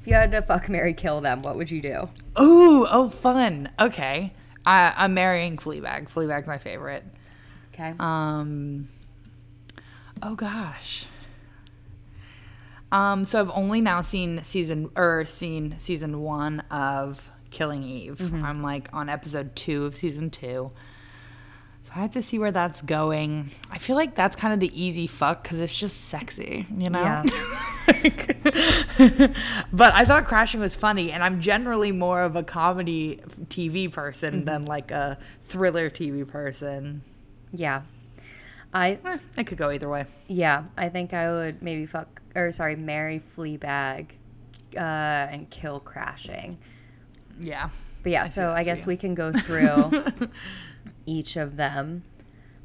If 0.00 0.06
you 0.06 0.14
had 0.14 0.30
to 0.30 0.42
fuck, 0.42 0.68
Mary, 0.68 0.94
kill 0.94 1.20
them, 1.20 1.42
what 1.42 1.56
would 1.56 1.72
you 1.72 1.82
do? 1.82 2.08
Ooh, 2.40 2.86
oh, 2.88 3.08
fun. 3.08 3.70
Okay. 3.80 4.32
I, 4.64 4.92
I'm 4.96 5.14
marrying 5.14 5.56
Fleabag. 5.56 6.10
Fleabag's 6.10 6.46
my 6.46 6.58
favorite. 6.58 7.04
Okay. 7.74 7.94
Um. 7.98 8.88
Oh 10.22 10.34
gosh. 10.34 11.06
Um. 12.90 13.24
So 13.24 13.40
I've 13.40 13.50
only 13.50 13.80
now 13.80 14.02
seen 14.02 14.44
season 14.44 14.90
or 14.96 15.24
seen 15.24 15.76
season 15.78 16.20
one 16.20 16.60
of 16.70 17.30
Killing 17.50 17.82
Eve. 17.82 18.20
I'm 18.44 18.62
like 18.62 18.88
on 18.92 19.08
episode 19.08 19.56
two 19.56 19.86
of 19.86 19.96
season 19.96 20.30
two. 20.30 20.70
I 21.94 22.00
have 22.00 22.10
to 22.12 22.22
see 22.22 22.38
where 22.38 22.52
that's 22.52 22.80
going. 22.82 23.50
I 23.70 23.76
feel 23.78 23.96
like 23.96 24.14
that's 24.14 24.34
kind 24.34 24.54
of 24.54 24.60
the 24.60 24.82
easy 24.82 25.06
fuck 25.06 25.42
because 25.42 25.60
it's 25.60 25.76
just 25.76 26.08
sexy, 26.08 26.64
you 26.74 26.88
know. 26.88 27.02
Yeah. 27.02 27.22
but 29.72 29.94
I 29.94 30.04
thought 30.04 30.24
Crashing 30.26 30.60
was 30.60 30.74
funny, 30.74 31.12
and 31.12 31.22
I'm 31.22 31.40
generally 31.40 31.92
more 31.92 32.22
of 32.22 32.36
a 32.36 32.42
comedy 32.42 33.20
TV 33.48 33.92
person 33.92 34.44
than 34.44 34.64
like 34.64 34.90
a 34.90 35.18
thriller 35.42 35.90
TV 35.90 36.26
person. 36.26 37.02
yeah. 37.52 37.82
I 38.74 38.98
Eh, 39.04 39.18
it 39.36 39.44
could 39.46 39.58
go 39.58 39.70
either 39.70 39.86
way. 39.86 40.06
yeah, 40.28 40.64
I 40.78 40.88
think 40.88 41.12
I 41.12 41.30
would 41.30 41.60
maybe 41.60 41.84
fuck 41.84 42.22
or 42.34 42.50
sorry, 42.52 42.74
marry 42.74 43.22
Fleabag, 43.36 44.06
uh, 44.74 44.78
and 44.80 45.50
kill 45.50 45.78
Crashing. 45.78 46.56
Yeah. 47.38 47.68
But 48.02 48.12
yeah, 48.12 48.22
see 48.22 48.30
so 48.30 48.50
I 48.50 48.64
guess 48.64 48.84
you. 48.84 48.88
we 48.88 48.96
can 48.96 49.14
go 49.14 49.30
through 49.30 50.04
each 51.06 51.36
of 51.36 51.56
them. 51.56 52.02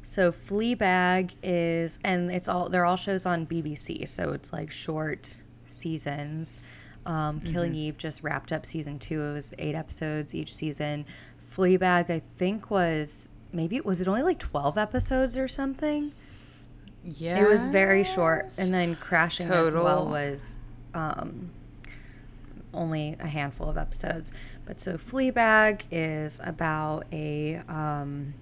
So 0.02 0.32
Fleabag 0.32 1.34
is, 1.42 1.98
and 2.04 2.30
it's 2.30 2.48
all 2.48 2.68
they're 2.68 2.86
all 2.86 2.96
shows 2.96 3.26
on 3.26 3.46
BBC, 3.46 4.08
so 4.08 4.32
it's 4.32 4.52
like 4.52 4.70
short 4.70 5.36
seasons. 5.66 6.60
Um, 7.06 7.40
Killing 7.40 7.72
Mm-hmm. 7.72 7.80
Eve 7.80 7.98
just 7.98 8.22
wrapped 8.22 8.52
up 8.52 8.66
season 8.66 8.98
two. 8.98 9.22
It 9.22 9.32
was 9.32 9.54
eight 9.58 9.74
episodes 9.74 10.34
each 10.34 10.54
season. 10.54 11.06
Fleabag, 11.54 12.10
I 12.10 12.22
think, 12.36 12.70
was 12.70 13.28
maybe 13.52 13.80
was 13.80 14.00
it 14.00 14.08
only 14.08 14.22
like 14.22 14.38
twelve 14.38 14.78
episodes 14.78 15.36
or 15.36 15.48
something? 15.48 16.12
Yeah. 17.04 17.42
It 17.42 17.48
was 17.48 17.64
very 17.66 18.04
short, 18.04 18.50
and 18.58 18.72
then 18.72 18.94
Crashing 18.96 19.50
as 19.50 19.72
well 19.72 20.06
was 20.08 20.60
um, 20.94 21.50
only 22.74 23.16
a 23.20 23.26
handful 23.26 23.68
of 23.68 23.76
episodes. 23.78 24.32
But 24.66 24.80
so 24.80 24.94
Fleabag 24.94 25.82
is 25.90 26.40
about 26.44 27.06
a 27.12 27.62
um, 27.68 28.34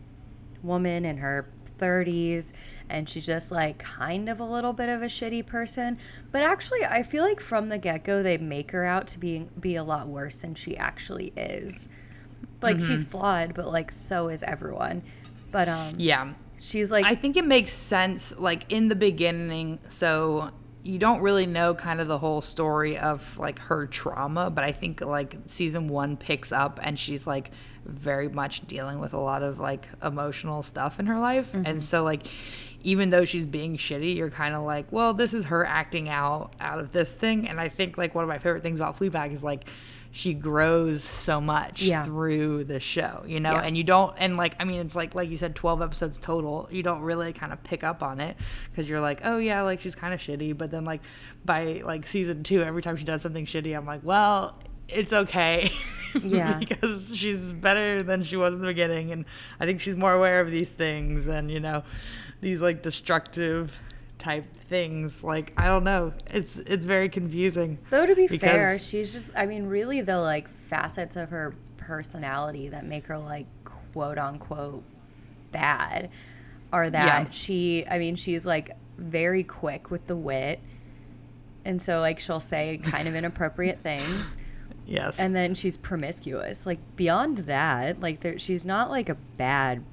woman 0.62 1.04
in 1.04 1.16
her 1.18 1.48
30s, 1.78 2.52
and 2.88 3.08
she's 3.08 3.26
just 3.26 3.52
like 3.52 3.78
kind 3.78 4.28
of 4.28 4.40
a 4.40 4.44
little 4.44 4.72
bit 4.72 4.88
of 4.88 5.02
a 5.02 5.06
shitty 5.06 5.44
person. 5.46 5.98
But 6.32 6.42
actually, 6.42 6.84
I 6.84 7.02
feel 7.02 7.22
like 7.24 7.40
from 7.40 7.68
the 7.68 7.78
get 7.78 8.04
go, 8.04 8.22
they 8.22 8.38
make 8.38 8.70
her 8.70 8.84
out 8.84 9.06
to 9.08 9.18
be 9.18 9.46
be 9.60 9.76
a 9.76 9.84
lot 9.84 10.08
worse 10.08 10.36
than 10.36 10.54
she 10.54 10.76
actually 10.76 11.32
is. 11.36 11.88
Like 12.62 12.80
she's 12.80 13.04
flawed, 13.04 13.54
but 13.54 13.68
like 13.68 13.92
so 13.92 14.28
is 14.28 14.42
everyone. 14.42 15.02
But 15.52 15.68
um, 15.68 15.94
Yeah. 15.98 16.32
she's 16.60 16.90
like 16.90 17.04
I 17.04 17.14
think 17.14 17.36
it 17.36 17.44
makes 17.44 17.72
sense, 17.72 18.34
like 18.38 18.64
in 18.70 18.88
the 18.88 18.96
beginning. 18.96 19.78
So 19.88 20.50
you 20.86 20.98
don't 20.98 21.20
really 21.20 21.46
know 21.46 21.74
kind 21.74 22.00
of 22.00 22.06
the 22.06 22.18
whole 22.18 22.40
story 22.40 22.96
of 22.96 23.36
like 23.38 23.58
her 23.58 23.86
trauma, 23.88 24.50
but 24.50 24.62
I 24.62 24.70
think 24.70 25.00
like 25.00 25.36
season 25.46 25.88
one 25.88 26.16
picks 26.16 26.52
up 26.52 26.78
and 26.80 26.96
she's 26.96 27.26
like 27.26 27.50
very 27.84 28.28
much 28.28 28.66
dealing 28.68 29.00
with 29.00 29.12
a 29.12 29.18
lot 29.18 29.42
of 29.42 29.58
like 29.58 29.88
emotional 30.02 30.62
stuff 30.62 31.00
in 31.00 31.06
her 31.06 31.18
life. 31.18 31.52
Mm-hmm. 31.52 31.66
And 31.66 31.82
so, 31.82 32.04
like, 32.04 32.22
even 32.84 33.10
though 33.10 33.24
she's 33.24 33.46
being 33.46 33.76
shitty, 33.76 34.16
you're 34.16 34.30
kind 34.30 34.54
of 34.54 34.62
like, 34.62 34.92
well, 34.92 35.12
this 35.12 35.34
is 35.34 35.46
her 35.46 35.66
acting 35.66 36.08
out 36.08 36.52
out 36.60 36.78
of 36.78 36.92
this 36.92 37.12
thing. 37.12 37.48
And 37.48 37.60
I 37.60 37.68
think 37.68 37.98
like 37.98 38.14
one 38.14 38.22
of 38.22 38.28
my 38.28 38.38
favorite 38.38 38.62
things 38.62 38.78
about 38.78 38.96
Fleabag 38.96 39.32
is 39.32 39.42
like, 39.42 39.64
she 40.16 40.32
grows 40.32 41.04
so 41.04 41.42
much 41.42 41.82
Yeah. 41.82 42.02
through 42.02 42.64
the 42.64 42.80
show, 42.80 43.22
you 43.26 43.38
know, 43.38 43.52
Yeah. 43.52 43.60
and 43.64 43.76
you 43.76 43.84
don't, 43.84 44.14
and 44.16 44.38
like, 44.38 44.56
I 44.58 44.64
mean, 44.64 44.80
it's 44.80 44.96
like, 44.96 45.14
like 45.14 45.28
you 45.28 45.36
said, 45.36 45.54
12 45.54 45.82
episodes 45.82 46.18
total. 46.18 46.66
You 46.72 46.82
don't 46.82 47.02
really 47.02 47.34
kind 47.34 47.52
of 47.52 47.62
pick 47.62 47.84
up 47.84 48.02
on 48.02 48.18
it 48.18 48.34
because 48.70 48.88
you're 48.88 49.00
like, 49.00 49.20
oh 49.24 49.36
yeah, 49.36 49.60
like 49.60 49.82
she's 49.82 49.94
kind 49.94 50.14
of 50.14 50.20
shitty. 50.20 50.56
But 50.56 50.70
then, 50.70 50.86
like, 50.86 51.02
by 51.44 51.82
like 51.84 52.06
season 52.06 52.44
two, 52.44 52.62
every 52.62 52.80
time 52.80 52.96
she 52.96 53.04
does 53.04 53.20
something 53.20 53.44
shitty, 53.44 53.76
I'm 53.76 53.84
like, 53.84 54.00
well, 54.04 54.58
it's 54.88 55.12
okay. 55.12 55.70
Yeah. 56.22 56.56
because 56.58 57.14
she's 57.14 57.52
better 57.52 58.02
than 58.02 58.22
she 58.22 58.38
was 58.38 58.54
in 58.54 58.60
the 58.60 58.66
beginning. 58.68 59.12
And 59.12 59.26
I 59.60 59.66
think 59.66 59.82
she's 59.82 59.96
more 59.96 60.14
aware 60.14 60.40
of 60.40 60.50
these 60.50 60.70
things 60.70 61.26
and, 61.26 61.50
you 61.50 61.60
know, 61.60 61.82
these 62.40 62.62
like 62.62 62.80
destructive 62.82 63.78
type 64.26 64.44
things. 64.68 65.22
Like, 65.22 65.52
I 65.56 65.66
don't 65.66 65.84
know. 65.84 66.12
It's, 66.30 66.56
it's 66.58 66.84
very 66.84 67.08
confusing. 67.08 67.78
Though 67.90 68.06
to 68.06 68.14
be 68.16 68.26
fair, 68.26 68.78
she's 68.78 69.12
just 69.12 69.30
I 69.36 69.46
mean 69.46 69.66
really 69.66 70.00
the 70.00 70.18
like 70.18 70.48
facets 70.68 71.14
of 71.16 71.30
her 71.30 71.54
personality 71.76 72.68
that 72.70 72.84
make 72.84 73.06
her 73.06 73.16
like 73.18 73.46
quote 73.92 74.18
unquote 74.18 74.82
bad 75.52 76.10
are 76.72 76.90
that 76.90 77.26
Yeah. 77.26 77.30
she 77.30 77.86
I 77.88 77.98
mean 77.98 78.16
she's 78.16 78.44
like 78.46 78.70
very 78.98 79.44
quick 79.44 79.90
with 79.92 80.04
the 80.08 80.16
wit 80.16 80.58
and 81.64 81.80
so 81.80 82.00
like 82.00 82.18
she'll 82.18 82.40
say 82.40 82.78
kind 82.82 83.06
of 83.06 83.14
inappropriate 83.20 83.78
things 83.78 84.36
Yes. 84.86 85.20
and 85.20 85.34
then 85.36 85.54
she's 85.54 85.76
promiscuous 85.76 86.66
like 86.66 86.80
beyond 86.96 87.38
that 87.38 88.00
like 88.00 88.20
there, 88.20 88.38
she's 88.38 88.66
not 88.66 88.90
like 88.90 89.08
a 89.08 89.14
bad 89.36 89.84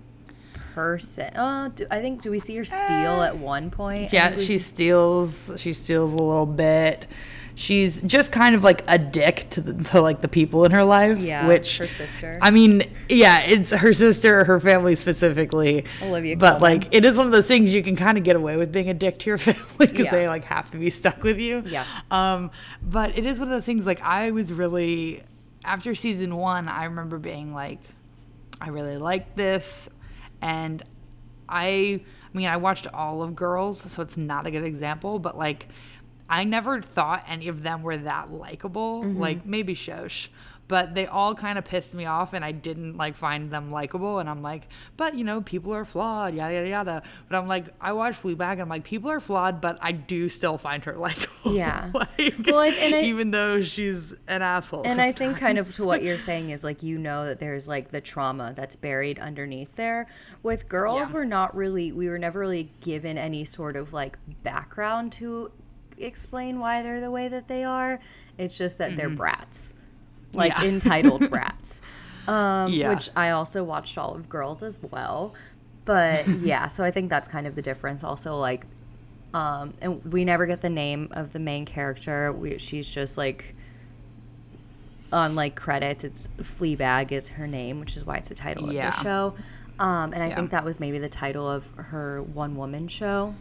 person 0.74 1.32
oh 1.36 1.70
do, 1.70 1.86
i 1.92 2.02
think 2.02 2.22
do 2.22 2.32
we 2.32 2.40
see 2.40 2.56
her 2.56 2.66
steal 2.66 3.22
at 3.22 3.38
one 3.56 3.70
point 3.70 4.12
Yeah, 4.12 4.38
she 4.38 4.58
steals. 4.58 5.52
She 5.58 5.74
steals 5.74 6.14
a 6.14 6.18
little 6.22 6.46
bit. 6.46 7.08
She's 7.56 8.02
just 8.02 8.32
kind 8.32 8.56
of 8.56 8.64
like 8.64 8.84
a 8.88 8.98
dick 8.98 9.46
to 9.52 9.62
the, 9.62 9.84
to 9.92 10.02
like 10.02 10.22
the 10.22 10.28
people 10.28 10.66
in 10.66 10.72
her 10.72 10.84
life. 10.84 11.20
yeah 11.20 11.48
which 11.48 11.78
her 11.78 11.88
sister 11.88 12.40
I 12.42 12.50
mean, 12.50 12.84
yeah, 13.10 13.42
it's 13.42 13.70
her 13.70 13.94
sister, 13.94 14.44
her 14.46 14.60
family 14.60 14.96
specifically. 14.96 15.86
Olivia 16.02 16.36
But 16.36 16.58
Colman. 16.60 16.80
like, 16.80 16.88
it 16.92 17.06
is 17.06 17.16
one 17.18 17.28
of 17.28 17.32
those 17.32 17.46
things 17.46 17.74
you 17.74 17.84
can 17.84 17.96
kind 17.96 18.18
of 18.18 18.24
get 18.24 18.36
away 18.36 18.58
with 18.58 18.72
being 18.72 18.90
a 18.90 18.94
dick 18.96 19.20
to 19.20 19.30
your 19.30 19.38
family 19.48 19.62
because 19.88 20.06
Yeah. 20.06 20.12
they 20.12 20.28
like 20.28 20.46
have 20.46 20.72
to 20.72 20.78
be 20.78 20.90
stuck 20.90 21.22
with 21.22 21.38
you. 21.40 21.62
Yeah. 21.68 21.86
Um, 22.10 22.50
but 22.82 23.16
it 23.16 23.26
is 23.26 23.38
one 23.38 23.48
of 23.50 23.52
those 23.54 23.66
things. 23.66 23.86
Like, 23.86 24.02
I 24.02 24.32
was 24.32 24.52
really 24.52 25.22
after 25.64 25.94
season 25.96 26.36
one, 26.36 26.68
I 26.68 26.86
remember 26.86 27.20
being 27.20 27.54
like, 27.54 27.80
I 28.60 28.70
really 28.70 28.98
like 28.98 29.36
this, 29.36 29.90
and 30.44 30.84
I, 31.48 32.02
I 32.04 32.38
mean, 32.38 32.48
I 32.48 32.58
watched 32.58 32.86
all 32.94 33.24
of 33.24 33.34
Girls, 33.34 33.80
so 33.80 34.02
it's 34.02 34.18
not 34.18 34.46
a 34.46 34.52
good 34.52 34.66
example, 34.66 35.18
but 35.18 35.38
like, 35.38 35.70
I 36.30 36.44
never 36.44 36.82
thought 36.82 37.24
any 37.28 37.48
of 37.48 37.64
them 37.64 37.82
were 37.82 37.96
that 37.96 38.30
likable. 38.30 39.04
Mm-hmm. 39.04 39.20
Like 39.20 39.46
maybe 39.46 39.74
Shosh, 39.74 40.28
but 40.74 40.96
they 40.96 41.06
all 41.06 41.36
kind 41.36 41.60
of 41.60 41.66
pissed 41.66 41.94
me 41.94 42.08
off, 42.08 42.34
and 42.34 42.44
I 42.44 42.52
didn't 42.52 42.98
like 42.98 43.16
find 43.16 43.52
them 43.52 43.70
likable. 43.70 44.18
And 44.18 44.28
I'm 44.28 44.42
like, 44.42 44.68
but 44.98 45.14
you 45.14 45.24
know, 45.24 45.40
people 45.40 45.72
are 45.72 45.86
flawed, 45.86 46.34
yada 46.34 46.52
yada 46.52 46.68
yada. 46.68 47.04
But 47.30 47.38
I'm 47.38 47.48
like, 47.48 47.68
I 47.80 47.94
watch 47.94 48.20
Fleabag, 48.20 48.54
and 48.54 48.62
I'm 48.64 48.70
like, 48.70 48.84
people 48.84 49.12
are 49.12 49.20
flawed, 49.20 49.62
but 49.62 49.78
I 49.82 49.92
do 49.92 50.28
still 50.28 50.58
find 50.58 50.84
her 50.86 50.94
likable. 50.98 51.54
Yeah. 51.54 51.92
like, 51.94 52.34
Well, 52.48 52.62
I- 52.62 53.02
even 53.04 53.30
though 53.30 53.62
she's 53.62 54.16
an 54.28 54.42
asshole. 54.42 54.82
and 54.88 55.00
I 55.00 55.12
think 55.12 55.38
kind 55.38 55.60
of 55.60 55.72
to 55.76 55.86
what 55.86 56.02
you're 56.08 56.18
saying 56.18 56.50
is 56.50 56.64
like 56.64 56.82
you 56.82 56.98
know 56.98 57.26
that 57.26 57.40
there's 57.40 57.68
like 57.68 57.90
the 57.90 58.02
trauma 58.02 58.54
that's 58.56 58.76
buried 58.76 59.20
underneath 59.20 59.76
there. 59.76 60.08
With 60.42 60.68
girls, 60.70 61.12
Yeah. 61.12 61.18
we're 61.18 61.26
not 61.26 61.56
really 61.56 61.92
we 61.92 62.10
were 62.10 62.18
never 62.18 62.40
really 62.40 62.72
given 62.82 63.20
any 63.20 63.46
sort 63.46 63.76
of 63.76 63.94
like 63.94 64.18
background 64.42 65.12
to 65.12 65.52
explain 66.00 66.60
why 66.60 66.82
they're 66.82 67.00
the 67.00 67.12
way 67.12 67.28
that 67.28 67.47
they 67.47 67.64
are. 67.64 68.00
It's 68.39 68.58
just 68.58 68.80
that 68.80 68.97
they're 68.97 69.10
mm-hmm. 69.10 69.18
brats, 69.18 69.76
like. 70.34 70.52
Yeah. 70.52 70.64
entitled 70.70 71.30
brats. 71.32 71.82
Um, 72.28 72.72
Yeah. 72.72 72.94
Which 72.94 73.10
I 73.16 73.32
also 73.32 73.64
watched 73.64 73.98
all 73.98 74.16
of 74.16 74.30
Girls 74.30 74.64
as 74.64 74.82
well. 74.82 75.34
But 75.86 76.28
yeah, 76.40 76.68
so 76.68 76.84
I 76.84 76.92
think 76.92 77.10
that's 77.10 77.28
kind 77.28 77.46
of 77.48 77.56
the 77.56 77.62
difference. 77.62 78.04
Also, 78.04 78.38
like, 78.38 78.66
um, 79.34 79.74
and 79.82 80.04
we 80.14 80.24
never 80.26 80.46
get 80.46 80.62
the 80.62 80.70
name 80.70 81.10
of 81.12 81.34
the 81.34 81.40
main 81.40 81.66
character. 81.66 82.32
We, 82.32 82.58
she's 82.60 82.90
just 82.94 83.18
like 83.18 83.56
on 85.12 85.36
like 85.36 85.56
credits, 85.56 86.04
it's 86.04 86.28
Fleabag 86.40 87.12
is 87.12 87.28
her 87.30 87.46
name, 87.48 87.80
which 87.80 87.96
is 87.98 88.06
why 88.06 88.18
it's 88.18 88.30
the 88.30 88.36
title 88.36 88.72
Yeah. 88.72 88.90
of 88.90 88.96
the 88.96 89.04
show. 89.04 89.36
Um, 89.80 90.14
and 90.14 90.24
I 90.24 90.28
Yeah. 90.30 90.36
think 90.36 90.52
that 90.52 90.64
was 90.64 90.80
maybe 90.80 91.00
the 91.00 91.10
title 91.10 91.50
of 91.50 91.68
her 91.76 92.22
one 92.22 92.56
woman 92.56 92.88
show 92.88 93.36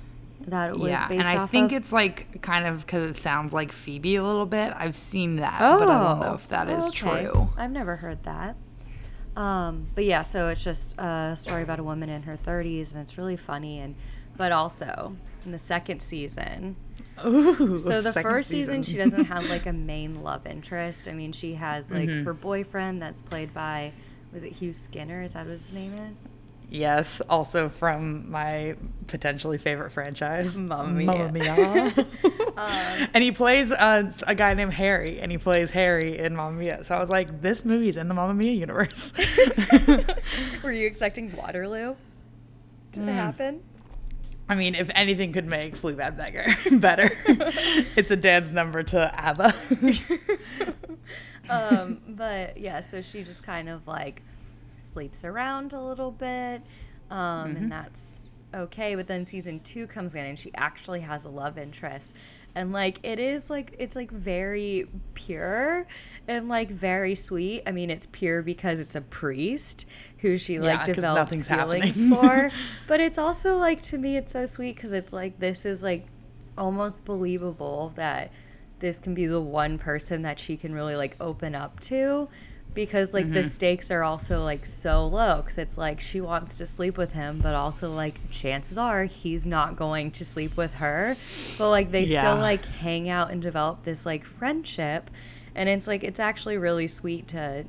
that 0.49 0.71
it 0.71 0.79
was 0.79 0.91
yeah, 0.91 1.07
based 1.09 1.27
and 1.29 1.39
I 1.39 1.43
off 1.43 1.51
think 1.51 1.73
of? 1.73 1.79
it's 1.83 1.93
like 1.93 2.41
kind 2.43 2.67
of 2.67 2.85
because 2.87 3.11
it 3.11 3.17
sounds 3.21 3.53
like 3.53 3.73
Phoebe 3.73 4.17
a 4.17 4.23
little 4.25 4.47
bit. 4.47 4.73
I've 4.77 4.97
seen 4.97 5.37
that, 5.37 5.59
but 5.61 5.89
I 5.89 6.03
don't 6.09 6.21
know 6.21 6.35
if 6.35 6.49
that 6.49 6.69
is 6.69 6.85
Oh, 6.85 6.89
okay. 6.89 7.25
true. 7.25 7.49
I've 7.57 7.71
never 7.71 7.97
heard 7.97 8.23
that. 8.25 8.57
Um, 9.37 9.87
but 9.95 10.05
yeah, 10.05 10.23
so 10.23 10.49
it's 10.49 10.63
just 10.63 10.95
a 10.99 11.35
story 11.37 11.63
about 11.63 11.79
a 11.79 11.83
woman 11.85 12.09
in 12.11 12.23
her 12.25 12.37
30s, 12.37 12.93
and 12.93 13.01
it's 13.03 13.17
really 13.17 13.37
funny. 13.37 13.79
And 13.81 13.95
but 14.37 14.53
also 14.53 15.17
in 15.45 15.53
the 15.53 15.59
second 15.59 16.01
season, 16.03 16.77
Ooh, 17.25 17.79
so 17.79 18.01
the 18.01 18.13
second 18.13 18.31
first 18.31 18.51
season. 18.51 18.83
she 18.83 18.97
doesn't 18.97 19.25
have 19.27 19.49
like 19.51 19.67
a 19.67 19.73
main 19.73 20.23
love 20.23 20.47
interest. 20.47 21.09
I 21.09 21.13
mean, 21.13 21.33
she 21.33 21.55
has 21.55 21.91
like 21.91 22.09
Mm-hmm. 22.09 22.25
her 22.25 22.35
boyfriend 22.35 23.01
that's 23.01 23.23
played 23.23 23.55
by 23.55 23.93
was 24.33 24.45
it 24.45 24.53
Hugh 24.53 24.73
Skinner? 24.73 25.23
Is 25.23 25.35
that 25.35 25.45
what 25.47 25.51
his 25.53 25.73
name 25.73 25.93
is? 26.11 26.31
Yes, 26.75 27.21
also 27.29 27.69
from 27.69 28.31
my 28.31 28.77
potentially 29.07 29.59
favorite 29.59 29.91
franchise, 29.91 30.57
Mamma 30.57 30.91
Mia. 30.91 31.07
Mamma 31.07 31.31
Mia. 31.33 32.07
and 33.13 33.23
he 33.23 33.31
plays 33.31 33.71
uh, 33.71 34.11
a 34.27 34.35
guy 34.35 34.55
named 34.55 34.73
Harry, 34.73 35.21
and 35.21 35.31
he 35.31 35.37
plays 35.37 35.71
Harry 35.71 36.19
in 36.19 36.35
Mamma 36.35 36.57
Mia. 36.57 36.83
So 36.83 36.95
I 36.95 36.99
was 36.99 37.11
like, 37.11 37.43
this 37.43 37.67
movie's 37.67 37.99
in 37.99 38.09
the 38.09 38.15
Mamma 38.15 38.33
Mia 38.33 38.53
universe. 38.53 39.13
Were 40.63 40.73
you 40.73 40.87
expecting 40.87 41.37
Waterloo 41.37 41.95
to 42.93 43.01
Mm. 43.01 43.09
happen? 43.13 43.61
I 44.49 44.55
mean, 44.55 44.75
if 44.75 44.91
anything 44.95 45.35
could 45.35 45.47
make 45.47 45.77
Fleabag 45.77 46.17
better, 46.17 46.47
better, 46.79 47.11
it's 47.97 48.11
a 48.11 48.17
dance 48.17 48.51
number 48.51 48.83
to 48.83 49.13
ABBA. 49.15 49.55
um, 51.51 52.01
but 52.09 52.57
yeah, 52.57 52.81
so 52.81 53.03
she 53.03 53.23
just 53.25 53.43
kind 53.43 53.69
of 53.69 53.87
like 53.87 54.23
sleeps 54.93 55.25
around 55.25 55.73
a 55.73 55.81
little 55.81 56.11
bit, 56.11 56.63
um, 57.11 57.57
and 57.57 57.73
that's 57.73 58.27
okay. 58.55 58.95
But 58.95 59.07
then 59.07 59.25
season 59.25 59.61
two 59.61 59.87
comes 59.87 60.15
in, 60.15 60.25
and 60.25 60.39
she 60.39 60.53
actually 60.55 61.01
has 61.01 61.25
a 61.25 61.29
love 61.29 61.59
interest, 61.59 62.15
and 62.55 62.73
like 62.73 62.99
it 63.03 63.19
is 63.19 63.51
like 63.51 63.75
it's 63.79 63.97
like 63.97 64.11
very 64.11 64.87
pure 65.15 65.87
and 66.29 66.49
like 66.49 66.71
very 66.71 67.15
sweet. 67.15 67.63
I 67.67 67.73
mean, 67.73 67.91
it's 67.91 68.07
pure 68.07 68.43
because 68.43 68.79
it's 68.79 68.97
a 68.97 69.01
priest 69.01 69.87
who 70.19 70.37
she 70.37 70.59
like 70.59 70.85
develops 70.85 71.47
feelings 71.47 72.09
for, 72.15 72.51
but 72.87 73.01
it's 73.01 73.19
also 73.19 73.57
like 73.57 73.83
to 73.83 73.99
me, 73.99 74.17
it's 74.17 74.33
so 74.33 74.47
sweet 74.47 74.77
because 74.77 74.93
it's 74.93 75.13
like 75.13 75.39
this 75.39 75.65
is 75.65 75.83
like 75.83 76.07
almost 76.59 77.05
believable 77.05 77.93
that 77.97 78.31
this 78.79 79.01
can 79.01 79.15
be 79.15 79.27
the 79.27 79.41
one 79.41 79.79
person 79.79 80.23
that 80.23 80.39
she 80.39 80.57
can 80.57 80.75
really 80.75 80.97
like 80.97 81.17
open 81.21 81.55
up 81.55 81.81
to 81.81 82.29
because 82.75 83.13
like 83.13 83.25
Mm-hmm. 83.27 83.35
the 83.35 83.45
stakes 83.45 83.91
are 83.91 84.03
also 84.03 84.43
like 84.43 84.65
so 84.67 85.07
low 85.07 85.37
because 85.43 85.59
it's 85.59 85.77
like 85.77 86.01
she 86.01 86.21
wants 86.21 86.57
to 86.59 86.67
sleep 86.67 86.97
with 86.97 87.13
him 87.13 87.39
but 87.43 87.55
also 87.55 87.91
like 87.93 88.15
chances 88.31 88.79
are 88.79 89.05
he's 89.05 89.47
not 89.47 89.77
going 89.77 90.11
to 90.13 90.25
sleep 90.25 90.57
with 90.57 90.75
her 90.75 91.17
but 91.59 91.69
like 91.71 91.91
they 91.91 92.05
Yeah. 92.05 92.21
still 92.21 92.37
like 92.37 92.65
hang 92.65 93.09
out 93.09 93.31
and 93.31 93.43
develop 93.43 93.83
this 93.83 94.07
like 94.07 94.25
friendship 94.25 95.11
and 95.55 95.69
it's 95.69 95.87
like 95.87 96.03
it's 96.03 96.19
actually 96.21 96.57
really 96.57 96.89
sweet 96.89 97.29
to 97.29 97.65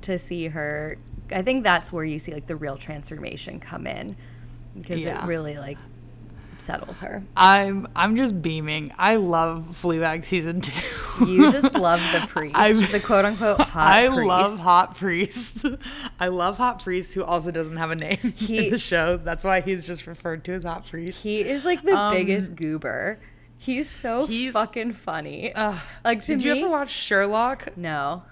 to 0.00 0.18
see 0.18 0.48
her 0.48 0.96
i 1.32 1.42
think 1.42 1.62
that's 1.64 1.92
where 1.92 2.04
you 2.04 2.18
see 2.18 2.32
like 2.32 2.46
the 2.46 2.56
real 2.56 2.76
transformation 2.76 3.60
come 3.60 3.86
in 3.86 4.16
because 4.74 5.02
Yeah. 5.02 5.24
it 5.24 5.26
really 5.26 5.58
like 5.58 5.76
settles 6.62 7.00
her 7.00 7.22
I'm 7.36 7.86
I'm 7.96 8.16
just 8.16 8.40
beaming. 8.42 8.92
I 8.98 9.16
love 9.16 9.78
Fleabag 9.82 10.24
season 10.24 10.60
two. 10.60 11.26
You 11.26 11.50
just 11.52 11.74
love 11.74 12.00
the 12.12 12.26
priest, 12.28 12.56
I'm- 12.56 12.80
the 12.92 13.00
quote 13.04 13.24
unquote 13.24 13.60
hot 13.60 13.92
I 13.92 14.06
priest. 14.08 14.26
love 14.26 14.58
Hot 14.60 14.94
Priest. 14.96 15.66
I 16.20 16.28
love 16.28 16.56
Hot 16.58 16.82
Priest, 16.82 17.14
who 17.14 17.24
also 17.24 17.50
doesn't 17.50 17.76
have 17.76 17.90
a 17.90 17.96
name 17.96 18.18
He- 18.36 18.66
in 18.66 18.70
the 18.72 18.78
show. 18.78 19.16
That's 19.16 19.44
why 19.44 19.60
he's 19.60 19.86
just 19.86 20.06
referred 20.06 20.44
to 20.44 20.52
as 20.52 20.64
Hot 20.64 20.86
Priest. 20.86 21.22
He 21.22 21.40
is 21.40 21.64
like 21.64 21.82
the 21.82 21.96
Um, 21.96 22.14
biggest 22.14 22.54
goober. 22.54 23.18
He's 23.56 23.88
so 23.90 24.26
he's- 24.26 24.52
fucking 24.52 24.92
funny. 24.92 25.52
Ugh. 25.54 25.76
like 26.04 26.22
Did 26.24 26.38
me, 26.38 26.44
you 26.44 26.52
ever 26.56 26.68
watch 26.68 26.90
Sherlock? 26.90 27.76
no. 27.76 28.22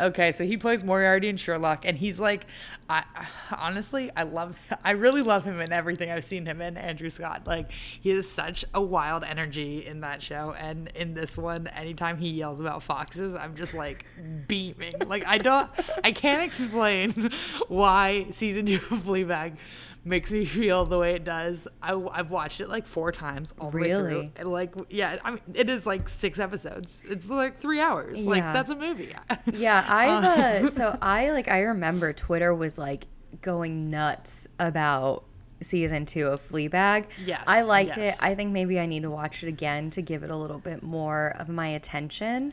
Okay, 0.00 0.32
so 0.32 0.46
he 0.46 0.56
plays 0.56 0.82
Moriarty 0.82 1.28
in 1.28 1.36
Sherlock, 1.36 1.84
and 1.84 1.96
he's 1.96 2.18
like, 2.18 2.46
I 2.88 3.04
honestly, 3.52 4.10
I 4.16 4.22
love, 4.22 4.58
I 4.82 4.92
really 4.92 5.20
love 5.20 5.44
him 5.44 5.60
in 5.60 5.72
everything 5.72 6.10
I've 6.10 6.24
seen 6.24 6.46
him 6.46 6.62
in. 6.62 6.78
Andrew 6.78 7.10
Scott, 7.10 7.46
like, 7.46 7.70
he 7.70 8.08
has 8.10 8.26
such 8.26 8.64
a 8.72 8.80
wild 8.80 9.24
energy 9.24 9.86
in 9.86 10.00
that 10.00 10.22
show, 10.22 10.54
and 10.58 10.88
in 10.94 11.12
this 11.12 11.36
one, 11.36 11.66
anytime 11.66 12.16
he 12.16 12.30
yells 12.30 12.60
about 12.60 12.82
foxes, 12.82 13.34
I'm 13.34 13.54
just 13.54 13.74
like 13.74 14.06
beaming. 14.48 14.94
Like, 15.06 15.26
I 15.26 15.36
don't, 15.36 15.70
I 16.02 16.12
can't 16.12 16.42
explain 16.42 17.30
why 17.68 18.26
season 18.30 18.64
two 18.64 18.76
of 18.76 19.04
Fleabag 19.04 19.58
makes 20.04 20.32
me 20.32 20.44
feel 20.44 20.84
the 20.86 20.98
way 20.98 21.14
it 21.14 21.24
does. 21.24 21.68
I, 21.82 21.90
have 22.14 22.30
watched 22.30 22.60
it 22.60 22.68
like 22.68 22.86
four 22.86 23.12
times 23.12 23.52
all 23.60 23.70
the 23.70 23.78
way 23.78 23.94
through. 23.94 24.04
Really? 24.04 24.32
Like, 24.42 24.74
yeah, 24.88 25.18
I 25.24 25.32
mean, 25.32 25.40
it 25.54 25.68
is 25.68 25.84
like 25.86 26.08
six 26.08 26.38
episodes. 26.38 27.02
It's 27.08 27.28
like 27.28 27.58
three 27.60 27.80
hours. 27.80 28.18
Like, 28.20 28.38
Yeah. 28.38 28.52
that's 28.52 28.70
a 28.70 28.76
movie. 28.76 29.14
Yeah, 29.52 29.84
I 29.86 30.08
uh, 30.08 30.68
so 30.70 30.96
I 31.02 31.30
like 31.32 31.48
I 31.48 31.60
remember 31.60 32.12
Twitter 32.12 32.54
was 32.54 32.78
like 32.78 33.06
going 33.42 33.90
nuts 33.90 34.46
about 34.58 35.24
season 35.62 36.06
two 36.06 36.28
of 36.28 36.40
Fleabag. 36.40 37.06
Yes, 37.24 37.42
I 37.46 37.62
liked 37.62 37.96
yes. 37.98 38.14
it. 38.16 38.22
I 38.22 38.34
think 38.34 38.52
maybe 38.52 38.78
I 38.80 38.86
need 38.86 39.02
to 39.02 39.10
watch 39.10 39.42
it 39.42 39.48
again 39.48 39.90
to 39.90 40.02
give 40.02 40.22
it 40.22 40.30
a 40.30 40.36
little 40.36 40.58
bit 40.58 40.82
more 40.82 41.34
of 41.38 41.48
my 41.48 41.68
attention. 41.68 42.52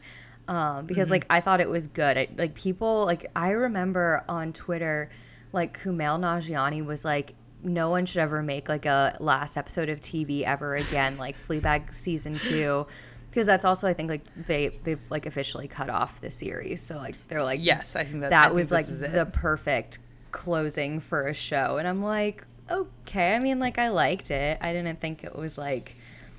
Um, 0.50 0.86
because 0.86 1.08
Mm-hmm. 1.08 1.12
like 1.14 1.26
I 1.30 1.41
thought 1.41 1.62
it 1.62 1.70
was 1.70 1.88
good. 1.88 2.18
I, 2.18 2.28
like 2.38 2.54
people 2.56 3.06
like 3.06 3.30
I 3.36 3.52
remember 3.52 4.24
on 4.30 4.54
Twitter, 4.54 5.10
like 5.54 5.82
Kumail 5.82 6.20
Nanjiani 6.20 6.86
was 6.86 7.04
like, 7.06 7.34
no 7.64 7.89
one 7.89 8.05
should 8.05 8.20
ever 8.20 8.41
make 8.43 8.70
like 8.70 8.86
a 8.86 9.18
last 9.20 9.58
episode 9.58 9.89
of 9.89 9.99
TV 10.01 10.43
ever 10.43 10.76
again, 10.76 11.18
like 11.18 11.38
Fleabag 11.39 11.93
season 11.93 12.38
two. 12.39 12.86
Because 13.30 13.45
that's 13.45 13.66
also 13.66 13.88
I 13.88 13.93
think 13.93 14.10
like 14.10 14.24
they 14.45 14.70
they've 14.84 15.01
like 15.12 15.26
officially 15.26 15.68
cut 15.68 15.89
off 15.89 16.22
the 16.22 16.32
series. 16.32 16.82
So 16.82 16.95
like 16.97 17.16
they're 17.28 17.43
like 17.43 17.60
Yes, 17.62 17.95
I 17.95 18.03
think 18.03 18.22
that- 18.22 18.30
that 18.32 18.45
think 18.45 18.55
was 18.55 18.72
like 18.72 18.88
the 18.88 19.28
perfect 19.32 19.99
closing 20.32 20.99
for 20.99 21.28
a 21.28 21.34
show. 21.34 21.78
And 21.78 21.88
I'm 21.88 22.01
like, 22.03 22.45
okay. 22.70 23.34
I 23.36 23.39
mean, 23.39 23.60
like 23.60 23.78
I 23.78 23.89
liked 23.89 24.32
it. 24.32 24.58
I 24.62 24.74
didn't 24.74 24.99
think 24.99 25.24
it 25.24 25.36
was 25.36 25.58
like 25.58 25.93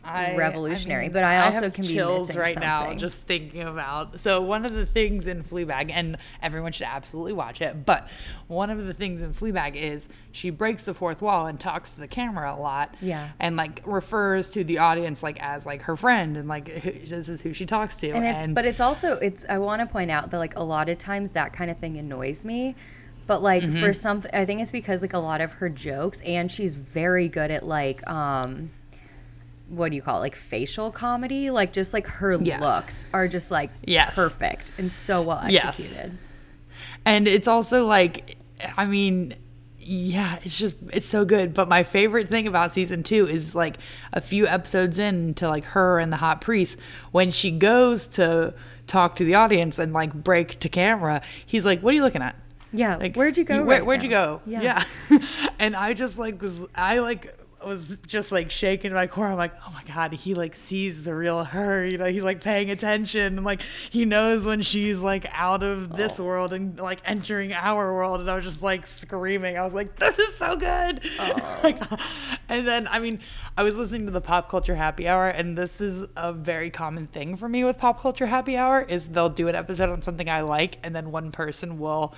I- 0.08 0.36
revolutionary, 0.36 1.04
mean, 1.04 1.12
but 1.12 1.24
I 1.24 1.38
also 1.46 1.62
have 1.62 1.72
can 1.74 1.82
be 1.84 1.92
chills 1.94 2.36
right 2.36 2.58
now 2.58 2.94
just 2.94 3.16
thinking 3.18 3.62
about. 3.62 4.18
So 4.20 4.40
one 4.42 4.64
of 4.64 4.74
the 4.74 4.86
things 4.86 5.26
in 5.26 5.42
Fleabag, 5.44 5.90
and 5.92 6.16
everyone 6.42 6.72
should 6.72 6.86
absolutely 6.86 7.32
watch 7.34 7.60
it, 7.60 7.84
but 7.84 8.08
one 8.46 8.70
of 8.70 8.84
the 8.86 8.94
things 8.94 9.22
in 9.22 9.34
Fleabag 9.34 9.76
is 9.76 10.08
she 10.32 10.50
breaks 10.50 10.84
the 10.86 10.94
fourth 10.94 11.20
wall 11.20 11.46
and 11.46 11.58
talks 11.60 11.92
to 11.92 12.00
the 12.00 12.08
camera 12.08 12.54
a 12.54 12.58
lot. 12.60 12.94
Yeah. 13.00 13.28
and 13.38 13.56
like 13.56 13.82
refers 13.84 14.50
to 14.50 14.64
the 14.64 14.78
audience 14.78 15.22
like 15.22 15.38
as 15.42 15.66
like 15.66 15.82
her 15.82 15.96
friend, 15.96 16.36
and 16.36 16.48
like 16.48 16.68
who, 16.68 16.90
this 17.06 17.28
is 17.28 17.40
who 17.42 17.52
she 17.52 17.66
talks 17.66 17.96
to. 17.96 18.10
and 18.10 18.24
it's 18.24 18.52
but 18.54 18.64
it's 18.64 18.80
also 18.80 19.14
it's 19.14 19.44
I 19.48 19.58
want 19.58 19.80
to 19.80 19.86
point 19.86 20.10
out 20.10 20.30
that 20.30 20.38
like 20.38 20.56
a 20.56 20.62
lot 20.62 20.88
of 20.88 20.98
times 20.98 21.32
that 21.32 21.52
kind 21.52 21.70
of 21.70 21.78
thing 21.78 21.96
annoys 21.98 22.44
me. 22.44 22.74
But 23.26 23.42
like 23.42 23.62
Mm-hmm. 23.62 23.80
for 23.80 23.92
some, 23.92 24.22
I 24.32 24.46
think 24.46 24.62
it's 24.62 24.72
because 24.72 25.02
like 25.02 25.12
a 25.12 25.18
lot 25.18 25.42
of 25.42 25.52
her 25.52 25.68
jokes, 25.68 26.22
and 26.22 26.50
she's 26.50 26.72
very 26.72 27.28
good 27.28 27.50
at 27.50 27.66
like 27.66 28.06
um, 28.08 28.70
what 29.68 29.90
do 29.90 29.96
you 29.96 30.02
call 30.02 30.18
it, 30.18 30.20
like 30.20 30.34
facial 30.36 30.90
comedy? 30.90 31.50
Like 31.50 31.72
just 31.72 31.92
like 31.92 32.06
her 32.06 32.34
Yes. 32.40 32.60
looks 32.60 33.06
are 33.12 33.28
just 33.28 33.50
like 33.50 33.70
Yes. 33.84 34.14
perfect 34.14 34.72
and 34.78 34.90
so 34.90 35.22
well 35.22 35.42
Yes. 35.48 35.64
executed. 35.80 36.16
and 37.04 37.26
it's 37.28 37.48
also 37.48 37.84
like 37.86 38.36
i 38.76 38.84
mean 38.86 39.34
yeah 39.78 40.38
it's 40.44 40.58
just 40.58 40.76
it's 40.92 41.06
so 41.06 41.24
good 41.24 41.54
but 41.54 41.68
my 41.68 41.82
favorite 41.82 42.28
thing 42.28 42.46
about 42.46 42.72
season 42.72 43.02
two 43.02 43.26
is 43.28 43.54
like 43.54 43.76
a 44.12 44.20
few 44.20 44.46
episodes 44.46 44.98
in 44.98 45.32
to 45.34 45.48
like 45.48 45.64
her 45.64 45.98
and 45.98 46.12
the 46.12 46.16
hot 46.18 46.40
priest 46.40 46.78
when 47.12 47.30
she 47.30 47.50
goes 47.50 48.06
to 48.06 48.52
talk 48.86 49.16
to 49.16 49.24
the 49.24 49.34
audience 49.34 49.78
and 49.78 49.92
like 49.92 50.12
break 50.12 50.58
to 50.60 50.68
camera 50.68 51.20
he's 51.46 51.64
like 51.64 51.80
what 51.82 51.92
are 51.92 51.96
you 51.96 52.02
looking 52.02 52.22
at 52.22 52.34
Yeah, 52.72 52.96
like 52.96 53.16
where'd 53.16 53.36
you 53.36 53.44
go? 53.44 53.56
where, 53.58 53.78
right 53.78 53.86
where'd 53.86 54.02
you 54.02 54.10
go 54.10 54.40
Yeah. 54.46 54.82
yeah, 55.10 55.18
and 55.58 55.74
i 55.76 55.94
just 55.94 56.18
like 56.18 56.40
was 56.42 56.66
i 56.74 56.98
like 56.98 57.34
was 57.68 58.00
just 58.06 58.32
like 58.32 58.50
shaking 58.50 58.92
my 58.92 59.06
core. 59.06 59.28
I'm 59.28 59.38
like, 59.38 59.54
oh 59.66 59.70
my 59.72 59.82
god, 59.84 60.12
he 60.12 60.34
like 60.34 60.54
sees 60.54 61.04
the 61.04 61.14
real 61.14 61.44
her. 61.44 61.84
You 61.84 61.98
know, 61.98 62.06
he's 62.06 62.22
like 62.22 62.42
paying 62.42 62.70
attention. 62.70 63.36
And, 63.38 63.44
like 63.44 63.62
he 63.62 64.04
knows 64.04 64.44
when 64.44 64.62
she's 64.62 64.98
like 64.98 65.26
out 65.32 65.62
of 65.62 65.96
this 65.96 66.18
world 66.18 66.52
and 66.52 66.78
like 66.80 67.00
entering 67.04 67.52
our 67.52 67.94
world. 67.94 68.20
And 68.20 68.30
I 68.30 68.34
was 68.34 68.44
just 68.44 68.62
like 68.62 68.86
screaming. 68.86 69.56
I 69.56 69.64
was 69.64 69.74
like, 69.74 69.98
this 69.98 70.18
is 70.18 70.34
so 70.34 70.56
good. 70.56 71.04
like, 71.62 71.80
and 72.48 72.66
then 72.66 72.88
I 72.88 72.98
mean, 72.98 73.20
I 73.56 73.62
was 73.62 73.76
listening 73.76 74.06
to 74.06 74.12
the 74.12 74.20
Pop 74.20 74.48
Culture 74.48 74.74
Happy 74.74 75.06
Hour, 75.06 75.28
and 75.28 75.56
this 75.56 75.80
is 75.80 76.06
a 76.16 76.32
very 76.32 76.70
common 76.70 77.06
thing 77.06 77.36
for 77.36 77.48
me 77.48 77.64
with 77.64 77.78
Pop 77.78 78.00
Culture 78.00 78.26
Happy 78.26 78.56
Hour 78.56 78.82
is 78.82 79.08
they'll 79.08 79.28
do 79.28 79.48
an 79.48 79.54
episode 79.54 79.90
on 79.90 80.02
something 80.02 80.28
I 80.28 80.40
like, 80.40 80.78
and 80.82 80.96
then 80.96 81.12
one 81.12 81.30
person 81.30 81.78
will 81.78 82.14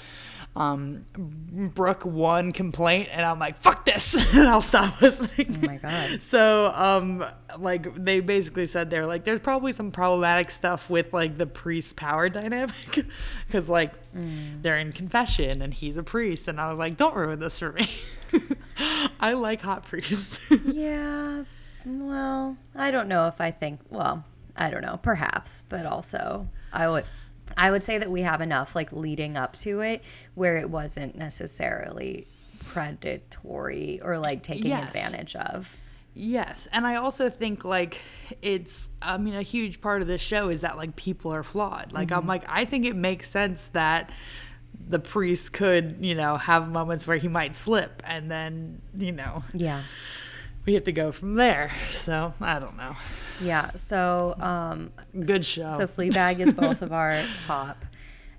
um 0.56 1.04
brook 1.16 2.04
one 2.04 2.50
complaint 2.50 3.08
and 3.12 3.24
i'm 3.24 3.38
like 3.38 3.60
fuck 3.62 3.84
this 3.84 4.14
and 4.34 4.48
i'll 4.48 4.60
stop 4.60 5.00
listening 5.02 5.39
Oh 5.50 5.66
my 5.66 5.76
God. 5.76 6.20
so 6.22 6.72
um 6.74 7.24
like 7.58 7.94
they 8.02 8.20
basically 8.20 8.66
said 8.66 8.90
they're 8.90 9.06
like 9.06 9.24
there's 9.24 9.40
probably 9.40 9.72
some 9.72 9.90
problematic 9.90 10.50
stuff 10.50 10.88
with 10.90 11.12
like 11.12 11.38
the 11.38 11.46
priest 11.46 11.96
power 11.96 12.28
dynamic 12.40 13.06
because 13.46 13.68
like 13.68 13.92
Mm. 14.10 14.60
they're 14.62 14.76
in 14.78 14.90
confession 14.90 15.62
and 15.62 15.72
he's 15.72 15.96
a 15.96 16.02
priest 16.02 16.48
and 16.48 16.60
i 16.60 16.68
was 16.68 16.76
like 16.78 16.96
don't 16.96 17.14
ruin 17.14 17.38
this 17.38 17.60
for 17.60 17.70
me 17.70 17.86
i 19.20 19.34
like 19.34 19.60
hot 19.60 19.84
priests. 19.84 20.40
Yeah. 20.64 21.44
Well, 21.86 22.56
I 22.74 22.90
don't 22.90 23.08
know 23.08 23.26
if 23.28 23.40
I 23.40 23.50
think. 23.52 23.80
Well, 23.88 24.24
I 24.56 24.68
don't 24.70 24.82
know. 24.82 24.98
Perhaps, 25.02 25.64
but 25.68 25.86
also 25.86 26.48
I 26.72 26.88
would. 26.88 27.04
I 27.56 27.70
would 27.70 27.82
say 27.82 27.98
that 27.98 28.10
we 28.10 28.22
have 28.22 28.40
enough 28.40 28.74
like 28.74 28.92
leading 28.92 29.36
up 29.36 29.54
to 29.58 29.80
it 29.80 30.02
where 30.34 30.56
it 30.58 30.68
wasn't 30.70 31.16
necessarily 31.16 32.26
predatory 32.72 34.00
or 34.02 34.18
like 34.18 34.42
taking 34.42 34.66
Yes. 34.68 34.88
advantage 34.88 35.36
of. 35.36 35.76
Yes, 36.14 36.66
and 36.72 36.86
I 36.86 36.96
also 36.96 37.30
think 37.30 37.64
like 37.64 38.00
it's 38.42 38.90
I 39.00 39.16
mean 39.16 39.34
a 39.34 39.42
huge 39.42 39.80
part 39.80 40.02
of 40.02 40.08
this 40.08 40.20
show 40.20 40.48
is 40.48 40.62
that 40.62 40.76
like 40.76 40.96
people 40.96 41.32
are 41.32 41.42
flawed. 41.44 41.92
Like 41.92 42.10
I'm 42.12 42.26
like 42.26 42.42
I 42.48 42.64
think 42.64 42.84
it 42.84 42.96
makes 42.96 43.30
sense 43.30 43.68
that 43.68 44.10
the 44.88 44.98
priest 44.98 45.52
could, 45.52 45.98
you 46.00 46.14
know, 46.14 46.36
have 46.36 46.68
moments 46.68 47.06
where 47.06 47.16
he 47.16 47.28
might 47.28 47.54
slip 47.54 48.02
and 48.04 48.30
then, 48.30 48.80
you 48.96 49.12
know, 49.12 49.42
Yeah. 49.54 49.82
we 50.66 50.74
have 50.74 50.84
to 50.84 50.92
go 50.92 51.12
from 51.12 51.34
there. 51.34 51.70
So, 51.92 52.32
I 52.40 52.58
don't 52.58 52.76
know. 52.76 52.96
Yeah. 53.40 53.70
So, 53.72 54.34
um, 54.40 54.90
Good 55.24 55.44
show. 55.46 55.70
so 55.70 55.86
Fleabag 55.86 56.40
is 56.40 56.54
both 56.54 56.82
of 56.82 56.92
our 56.92 57.22
top, 57.46 57.84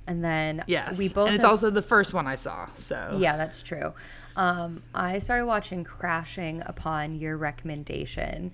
and 0.08 0.24
then 0.24 0.64
yes. 0.68 0.98
we 0.98 1.08
both. 1.10 1.28
and 1.28 1.36
it's 1.36 1.44
have- 1.44 1.52
also 1.52 1.70
the 1.70 1.82
first 1.82 2.14
one 2.14 2.28
I 2.28 2.36
saw. 2.36 2.68
So, 2.74 3.18
yeah, 3.20 3.38
that's 3.38 3.62
true. 3.62 3.94
Um, 4.36 4.82
I 4.94 5.20
started 5.20 5.46
watching 5.46 5.84
Crashing 5.84 6.62
upon 6.66 7.16
your 7.16 7.38
recommendation. 7.38 8.52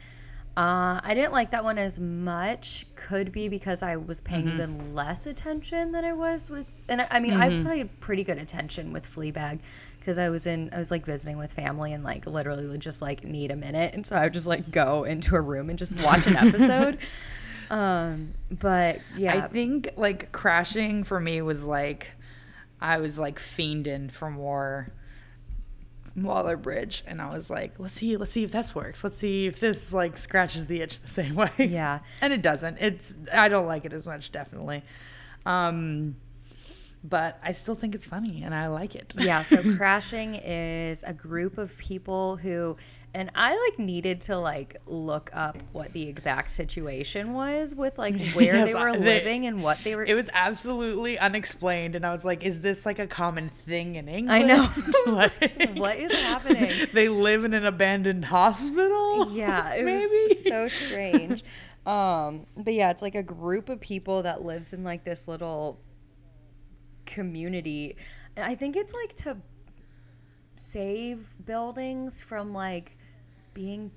Uh, 0.56 1.00
I 1.04 1.14
didn't 1.14 1.34
like 1.34 1.52
that 1.52 1.64
one 1.64 1.78
as 1.78 2.00
much. 2.00 2.88
Could 2.96 3.32
be 3.32 3.48
because 3.48 3.84
I 3.84 3.98
was 3.98 4.22
paying 4.22 4.46
Mm-hmm. 4.46 4.54
even 4.56 4.96
less 4.96 5.28
attention 5.28 5.92
than 5.92 6.04
I 6.04 6.14
was 6.14 6.50
with, 6.50 6.66
and 6.90 7.02
I, 7.02 7.08
I 7.12 7.20
mean, 7.20 7.34
I 7.34 7.64
paid 7.64 8.00
pretty 8.00 8.24
good 8.24 8.40
attention 8.40 8.92
with 8.92 9.06
Fleabag 9.06 9.60
because 10.00 10.18
I 10.18 10.30
was 10.30 10.48
in, 10.48 10.72
I 10.74 10.80
was 10.80 10.90
like 10.90 11.06
visiting 11.06 11.38
with 11.38 11.52
family 11.54 11.94
and 11.94 12.04
like 12.04 12.26
literally 12.26 12.66
would 12.66 12.80
just 12.80 13.04
like 13.04 13.24
need 13.24 13.52
a 13.52 13.56
minute, 13.56 13.94
and 13.94 14.04
so 14.04 14.16
I 14.16 14.24
would 14.24 14.34
just 14.34 14.48
like 14.48 14.72
go 14.72 15.04
into 15.04 15.36
a 15.36 15.42
room 15.42 15.70
and 15.70 15.78
just 15.78 16.02
watch 16.02 16.26
an 16.26 16.36
episode. 16.36 16.98
um, 17.70 18.34
but 18.50 19.00
yeah, 19.16 19.44
I 19.44 19.48
think 19.48 19.90
like 19.96 20.32
crashing 20.32 21.04
for 21.04 21.20
me 21.20 21.40
was 21.44 21.64
like 21.66 22.14
I 22.82 22.98
was 22.98 23.20
like 23.20 23.38
fiending 23.40 24.12
for 24.12 24.32
more 24.32 24.90
Waller 26.18 26.58
Bridge 26.58 27.04
and 27.06 27.22
I 27.22 27.34
was 27.34 27.50
like, 27.50 27.74
let's 27.78 27.94
see, 27.94 28.18
let's 28.18 28.32
see 28.32 28.44
if 28.44 28.52
this 28.52 28.74
works. 28.74 29.04
Let's 29.04 29.18
see 29.18 29.46
if 29.46 29.60
this 29.60 29.94
like 29.94 30.18
scratches 30.18 30.68
the 30.68 30.82
itch 30.82 31.00
the 31.02 31.08
same 31.08 31.36
way. 31.44 31.52
Yeah. 31.58 32.00
And 32.22 32.34
it 32.34 32.42
doesn't. 32.42 32.78
It's 32.80 33.14
I 33.34 33.50
don't 33.50 33.68
like 33.68 33.86
it 33.86 33.94
as 33.94 34.08
much, 34.08 34.32
definitely. 34.32 34.84
Um 35.46 36.16
but 37.04 37.40
I 37.44 37.52
still 37.52 37.76
think 37.76 37.96
it's 37.96 38.06
funny 38.06 38.44
and 38.44 38.54
I 38.56 38.68
like 38.68 38.96
it. 38.96 39.14
yeah 39.18 39.42
so 39.42 39.62
crashing 39.78 40.36
is 40.36 41.04
a 41.04 41.14
group 41.14 41.58
of 41.58 41.78
people 41.78 42.38
who 42.38 42.76
and 43.14 43.32
i 43.36 43.56
like 43.70 43.80
needed 43.80 44.20
to 44.20 44.38
like 44.38 44.76
look 44.86 45.30
up 45.34 45.58
what 45.72 45.94
the 45.94 46.08
exact 46.10 46.52
situation 46.52 47.34
was 47.34 47.74
with 47.74 47.98
like 47.98 48.20
where 48.34 48.56
Yes, 48.56 48.68
they 48.68 48.74
were 48.74 48.90
I- 48.90 48.98
they- 48.98 49.04
living 49.06 49.46
and 49.48 49.64
what 49.64 49.78
they 49.84 49.96
were 49.96 50.04
It 50.04 50.14
was 50.16 50.30
absolutely 50.34 51.18
unexplained 51.18 51.96
and 51.96 52.06
I 52.06 52.12
was 52.12 52.26
like, 52.26 52.44
is 52.44 52.62
this 52.62 52.86
like 52.86 53.00
a 53.00 53.08
common 53.08 53.50
thing 53.50 53.96
in 53.96 54.08
England? 54.10 54.32
I 54.32 54.46
know. 54.46 54.70
Like, 55.08 55.78
what 55.78 55.96
is 55.98 56.12
happening 56.12 56.72
they 56.94 57.08
live 57.10 57.44
in 57.46 57.54
an 57.54 57.66
abandoned 57.66 58.26
hospital? 58.26 59.32
yeah 59.32 59.74
it 59.74 59.86
Maybe. 59.86 60.04
was 60.04 60.44
so 60.44 60.68
strange 60.68 61.44
um 61.86 62.46
but 62.58 62.74
yeah 62.74 62.92
it's 62.92 63.02
like 63.02 63.16
a 63.16 63.24
group 63.24 63.70
of 63.70 63.80
people 63.80 64.24
that 64.24 64.44
lives 64.44 64.74
in 64.74 64.84
like 64.84 65.06
this 65.06 65.28
little 65.30 65.80
community 67.08 67.96
and 68.36 68.46
i 68.46 68.54
think 68.54 68.76
it's 68.76 68.94
like 68.94 69.16
to 69.16 69.36
save 70.56 71.26
buildings 71.46 72.22
from 72.22 72.54
like 72.54 72.96
being 73.54 73.90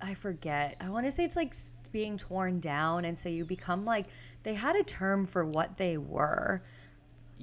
i 0.00 0.14
forget 0.14 0.76
i 0.80 0.88
want 0.88 1.04
to 1.04 1.10
say 1.12 1.24
it's 1.24 1.36
like 1.36 1.54
being 1.90 2.16
torn 2.16 2.60
down 2.60 3.04
and 3.04 3.16
so 3.18 3.28
you 3.28 3.44
become 3.44 3.84
like 3.84 4.06
they 4.44 4.54
had 4.54 4.76
a 4.76 4.82
term 4.84 5.26
for 5.26 5.44
what 5.44 5.76
they 5.76 5.98
were 5.98 6.62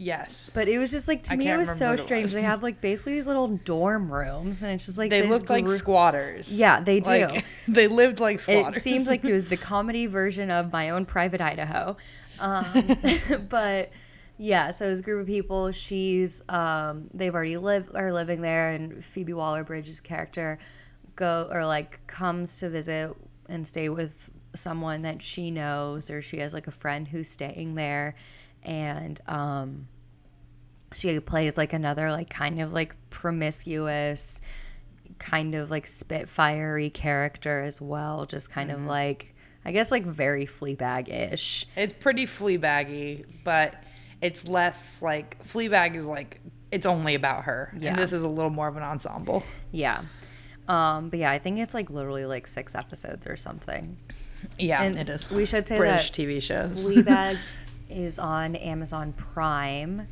Yes. 0.01 0.49
but 0.53 0.70
it 0.70 0.80
was 0.80 0.91
just 0.91 1.09
like 1.09 1.24
to 1.24 1.34
I 1.34 1.36
me 1.36 1.49
it 1.49 1.57
was 1.57 1.76
so 1.76 1.97
strange 1.97 2.24
was. 2.28 2.34
they 2.34 2.41
have 2.41 2.63
like 2.63 2.80
basically 2.80 3.15
these 3.15 3.28
little 3.28 3.49
dorm 3.49 4.09
rooms 4.09 4.63
and 4.63 4.72
it's 4.72 4.86
just 4.86 4.97
like 4.97 5.09
They 5.09 5.28
looked 5.28 5.49
like 5.49 5.67
squatters. 5.67 6.57
Yeah, 6.57 6.80
they 6.80 7.01
do. 7.01 7.11
Like, 7.11 7.43
they 7.67 7.88
lived 7.89 8.22
like 8.22 8.39
squatters. 8.39 8.78
it 8.78 8.82
seems 8.82 9.07
like 9.07 9.26
it 9.26 9.34
was 9.34 9.43
the 9.45 9.57
comedy 9.74 10.05
version 10.05 10.51
of 10.51 10.72
my 10.72 10.91
own 10.91 11.05
private 11.05 11.41
Idaho. 11.41 11.97
Um, 12.39 12.65
but 13.49 13.91
yeah, 14.40 14.70
so 14.72 14.90
a 14.90 15.04
group 15.04 15.22
of 15.22 15.28
people. 15.28 15.72
She's 15.74 16.44
um, 16.50 17.10
they've 17.14 17.36
already 17.36 17.58
lived 17.58 17.94
are 17.96 18.12
living 18.14 18.42
there, 18.42 18.72
and 18.72 19.04
Phoebe 19.04 19.34
Waller 19.34 19.64
Bridge's 19.66 20.00
character 20.02 20.58
go 21.16 21.50
or 21.52 21.66
like 21.66 22.06
comes 22.08 22.60
to 22.60 22.70
visit 22.70 23.14
and 23.50 23.68
stay 23.68 23.90
with 23.90 24.30
someone 24.56 25.02
that 25.04 25.22
she 25.22 25.52
knows, 25.52 26.10
or 26.10 26.22
she 26.22 26.38
has 26.38 26.54
like 26.54 26.68
a 26.68 26.72
friend 26.72 27.08
who's 27.08 27.30
staying 27.30 27.76
there, 27.76 28.16
and 28.64 29.20
um, 29.28 29.88
she 30.94 31.20
plays 31.20 31.58
like 31.58 31.74
another 31.74 32.10
like 32.12 32.30
kind 32.30 32.62
of 32.62 32.74
like 32.74 32.96
promiscuous 33.10 34.42
kind 35.18 35.54
of 35.54 35.70
like 35.70 35.86
spitfirey 35.86 36.94
character 36.94 37.62
as 37.64 37.82
well 37.82 38.26
just 38.26 38.50
kind 38.50 38.70
Mm-hmm. 38.70 38.84
of 38.84 38.88
like 38.88 39.36
i 39.66 39.72
guess 39.72 39.92
like 39.92 40.06
very 40.06 40.46
fleabag-ish 40.46 41.66
it's 41.76 41.92
pretty 41.94 42.26
Fleabaggy, 42.26 43.26
but 43.44 43.76
it's 44.22 44.47
less 44.47 45.01
like 45.01 45.41
Fleabag 45.47 45.95
is 45.95 46.05
like 46.05 46.39
it's 46.72 46.86
only 46.86 47.15
about 47.15 47.45
her, 47.45 47.74
Yeah. 47.78 47.89
and 47.89 47.97
this 47.97 48.13
is 48.13 48.22
a 48.22 48.28
little 48.28 48.51
more 48.51 48.67
of 48.67 48.78
an 48.78 48.84
ensemble. 48.84 49.43
yeah 49.72 50.01
um 50.67 51.09
but 51.09 51.17
yeah 51.17 51.32
i 51.32 51.39
think 51.39 51.57
it's 51.57 51.74
like 51.74 51.89
literally 51.89 52.26
like 52.26 52.45
six 52.45 52.76
episodes 52.76 53.26
or 53.26 53.36
something 53.36 53.97
Yeah, 54.59 54.84
and 54.84 54.95
it 54.95 55.09
is. 55.09 55.30
we 55.32 55.43
should 55.45 55.67
say 55.67 55.78
British 55.78 56.11
that 56.11 56.22
TV 56.22 56.39
shows. 56.41 56.86
fleabag 56.86 57.39
is 57.89 58.20
on 58.20 58.55
amazon 58.55 59.13
prime 59.13 60.05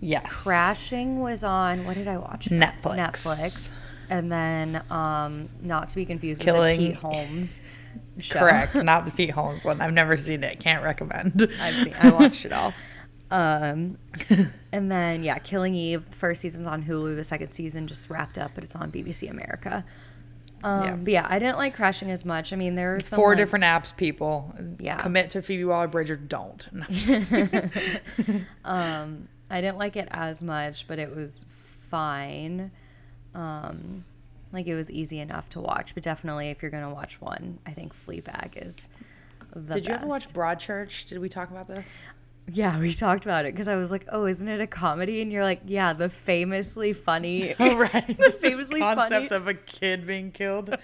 yes. 0.00 0.24
crashing 0.32 1.18
was 1.18 1.42
on 1.42 1.84
what 1.84 1.94
did 1.96 2.06
i 2.06 2.18
watch 2.18 2.46
Netflix. 2.50 2.96
netflix 2.96 3.76
and 4.10 4.30
then 4.30 4.80
um 4.90 5.48
not 5.60 5.88
to 5.88 5.96
be 5.96 6.04
confused 6.06 6.40
Killing- 6.40 6.78
with 6.78 6.86
the 6.88 6.92
pete 6.92 7.00
holmes 7.00 7.62
show 8.18 8.38
Correct, 8.38 8.74
not 8.84 9.06
the 9.06 9.12
Pete 9.12 9.30
Holmes 9.30 9.64
one. 9.64 9.80
I've 9.80 9.92
never 9.92 10.16
seen 10.16 10.44
it. 10.44 10.60
Can't 10.60 10.84
recommend. 10.84 11.48
I've 11.60 11.74
seen. 11.74 11.94
I 12.00 12.10
watched 12.12 12.44
it 12.44 12.52
all. 12.52 12.72
Um, 13.30 13.98
and 14.72 14.90
then 14.90 15.22
yeah, 15.22 15.38
Killing 15.38 15.74
Eve. 15.74 16.08
The 16.10 16.16
first 16.16 16.40
season's 16.40 16.66
on 16.66 16.82
Hulu. 16.82 17.16
The 17.16 17.24
second 17.24 17.52
season 17.52 17.86
just 17.86 18.10
wrapped 18.10 18.38
up, 18.38 18.52
but 18.54 18.64
it's 18.64 18.74
on 18.76 18.90
BBC 18.90 19.30
America. 19.30 19.84
Um, 20.62 20.82
Yeah. 20.84 20.96
But 20.96 21.12
yeah, 21.12 21.26
I 21.28 21.38
didn't 21.38 21.56
like 21.58 21.74
Crashing 21.76 22.10
as 22.10 22.24
much. 22.24 22.52
I 22.52 22.56
mean, 22.56 22.74
there 22.74 22.98
some 23.00 23.16
Four 23.16 23.30
like- 23.30 23.38
different 23.38 23.64
apps, 23.64 23.96
people. 23.96 24.54
Yeah. 24.78 24.96
Commit 24.98 25.30
to 25.30 25.42
Phoebe 25.42 25.64
Waller 25.64 25.88
Bridge 25.88 26.10
or 26.10 26.16
don't. 26.16 26.66
No, 26.72 26.84
I'm 26.88 26.94
just 26.94 27.28
kidding. 27.30 28.46
Um, 28.64 29.28
I 29.48 29.60
didn't 29.60 29.78
like 29.78 29.96
it 29.96 30.08
as 30.10 30.42
much, 30.44 30.86
but 30.86 30.98
it 30.98 31.14
was 31.14 31.44
fine. 31.90 32.70
Um, 33.34 34.04
like 34.52 34.66
it 34.66 34.74
was 34.74 34.90
easy 34.90 35.18
enough 35.20 35.48
to 35.50 35.60
watch. 35.60 35.94
But 35.94 36.02
definitely, 36.02 36.50
if 36.50 36.62
you're 36.62 36.70
gonna 36.70 36.92
watch 36.92 37.20
one, 37.20 37.58
I 37.66 37.70
think 37.72 37.92
Fleabag 38.06 38.66
is. 38.66 38.88
The 39.54 39.74
Did 39.74 39.88
you 39.88 39.94
ever 39.94 40.06
watch. 40.06 40.32
Broadchurch? 40.32 41.08
Did 41.08 41.18
we 41.18 41.28
talk 41.28 41.50
about 41.50 41.66
this? 41.68 41.86
Yeah, 42.52 42.80
we 42.80 42.92
talked 42.92 43.24
about 43.24 43.44
it 43.44 43.52
because 43.54 43.68
I 43.68 43.76
was 43.76 43.92
like, 43.92 44.06
"Oh, 44.10 44.26
isn't 44.26 44.46
it 44.48 44.60
a 44.60 44.66
comedy?" 44.66 45.20
And 45.22 45.30
you're 45.30 45.42
like, 45.44 45.60
"Yeah, 45.66 45.92
the 45.92 46.08
famously 46.08 46.92
funny." 46.92 47.54
right. 47.60 48.16
The 48.18 48.36
famously 48.40 48.80
concept 48.80 49.30
funny. 49.30 49.40
of 49.40 49.48
a 49.48 49.54
kid 49.54 50.06
being 50.06 50.32
killed. 50.32 50.74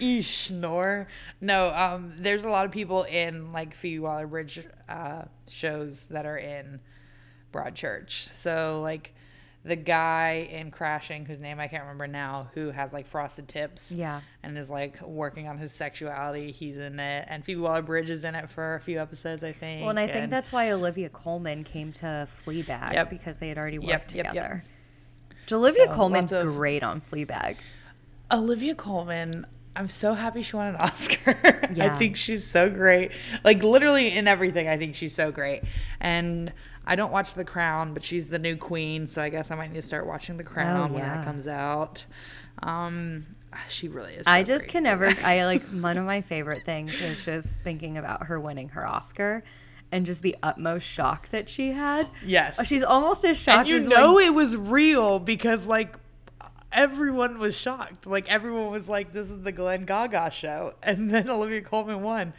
Eesh. 0.00 0.50
No, 1.40 1.68
um, 1.74 2.14
there's 2.16 2.44
a 2.44 2.48
lot 2.48 2.64
of 2.66 2.72
people 2.72 3.04
in 3.04 3.52
like 3.52 3.74
Phoebe 3.74 4.00
Waller 4.00 4.26
Bridge 4.26 4.64
uh, 4.88 5.22
shows 5.48 6.06
that 6.06 6.26
are 6.26 6.38
in 6.38 6.80
Broadchurch. 7.52 8.28
So 8.28 8.80
like 8.82 9.14
the 9.64 9.76
guy 9.76 10.48
in 10.50 10.70
Crashing, 10.72 11.24
whose 11.24 11.38
name 11.38 11.60
I 11.60 11.68
can't 11.68 11.82
remember 11.84 12.08
now, 12.08 12.50
who 12.54 12.70
has 12.70 12.92
like 12.92 13.06
frosted 13.06 13.46
tips. 13.46 13.92
Yeah. 13.92 14.20
And 14.42 14.58
is 14.58 14.68
like 14.68 15.00
working 15.02 15.46
on 15.48 15.56
his 15.58 15.72
sexuality. 15.72 16.50
He's 16.50 16.76
in 16.78 16.98
it, 16.98 17.26
and 17.28 17.44
Phoebe 17.44 17.60
Waller 17.60 17.80
Bridge 17.82 18.10
is 18.10 18.24
in 18.24 18.34
it 18.34 18.50
for 18.50 18.74
a 18.74 18.80
few 18.80 19.00
episodes, 19.00 19.44
I 19.44 19.52
think. 19.52 19.82
Well, 19.82 19.90
and 19.90 20.00
I 20.00 20.06
think 20.08 20.24
and- 20.24 20.32
that's 20.32 20.50
why 20.52 20.70
Olivia 20.72 21.08
Colman 21.08 21.62
came 21.62 21.92
to 21.92 22.26
Fleabag 22.44 22.94
Yep. 22.94 23.10
because 23.10 23.38
they 23.38 23.48
had 23.48 23.56
already 23.58 23.78
worked 23.78 23.90
Yep, 23.90 24.14
yep, 24.14 24.24
yep. 24.24 24.32
together. 24.32 24.64
Olivia 25.52 25.86
So, 25.86 25.94
Colman's 25.94 26.32
of- 26.32 26.46
great 26.48 26.82
on 26.82 27.00
Fleabag. 27.00 27.56
Olivia 28.32 28.74
Colman, 28.74 29.46
I'm 29.76 29.88
so 29.88 30.14
happy 30.14 30.42
she 30.42 30.56
won 30.56 30.68
an 30.68 30.76
Oscar. 30.80 31.36
Yeah. 31.74 31.94
I 31.94 31.98
think 31.98 32.16
she's 32.16 32.44
so 32.46 32.68
great. 32.70 33.12
Like 33.44 33.62
literally 33.62 34.08
in 34.16 34.26
everything, 34.28 34.68
I 34.68 34.76
think 34.76 34.94
she's 34.94 35.14
so 35.14 35.30
great. 35.30 35.62
And 36.00 36.52
I 36.86 36.96
don't 36.96 37.12
watch 37.12 37.34
The 37.34 37.44
Crown, 37.44 37.94
but 37.94 38.02
she's 38.04 38.28
the 38.28 38.38
new 38.38 38.56
queen, 38.56 39.06
so 39.06 39.22
I 39.22 39.28
guess 39.28 39.50
I 39.50 39.54
might 39.54 39.68
need 39.72 39.80
to 39.80 39.86
start 39.86 40.06
watching 40.06 40.36
The 40.36 40.44
Crown 40.44 40.92
when 40.92 41.02
Oh, 41.02 41.04
yeah. 41.06 41.16
that 41.16 41.24
comes 41.24 41.46
out. 41.46 42.04
Um, 42.62 43.26
she 43.68 43.88
really 43.88 44.14
is. 44.14 44.26
I 44.26 44.42
just 44.42 44.66
can 44.66 44.82
never. 44.82 45.06
I 45.24 45.44
like 45.44 45.62
one 45.64 45.96
of 45.98 46.04
my 46.04 46.20
favorite 46.22 46.64
things 46.64 47.00
is 47.00 47.24
just 47.24 47.60
thinking 47.60 47.98
about 47.98 48.26
her 48.26 48.40
winning 48.40 48.70
her 48.70 48.86
Oscar, 48.86 49.44
and 49.92 50.06
just 50.06 50.22
the 50.22 50.36
utmost 50.42 50.86
shock 50.86 51.28
that 51.30 51.48
she 51.48 51.72
had. 51.72 52.08
Yes. 52.24 52.66
She's 52.66 52.82
almost 52.82 53.24
as 53.24 53.38
shocked 53.40 53.68
as. 53.68 53.84
and 53.84 53.92
you 53.92 53.98
know 53.98 54.14
when, 54.14 54.26
it 54.26 54.34
was 54.34 54.56
real 54.56 55.18
because 55.18 55.66
like 55.66 55.96
everyone 56.72 57.38
was 57.38 57.56
shocked. 57.56 58.06
Like 58.06 58.28
everyone 58.28 58.70
was 58.70 58.88
like, 58.88 59.12
"This 59.12 59.30
is 59.30 59.42
the 59.42 59.52
Glenn 59.52 59.84
Gaga 59.84 60.30
show," 60.30 60.74
and 60.82 61.10
then 61.10 61.28
Olivia 61.30 61.60
Colman 61.62 62.02
won, 62.02 62.32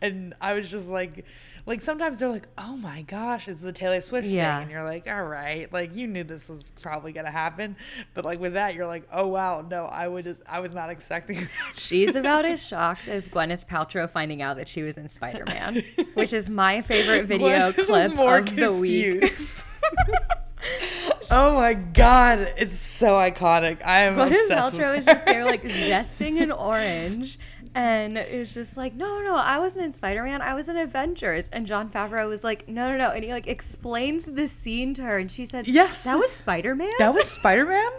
and 0.00 0.34
I 0.40 0.52
was 0.54 0.70
just 0.70 0.88
like, 0.88 1.24
like 1.68 1.82
sometimes 1.82 2.18
they're 2.18 2.30
like, 2.30 2.48
"Oh 2.56 2.76
my 2.78 3.02
gosh, 3.02 3.46
it's 3.46 3.60
the 3.60 3.72
Taylor 3.72 4.00
Swift 4.00 4.26
Yeah. 4.26 4.56
thing," 4.56 4.62
and 4.64 4.70
you're 4.70 4.84
like, 4.84 5.06
"All 5.06 5.24
right, 5.24 5.70
like 5.72 5.94
you 5.94 6.06
knew 6.06 6.24
this 6.24 6.48
was 6.48 6.72
probably 6.80 7.12
gonna 7.12 7.30
happen," 7.30 7.76
but 8.14 8.24
like 8.24 8.40
with 8.40 8.54
that, 8.54 8.74
you're 8.74 8.86
like, 8.86 9.06
"Oh 9.12 9.26
wow, 9.28 9.64
no, 9.70 9.84
I 9.84 10.08
would 10.08 10.24
just, 10.24 10.42
I 10.48 10.60
was 10.60 10.72
not 10.72 10.90
expecting." 10.90 11.36
that." 11.40 11.78
She's 11.78 12.16
about 12.16 12.44
as 12.46 12.66
shocked 12.66 13.08
as 13.08 13.28
Gwyneth 13.28 13.68
Paltrow 13.68 14.10
finding 14.10 14.40
out 14.42 14.56
that 14.56 14.68
she 14.68 14.82
was 14.82 14.96
in 14.96 15.08
Spider 15.08 15.44
Man, 15.46 15.82
which 16.14 16.32
is 16.32 16.48
my 16.48 16.80
favorite 16.80 17.26
video 17.26 17.72
clip 17.72 18.18
of 18.18 18.56
the 18.56 18.72
week. 18.72 19.30
oh 21.30 21.54
my 21.54 21.74
god, 21.74 22.52
it's 22.56 22.76
so 22.76 23.12
iconic. 23.12 23.84
I 23.84 24.00
am 24.00 24.16
Gwyneth 24.16 24.30
obsessed. 24.32 24.76
Paltrow 24.76 24.98
is 24.98 25.04
just 25.04 25.24
there, 25.26 25.44
like 25.44 25.62
zesting 25.62 26.42
an 26.42 26.50
orange, 26.50 27.38
and 27.78 28.18
it's 28.18 28.52
just 28.54 28.76
like, 28.76 28.94
no, 28.94 29.20
no, 29.22 29.36
I 29.36 29.58
wasn't 29.58 29.84
in 29.86 29.92
Spider 29.92 30.24
Man. 30.24 30.42
I 30.42 30.54
was 30.54 30.68
in 30.68 30.76
Avengers. 30.76 31.48
And 31.50 31.64
Jon 31.66 31.88
Favreau 31.88 32.28
was 32.28 32.42
like, 32.42 32.68
no, 32.68 32.90
no, 32.90 32.96
no, 32.98 33.10
and 33.10 33.22
he 33.24 33.30
like 33.30 33.46
explains 33.46 34.24
the 34.24 34.46
scene 34.46 34.94
to 34.94 35.02
her, 35.02 35.16
and 35.18 35.30
she 35.30 35.44
said, 35.44 35.68
Yes. 35.68 36.04
that 36.04 36.18
was 36.18 36.30
Spider 36.32 36.74
Man. 36.74 36.92
That 36.98 37.14
was 37.14 37.26
Spider 37.30 37.66
Man. 37.66 37.90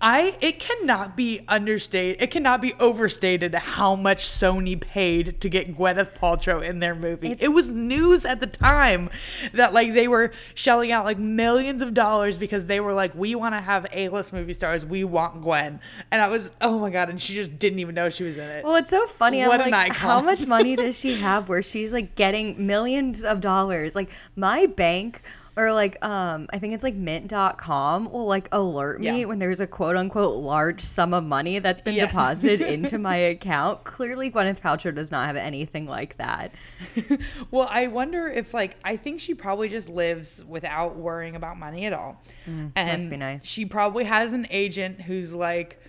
I 0.00 0.36
it 0.40 0.58
cannot 0.58 1.14
be 1.16 1.40
understated. 1.48 2.22
It 2.22 2.30
cannot 2.30 2.62
be 2.62 2.72
overstated 2.80 3.54
how 3.54 3.94
much 3.96 4.24
Sony 4.26 4.80
paid 4.80 5.40
to 5.42 5.48
get 5.50 5.76
Gwyneth 5.76 6.14
Paltrow 6.14 6.62
in 6.66 6.78
their 6.80 6.94
movie. 6.94 7.32
It's- 7.32 7.42
it 7.44 7.52
was 7.52 7.68
news 7.68 8.24
at 8.24 8.40
the 8.40 8.46
time 8.46 9.10
that 9.52 9.74
like 9.74 9.92
they 9.92 10.08
were 10.08 10.32
shelling 10.54 10.90
out 10.92 11.04
like 11.04 11.18
millions 11.18 11.82
of 11.82 11.92
dollars 11.92 12.38
because 12.38 12.64
they 12.66 12.80
were 12.80 12.94
like, 12.94 13.14
we 13.14 13.34
want 13.34 13.54
to 13.54 13.60
have 13.60 13.86
A 13.92 14.08
list 14.08 14.32
movie 14.32 14.54
stars. 14.54 14.86
We 14.86 15.04
want 15.04 15.42
Gwen. 15.42 15.80
And 16.10 16.22
I 16.22 16.28
was 16.28 16.50
oh 16.62 16.78
my 16.78 16.88
god, 16.90 17.10
and 17.10 17.20
she 17.20 17.34
just 17.34 17.58
didn't 17.58 17.80
even 17.80 17.94
know 17.94 18.08
she 18.08 18.24
was 18.24 18.38
in 18.38 18.48
it. 18.48 18.64
Well, 18.64 18.76
it's 18.76 18.88
so 18.88 18.99
funny. 19.06 19.42
What 19.46 19.60
I'm 19.60 19.66
an 19.66 19.72
like, 19.72 19.92
how 19.92 20.20
much 20.20 20.46
money 20.46 20.76
does 20.76 20.98
she 20.98 21.16
have 21.16 21.48
where 21.48 21.62
she's 21.62 21.92
like 21.92 22.14
getting 22.14 22.66
millions 22.66 23.24
of 23.24 23.40
dollars? 23.40 23.94
Like 23.94 24.10
my 24.36 24.66
bank 24.66 25.22
or 25.56 25.72
like 25.72 26.02
um 26.04 26.46
I 26.52 26.58
think 26.60 26.74
it's 26.74 26.84
like 26.84 26.94
mint.com 26.94 28.10
will 28.12 28.26
like 28.26 28.48
alert 28.52 29.00
me 29.00 29.20
Yeah. 29.20 29.24
when 29.26 29.40
there's 29.40 29.60
a 29.60 29.66
quote 29.66 29.96
unquote 29.96 30.36
large 30.36 30.80
sum 30.80 31.12
of 31.12 31.24
money 31.24 31.58
that's 31.58 31.80
been 31.80 31.94
Yes. 31.94 32.10
deposited 32.10 32.60
into 32.74 32.98
my 32.98 33.16
account. 33.16 33.82
Clearly 33.84 34.30
Gwyneth 34.30 34.60
Paltrow 34.60 34.94
does 34.94 35.10
not 35.10 35.26
have 35.26 35.36
anything 35.36 35.86
like 35.86 36.16
that. 36.18 36.52
well, 37.50 37.66
I 37.70 37.88
wonder 37.88 38.28
if 38.28 38.54
like 38.54 38.76
I 38.84 38.96
think 38.96 39.20
she 39.20 39.34
probably 39.34 39.68
just 39.68 39.88
lives 39.88 40.44
without 40.44 40.96
worrying 40.96 41.34
about 41.36 41.58
money 41.58 41.84
at 41.86 41.92
all. 41.92 42.20
and 42.46 42.72
Mm, 42.74 42.86
must 42.92 43.10
be 43.10 43.16
nice. 43.16 43.44
She 43.44 43.64
probably 43.64 44.04
has 44.04 44.32
an 44.32 44.46
agent 44.50 45.00
who's 45.02 45.34
like 45.34 45.80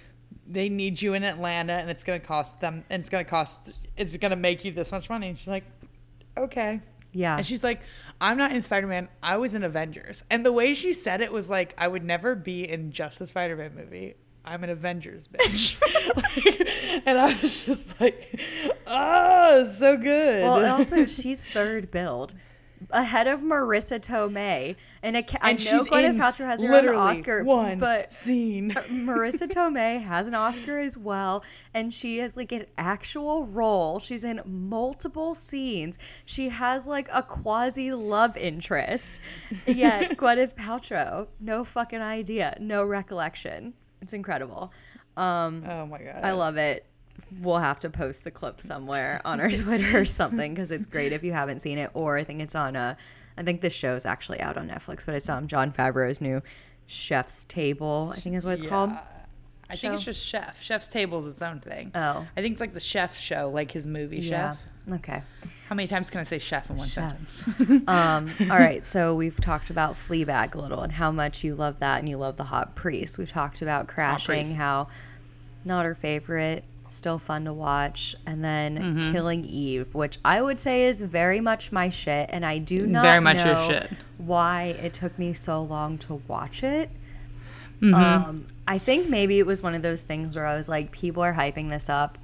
they 0.51 0.69
need 0.69 1.01
you 1.01 1.13
in 1.13 1.23
Atlanta 1.23 1.73
and 1.73 1.89
it's 1.89 2.03
going 2.03 2.19
to 2.19 2.25
cost 2.25 2.59
them 2.59 2.83
and 2.89 2.99
it's 2.99 3.09
going 3.09 3.23
to 3.23 3.29
cost 3.29 3.71
it's 3.97 4.15
going 4.17 4.31
to 4.31 4.35
make 4.35 4.63
you 4.65 4.71
this 4.71 4.91
much 4.91 5.09
money. 5.09 5.29
And 5.29 5.37
she's 5.37 5.47
like, 5.47 5.65
"Okay." 6.37 6.81
Yeah. 7.13 7.37
And 7.37 7.45
she's 7.45 7.63
like, 7.63 7.81
I'm 8.19 8.37
not 8.37 8.51
in 8.53 8.61
Spider 8.61 8.87
Man. 8.87 9.09
I 9.21 9.37
was 9.37 9.53
in 9.53 9.63
Avengers. 9.63 10.23
And 10.29 10.45
the 10.45 10.51
way 10.53 10.73
she 10.73 10.93
said 10.93 11.21
it 11.21 11.31
was 11.31 11.49
like, 11.49 11.73
I 11.77 11.87
would 11.87 12.03
never 12.05 12.35
be 12.35 12.69
in 12.69 12.91
just 12.91 13.19
a 13.19 13.27
Spider 13.27 13.55
Man 13.55 13.75
movie. 13.75 14.15
I'm 14.43 14.63
an 14.63 14.69
Avengers 14.69 15.27
bitch. 15.27 15.79
Like, 16.15 17.01
and 17.05 17.19
I 17.19 17.37
was 17.41 17.65
just 17.65 17.99
like, 18.01 18.39
oh, 18.87 19.65
so 19.65 19.97
good. 19.97 20.43
Well, 20.43 20.57
and 20.57 20.67
also 20.67 21.05
she's 21.05 21.43
third 21.43 21.91
billed. 21.91 22.33
Ahead 22.89 23.27
of 23.27 23.41
Marisa 23.41 23.99
Tomei, 23.99 24.75
and 25.03 25.15
a, 25.15 25.23
I 25.45 25.51
And 25.51 25.65
know 25.65 25.83
Gwyneth 25.83 26.17
Paltrow 26.17 26.45
has 26.45 26.61
her 26.61 26.95
Oscar, 26.95 27.43
one 27.43 27.77
but 27.77 28.11
scene. 28.11 28.71
Marisa 28.71 29.47
Tomei 29.51 30.01
has 30.01 30.27
an 30.27 30.33
Oscar 30.33 30.79
as 30.79 30.97
well, 30.97 31.43
and 31.73 31.93
she 31.93 32.17
has 32.17 32.35
like 32.35 32.51
an 32.51 32.65
actual 32.77 33.45
role. 33.45 33.99
She's 33.99 34.23
in 34.23 34.41
multiple 34.45 35.35
scenes. 35.35 35.97
She 36.25 36.49
has 36.49 36.87
like 36.87 37.07
a 37.13 37.23
quasi 37.23 37.91
love 37.91 38.35
interest. 38.35 39.21
Yet 39.65 40.11
Gwyneth 40.17 40.55
Paltrow, 40.55 41.27
no 41.39 41.63
fucking 41.63 42.01
idea, 42.01 42.57
no 42.59 42.83
recollection. 42.83 43.73
It's 44.01 44.13
incredible. 44.13 44.71
Um, 45.17 45.63
oh 45.67 45.85
my 45.85 45.99
god. 45.99 46.23
I 46.23 46.31
love 46.31 46.57
it. 46.57 46.85
We'll 47.41 47.57
have 47.59 47.79
to 47.79 47.89
post 47.89 48.23
the 48.23 48.31
clip 48.31 48.61
somewhere 48.61 49.21
on 49.25 49.39
our 49.39 49.49
Twitter 49.51 49.99
or 49.99 50.05
something 50.05 50.53
because 50.53 50.71
it's 50.71 50.85
great 50.85 51.11
if 51.13 51.23
you 51.23 51.31
haven't 51.33 51.59
seen 51.59 51.77
it. 51.77 51.91
Or 51.93 52.17
I 52.17 52.23
think 52.23 52.41
it's 52.41 52.55
on 52.55 52.75
a, 52.75 52.97
I 53.37 53.41
I 53.41 53.43
think 53.43 53.61
this 53.61 53.83
is 53.83 54.05
actually 54.05 54.39
out 54.41 54.57
on 54.57 54.67
Netflix, 54.67 55.05
but 55.05 55.15
it's 55.15 55.29
on 55.29 55.47
Jon 55.47 55.71
Favreau's 55.71 56.21
new 56.21 56.41
Chef's 56.87 57.45
Table. 57.45 58.11
I 58.15 58.19
think 58.19 58.35
is 58.35 58.45
what 58.45 58.55
it's 58.55 58.63
called. 58.63 58.91
I 59.69 59.75
think 59.75 59.93
it's 59.93 60.03
just 60.03 60.25
Chef. 60.25 60.61
Chef's 60.61 60.89
Table 60.89 61.19
is 61.19 61.27
its 61.27 61.41
own 61.41 61.61
thing. 61.61 61.91
Oh. 61.95 62.27
I 62.35 62.41
think 62.41 62.51
it's 62.53 62.61
like 62.61 62.73
the 62.73 62.81
Chef 62.81 63.17
show, 63.17 63.49
like 63.53 63.71
his 63.71 63.85
movie 63.85 64.19
Yeah. 64.19 64.55
Chef. 64.55 64.95
Okay. 64.95 65.21
How 65.69 65.75
many 65.75 65.87
times 65.87 66.09
can 66.09 66.19
I 66.19 66.23
say 66.23 66.39
Chef 66.39 66.69
in 66.69 66.75
one 66.75 66.87
Chef. 66.87 67.25
sentence? 67.29 67.83
Um, 67.87 68.29
all 68.41 68.57
right. 68.57 68.85
So 68.85 69.15
we've 69.15 69.39
talked 69.39 69.69
about 69.69 69.93
Fleabag 69.93 70.55
a 70.55 70.59
little 70.59 70.81
and 70.81 70.91
how 70.91 71.11
much 71.11 71.45
you 71.45 71.55
love 71.55 71.79
that 71.79 71.99
and 71.99 72.09
you 72.09 72.17
love 72.17 72.35
the 72.35 72.43
Hot 72.43 72.75
Priest. 72.75 73.17
We've 73.17 73.31
talked 73.31 73.61
about 73.61 73.87
Crashing, 73.87 74.53
how 74.55 74.89
not 75.63 75.85
her 75.85 75.95
favorite, 75.95 76.65
still 76.91 77.17
fun 77.19 77.45
to 77.45 77.53
watch, 77.53 78.15
and 78.25 78.43
then 78.43 78.77
Mm-hmm. 78.77 79.11
Killing 79.11 79.45
Eve, 79.45 79.93
which 79.95 80.17
I 80.23 80.41
would 80.41 80.59
say 80.59 80.85
is 80.85 81.01
very 81.01 81.39
much 81.39 81.71
my 81.71 81.89
shit, 81.89 82.29
and 82.31 82.45
I 82.45 82.57
do 82.57 82.85
not 82.85 83.03
Very 83.03 83.19
much 83.19 83.43
your 83.43 83.63
shit. 83.67 83.89
why 84.17 84.75
it 84.81 84.93
took 84.93 85.17
me 85.17 85.33
so 85.33 85.61
long 85.63 85.97
to 85.99 86.21
watch 86.27 86.63
it. 86.63 86.89
Mm-hmm. 87.81 87.93
Um, 87.93 88.47
I 88.67 88.77
think 88.77 89.09
maybe 89.09 89.39
it 89.39 89.45
was 89.45 89.63
one 89.63 89.73
of 89.73 89.81
those 89.81 90.03
things 90.03 90.35
where 90.35 90.45
I 90.45 90.55
was 90.55 90.69
like, 90.69 90.91
people 90.91 91.23
are 91.23 91.33
hyping 91.33 91.69
this 91.69 91.89
up. 91.89 92.17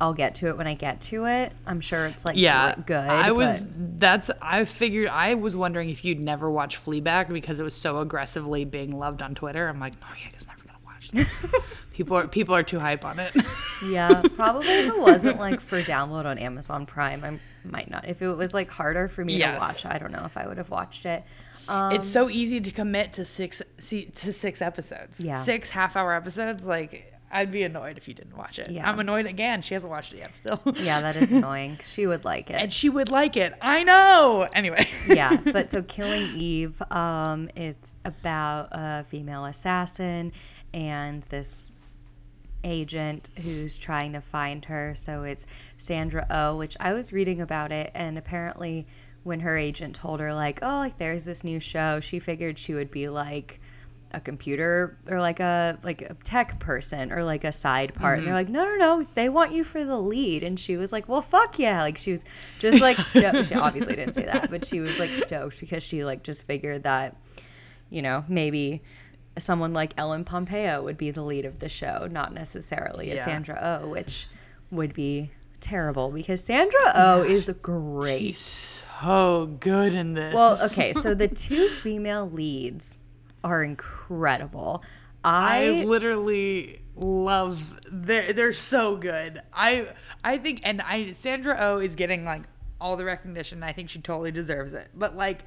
I'll 0.00 0.14
get 0.14 0.34
to 0.36 0.48
it 0.48 0.56
when 0.58 0.66
I 0.66 0.74
get 0.74 1.00
to 1.02 1.26
it. 1.26 1.52
I'm 1.66 1.80
sure 1.80 2.06
it's 2.06 2.24
like 2.24 2.36
yeah, 2.36 2.74
good. 2.84 2.96
I 2.96 3.30
was. 3.30 3.64
That's. 3.98 4.28
I 4.42 4.64
figured. 4.64 5.08
I 5.08 5.34
was 5.34 5.54
wondering 5.54 5.88
if 5.88 6.04
you'd 6.04 6.18
never 6.18 6.50
watch 6.50 6.82
Fleabag 6.84 7.28
because 7.28 7.60
it 7.60 7.62
was 7.62 7.76
so 7.76 8.00
aggressively 8.00 8.64
being 8.64 8.98
loved 8.98 9.22
on 9.22 9.34
Twitter. 9.36 9.68
I'm 9.68 9.78
like, 9.78 9.94
Noriaga's 10.00 10.48
never 10.48 10.64
gonna 10.64 10.78
watch 10.84 11.10
this. 11.12 11.54
people 11.94 12.16
are 12.18 12.28
people 12.28 12.54
are 12.54 12.62
too 12.62 12.78
hype 12.78 13.04
on 13.04 13.18
it. 13.18 13.34
Yeah, 13.84 14.22
probably 14.36 14.68
if 14.68 14.86
it 14.94 14.98
wasn't 14.98 15.38
like 15.38 15.60
for 15.60 15.82
download 15.82 16.24
on 16.24 16.38
Amazon 16.38 16.86
Prime, 16.86 17.22
I 17.22 17.38
might 17.68 17.90
not. 17.90 18.08
If 18.08 18.22
it 18.22 18.28
was 18.28 18.54
like 18.54 18.70
harder 18.70 19.08
for 19.08 19.22
me 19.22 19.36
Yes. 19.36 19.60
to 19.60 19.66
watch, 19.66 19.84
I 19.84 19.98
don't 19.98 20.12
know 20.12 20.24
if 20.24 20.36
I 20.38 20.46
would 20.46 20.56
have 20.56 20.70
watched 20.70 21.04
it. 21.04 21.22
Um, 21.68 21.92
it's 21.92 22.08
so 22.08 22.30
easy 22.30 22.60
to 22.60 22.70
commit 22.70 23.12
to 23.14 23.24
six 23.26 23.60
see, 23.78 24.06
to 24.06 24.32
six 24.32 24.62
episodes. 24.62 25.20
Yeah. 25.20 25.42
Six 25.42 25.68
half 25.70 25.96
hour 25.96 26.14
episodes. 26.14 26.64
Like 26.64 27.12
I'd 27.30 27.50
be 27.50 27.62
annoyed 27.64 27.98
if 27.98 28.06
you 28.08 28.14
didn't 28.14 28.36
watch 28.38 28.58
it. 28.58 28.70
Yeah. 28.70 28.88
I'm 28.88 28.98
annoyed 29.00 29.26
again. 29.26 29.60
She 29.60 29.74
hasn't 29.74 29.90
watched 29.90 30.14
it 30.14 30.18
yet 30.18 30.34
still. 30.36 30.60
yeah, 30.76 31.00
that 31.02 31.16
is 31.16 31.32
annoying. 31.32 31.78
She 31.84 32.06
would 32.06 32.24
like 32.24 32.48
it. 32.48 32.54
and 32.54 32.72
she 32.72 32.88
would 32.88 33.10
like 33.10 33.36
it. 33.36 33.52
I 33.60 33.82
know. 33.82 34.46
Anyway. 34.54 34.86
yeah, 35.08 35.36
but 35.52 35.70
so 35.70 35.82
Killing 35.82 36.36
Eve, 36.36 36.80
um, 36.90 37.50
it's 37.56 37.96
about 38.04 38.68
a 38.72 39.04
female 39.10 39.44
assassin 39.44 40.32
and 40.72 41.22
this 41.24 41.74
agent 42.64 43.30
who's 43.42 43.76
trying 43.76 44.14
to 44.14 44.20
find 44.20 44.64
her. 44.64 44.94
So 44.96 45.22
it's 45.22 45.46
Sandra 45.76 46.26
Oh, 46.30 46.56
which 46.56 46.76
I 46.80 46.92
was 46.92 47.12
reading 47.12 47.40
about 47.40 47.70
it, 47.70 47.92
and 47.94 48.18
apparently 48.18 48.86
when 49.22 49.40
her 49.40 49.56
agent 49.56 49.96
told 49.96 50.20
her 50.20 50.34
like, 50.34 50.60
oh, 50.62 50.78
like 50.78 50.98
there's 50.98 51.24
this 51.24 51.44
new 51.44 51.60
show, 51.60 52.00
she 52.00 52.18
figured 52.18 52.58
she 52.58 52.74
would 52.74 52.90
be 52.90 53.08
like 53.08 53.60
a 54.12 54.20
computer 54.20 54.96
or 55.08 55.20
like 55.20 55.40
a 55.40 55.76
like 55.82 56.02
a 56.02 56.14
tech 56.22 56.60
person 56.60 57.10
or 57.10 57.24
like 57.24 57.42
a 57.42 57.50
side 57.50 57.92
part. 57.94 58.18
And 58.18 58.26
they're 58.26 58.34
mm-hmm. 58.34 58.54
like 58.54 58.66
no 58.66 58.76
no 58.76 59.00
no 59.00 59.06
they 59.14 59.28
want 59.28 59.52
you 59.52 59.64
for 59.64 59.84
the 59.84 59.98
lead. 59.98 60.44
And 60.44 60.58
she 60.58 60.76
was 60.76 60.92
like 60.92 61.08
well 61.08 61.20
fuck 61.20 61.58
yeah. 61.58 61.82
Like 61.82 61.96
she 61.96 62.12
was 62.12 62.24
just 62.60 62.80
like 62.80 62.98
stoked. 63.00 63.48
She 63.48 63.54
obviously 63.54 63.96
didn't 63.96 64.14
say 64.14 64.24
that 64.26 64.50
but 64.50 64.64
she 64.64 64.80
was 64.80 65.00
like 65.00 65.12
stoked 65.12 65.58
because 65.58 65.82
she 65.82 66.04
like 66.04 66.22
just 66.22 66.46
figured 66.46 66.84
that 66.84 67.16
you 67.90 68.02
know 68.02 68.24
maybe 68.28 68.82
someone 69.38 69.72
like 69.72 69.92
Ellen 69.96 70.24
Pompeo 70.24 70.82
would 70.82 70.96
be 70.96 71.10
the 71.10 71.22
lead 71.22 71.44
of 71.44 71.58
the 71.58 71.68
show 71.68 72.08
not 72.10 72.32
necessarily 72.32 73.10
a 73.10 73.16
Yeah. 73.16 73.24
Sandra 73.24 73.80
Oh 73.82 73.88
which 73.88 74.28
would 74.70 74.94
be 74.94 75.30
terrible 75.60 76.10
because 76.10 76.42
Sandra 76.44 76.92
Oh 76.94 77.22
is 77.22 77.48
great 77.62 78.20
He's 78.20 78.82
so 79.02 79.56
good 79.60 79.94
in 79.94 80.14
this. 80.14 80.34
well, 80.34 80.58
okay, 80.64 80.92
so 80.92 81.14
the 81.14 81.28
two 81.28 81.68
female 81.68 82.30
leads 82.30 83.00
are 83.42 83.62
incredible. 83.62 84.82
I 85.22 85.80
I, 85.80 85.84
literally 85.84 86.82
love 86.96 87.80
they're 87.90 88.32
they're 88.32 88.52
so 88.52 88.96
good. 88.96 89.40
I 89.52 89.88
I 90.22 90.38
think 90.38 90.60
and 90.64 90.80
I 90.82 91.12
Sandra 91.12 91.56
O 91.58 91.78
is 91.78 91.94
getting 91.94 92.24
like 92.24 92.42
all 92.80 92.96
the 92.96 93.04
recognition. 93.04 93.62
I 93.62 93.72
think 93.72 93.90
she 93.90 94.00
totally 94.00 94.30
deserves 94.30 94.74
it. 94.74 94.88
But 94.94 95.16
like 95.16 95.44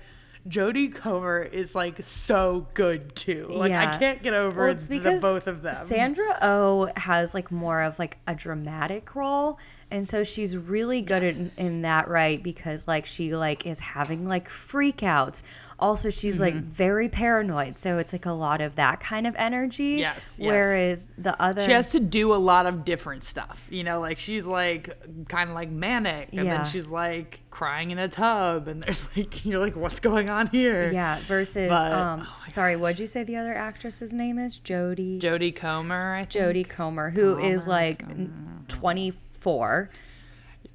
Jodie 0.47 0.93
Comer 0.93 1.41
is 1.41 1.75
like 1.75 2.01
so 2.01 2.67
good 2.73 3.15
too. 3.15 3.47
Like 3.49 3.71
I 3.71 3.97
can't 3.97 4.21
get 4.21 4.33
over 4.33 4.63
well, 4.63 4.71
it's 4.71 4.87
the 4.87 5.19
both 5.21 5.47
of 5.47 5.61
them. 5.61 5.75
Sandra 5.75 6.37
Oh 6.41 6.91
has 6.95 7.33
like 7.33 7.51
more 7.51 7.81
of 7.81 7.99
like 7.99 8.17
a 8.27 8.35
dramatic 8.35 9.15
role, 9.15 9.59
and 9.89 10.07
so 10.07 10.23
she's 10.23 10.57
really 10.57 11.01
good 11.01 11.23
yes. 11.23 11.37
in, 11.37 11.51
in, 11.57 11.81
that 11.83 12.07
right 12.07 12.41
because 12.43 12.87
like 12.87 13.05
she 13.05 13.35
like 13.35 13.65
is 13.65 13.79
having 13.79 14.27
like 14.27 14.49
freakouts 14.49 15.43
also 15.79 16.09
she's 16.09 16.35
mm-hmm. 16.35 16.43
like 16.43 16.53
very 16.55 17.07
paranoid 17.07 17.77
so 17.77 17.97
it's 17.97 18.11
like 18.11 18.25
a 18.25 18.31
lot 18.31 18.61
of 18.61 18.75
that 18.75 18.99
kind 18.99 19.27
of 19.27 19.35
energy 19.35 19.97
yes, 19.99 20.37
yes 20.39 20.47
whereas 20.47 21.07
the 21.17 21.39
other 21.41 21.61
she 21.63 21.71
has 21.71 21.91
to 21.91 21.99
do 21.99 22.33
a 22.33 22.35
lot 22.35 22.65
of 22.65 22.83
different 22.83 23.23
stuff 23.23 23.67
you 23.69 23.83
know 23.83 23.99
like 23.99 24.17
she's 24.19 24.45
like 24.45 24.97
kind 25.27 25.49
of 25.49 25.55
like 25.55 25.69
manic 25.69 26.29
and 26.33 26.45
yeah. 26.45 26.57
then 26.57 26.65
she's 26.71 26.87
like 26.87 27.41
crying 27.49 27.91
in 27.91 27.99
a 27.99 28.07
tub 28.07 28.67
and 28.67 28.83
there's 28.83 29.15
like 29.15 29.45
you're 29.45 29.59
like 29.59 29.75
what's 29.75 29.99
going 29.99 30.29
on 30.29 30.47
here 30.47 30.91
yeah 30.91 31.19
versus 31.27 31.69
but, 31.69 31.91
um 31.91 32.27
oh 32.27 32.49
sorry 32.49 32.75
what'd 32.75 32.99
you 32.99 33.07
say 33.07 33.23
the 33.23 33.37
other 33.37 33.53
actress's 33.53 34.13
name 34.13 34.39
is 34.39 34.57
Jodie. 34.57 35.19
Jodie 35.19 35.55
comer 35.55 36.15
I 36.15 36.25
think. 36.25 36.69
comer 36.69 37.09
who 37.09 37.35
Comer, 37.35 37.53
is 37.53 37.67
like 37.67 38.07
Comer. 38.07 38.29
20 38.67 39.13
four. 39.47 39.89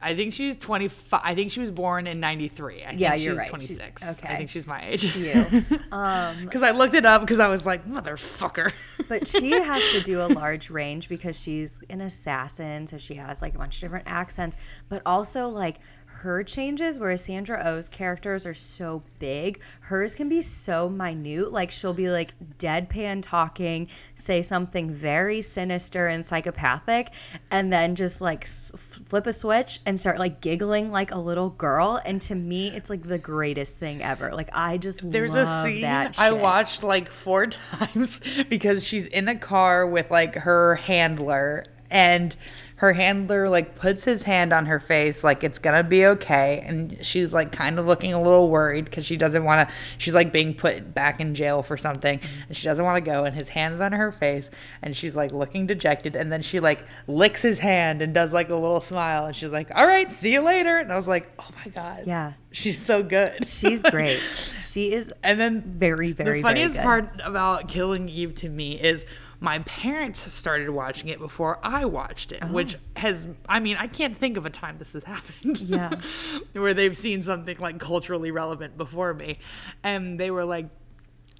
I 0.01 0.17
think 0.17 0.33
she's 0.33 0.57
25. 0.57 1.21
I 1.23 1.35
think 1.35 1.53
she 1.53 1.61
was 1.61 1.71
born 1.71 2.07
in 2.07 2.21
93. 2.21 2.85
I 2.85 2.93
yeah, 2.93 3.11
think 3.11 3.23
you're 3.23 3.35
she's 3.35 3.39
right. 3.39 3.49
26. 3.49 4.01
She's, 4.03 4.11
okay. 4.11 4.29
I 4.29 4.37
think 4.39 4.49
she's 4.49 4.67
my 4.67 4.83
age. 4.89 5.15
You. 5.15 5.65
Um, 5.93 6.49
Cause 6.49 6.63
I 6.63 6.71
looked 6.71 6.95
it 6.95 7.05
up 7.05 7.27
cause 7.29 7.39
I 7.39 7.49
was 7.49 7.67
like, 7.67 7.87
motherfucker. 7.87 8.73
but 9.09 9.29
she 9.29 9.51
has 9.51 9.83
to 9.93 10.01
do 10.01 10.23
a 10.23 10.29
large 10.29 10.71
range 10.71 11.11
because 11.11 11.39
she's 11.39 11.79
an 11.91 12.01
assassin. 12.01 12.87
So 12.87 12.97
she 12.97 13.15
has 13.17 13.43
like 13.43 13.55
a 13.55 13.59
bunch 13.59 13.77
of 13.77 13.81
different 13.83 14.09
accents, 14.09 14.57
but 14.89 15.03
also 15.05 15.49
like 15.49 15.81
her 16.23 16.45
changes, 16.45 16.99
whereas 16.99 17.25
Sandra 17.25 17.61
Oh's 17.65 17.89
characters 17.89 18.47
are 18.47 18.55
so 18.55 19.03
big, 19.19 19.61
hers 19.81 20.15
can 20.15 20.29
be 20.29 20.41
so 20.41 20.89
minute. 20.89 21.53
Like 21.53 21.71
she'll 21.71 21.95
be 21.95 22.11
like 22.11 22.35
deadpan 22.59 23.23
talking, 23.23 23.89
say 24.15 24.41
something 24.41 24.91
very 24.91 25.43
sinister 25.43 26.07
and 26.07 26.25
psychopathic, 26.25 27.11
and 27.51 27.73
then 27.73 27.97
just 27.97 28.21
like 28.21 28.47
flip 28.47 29.27
a 29.27 29.33
switch 29.33 29.81
and 29.85 29.99
start 29.99 30.19
like 30.19 30.41
giggling 30.41 30.91
like 30.91 31.11
a 31.11 31.19
little 31.19 31.51
girl. 31.51 32.01
And 32.05 32.21
to 32.23 32.35
me, 32.35 32.69
it's 32.69 32.89
like 32.89 33.03
the 33.03 33.19
greatest 33.19 33.79
thing 33.79 34.03
ever. 34.03 34.33
Like 34.33 34.51
I 34.53 34.79
just 34.79 35.11
There's 35.11 35.35
a 35.35 35.65
scene 35.65 35.85
I 36.19 36.31
watched 36.31 36.83
like 36.83 37.09
four 37.09 37.47
times 37.49 38.21
because 38.49 38.87
she's 38.87 39.07
in 39.09 39.29
a 39.29 39.37
car 39.37 39.87
with 39.87 40.11
like 40.11 40.37
her 40.37 40.77
handler 40.77 41.65
and 41.93 42.35
her 42.83 42.93
handler 42.95 43.49
like 43.49 43.77
puts 43.77 44.03
his 44.03 44.25
hand 44.25 44.53
on 44.53 44.67
her 44.67 44.81
face 44.81 45.23
like 45.23 45.45
it's 45.45 45.61
gonna 45.61 45.85
be 45.85 46.05
okay 46.05 46.65
and 46.67 46.99
she's 47.07 47.33
like 47.33 47.53
kind 47.53 47.79
of 47.79 47.87
looking 47.87 48.13
a 48.13 48.21
little 48.21 48.49
worried 48.51 48.85
because 48.85 49.07
she 49.07 49.17
doesn't 49.17 49.45
want 49.45 49.69
to 49.69 49.73
she's 49.99 50.15
like 50.15 50.33
being 50.33 50.53
put 50.53 50.93
back 50.93 51.21
in 51.21 51.33
jail 51.33 51.63
for 51.63 51.77
something 51.77 52.19
and 52.49 52.57
she 52.57 52.65
doesn't 52.65 52.85
want 52.85 52.97
to 52.97 53.09
go 53.09 53.23
and 53.25 53.37
his 53.37 53.49
hands 53.49 53.81
on 53.81 53.93
her 53.93 54.11
face 54.11 54.51
and 54.83 54.97
she's 54.97 55.15
like 55.15 55.31
looking 55.31 55.65
dejected 55.65 56.17
and 56.17 56.33
then 56.33 56.43
she 56.43 56.59
like 56.59 56.85
licks 57.07 57.41
his 57.41 57.61
hand 57.61 58.03
and 58.03 58.13
does 58.13 58.33
like 58.33 58.49
a 58.51 58.55
little 58.57 58.81
smile 58.81 59.27
and 59.27 59.37
she's 59.37 59.53
like 59.53 59.71
all 59.77 59.87
right 59.87 60.11
see 60.11 60.33
you 60.33 60.41
later 60.43 60.79
and 60.79 60.93
i 60.93 60.97
was 60.97 61.07
like 61.07 61.31
oh 61.39 61.51
my 61.65 61.71
god 61.71 62.03
Yeah. 62.05 62.33
she's 62.51 62.85
so 62.85 63.01
good 63.05 63.49
She's 63.49 63.81
great. 63.93 64.19
She 64.61 64.93
is 64.93 65.13
and 65.23 65.39
then 65.39 65.63
very, 65.63 66.11
very, 66.11 66.31
good. 66.31 66.37
the 66.39 66.43
funniest 66.43 66.75
very 66.75 66.85
part 66.85 67.21
about 67.23 67.69
Killing 67.69 68.09
Eve 68.09 68.35
to 68.37 68.49
me 68.49 68.73
is 68.73 69.07
my 69.43 69.59
parents 69.61 70.33
started 70.33 70.71
watching 70.71 71.09
it 71.09 71.19
before 71.19 71.59
I 71.65 71.85
watched 71.85 72.31
it, 72.31 72.39
oh. 72.43 72.53
which 72.53 72.77
has, 72.95 73.27
I 73.49 73.59
mean, 73.59 73.77
I 73.77 73.89
can't 73.89 74.17
think 74.17 74.37
of 74.37 74.47
a 74.47 74.51
time 74.51 74.79
this 74.79 74.93
has 74.93 75.03
happened. 75.15 75.61
Yeah. 75.63 76.01
where 76.53 76.73
they've 76.73 76.97
seen 76.97 77.23
something 77.23 77.59
like 77.59 77.81
culturally 77.81 78.31
relevant 78.31 78.79
before 78.79 79.13
me. 79.13 79.41
And 79.83 80.19
they 80.19 80.31
were 80.31 80.45
like, 80.45 80.67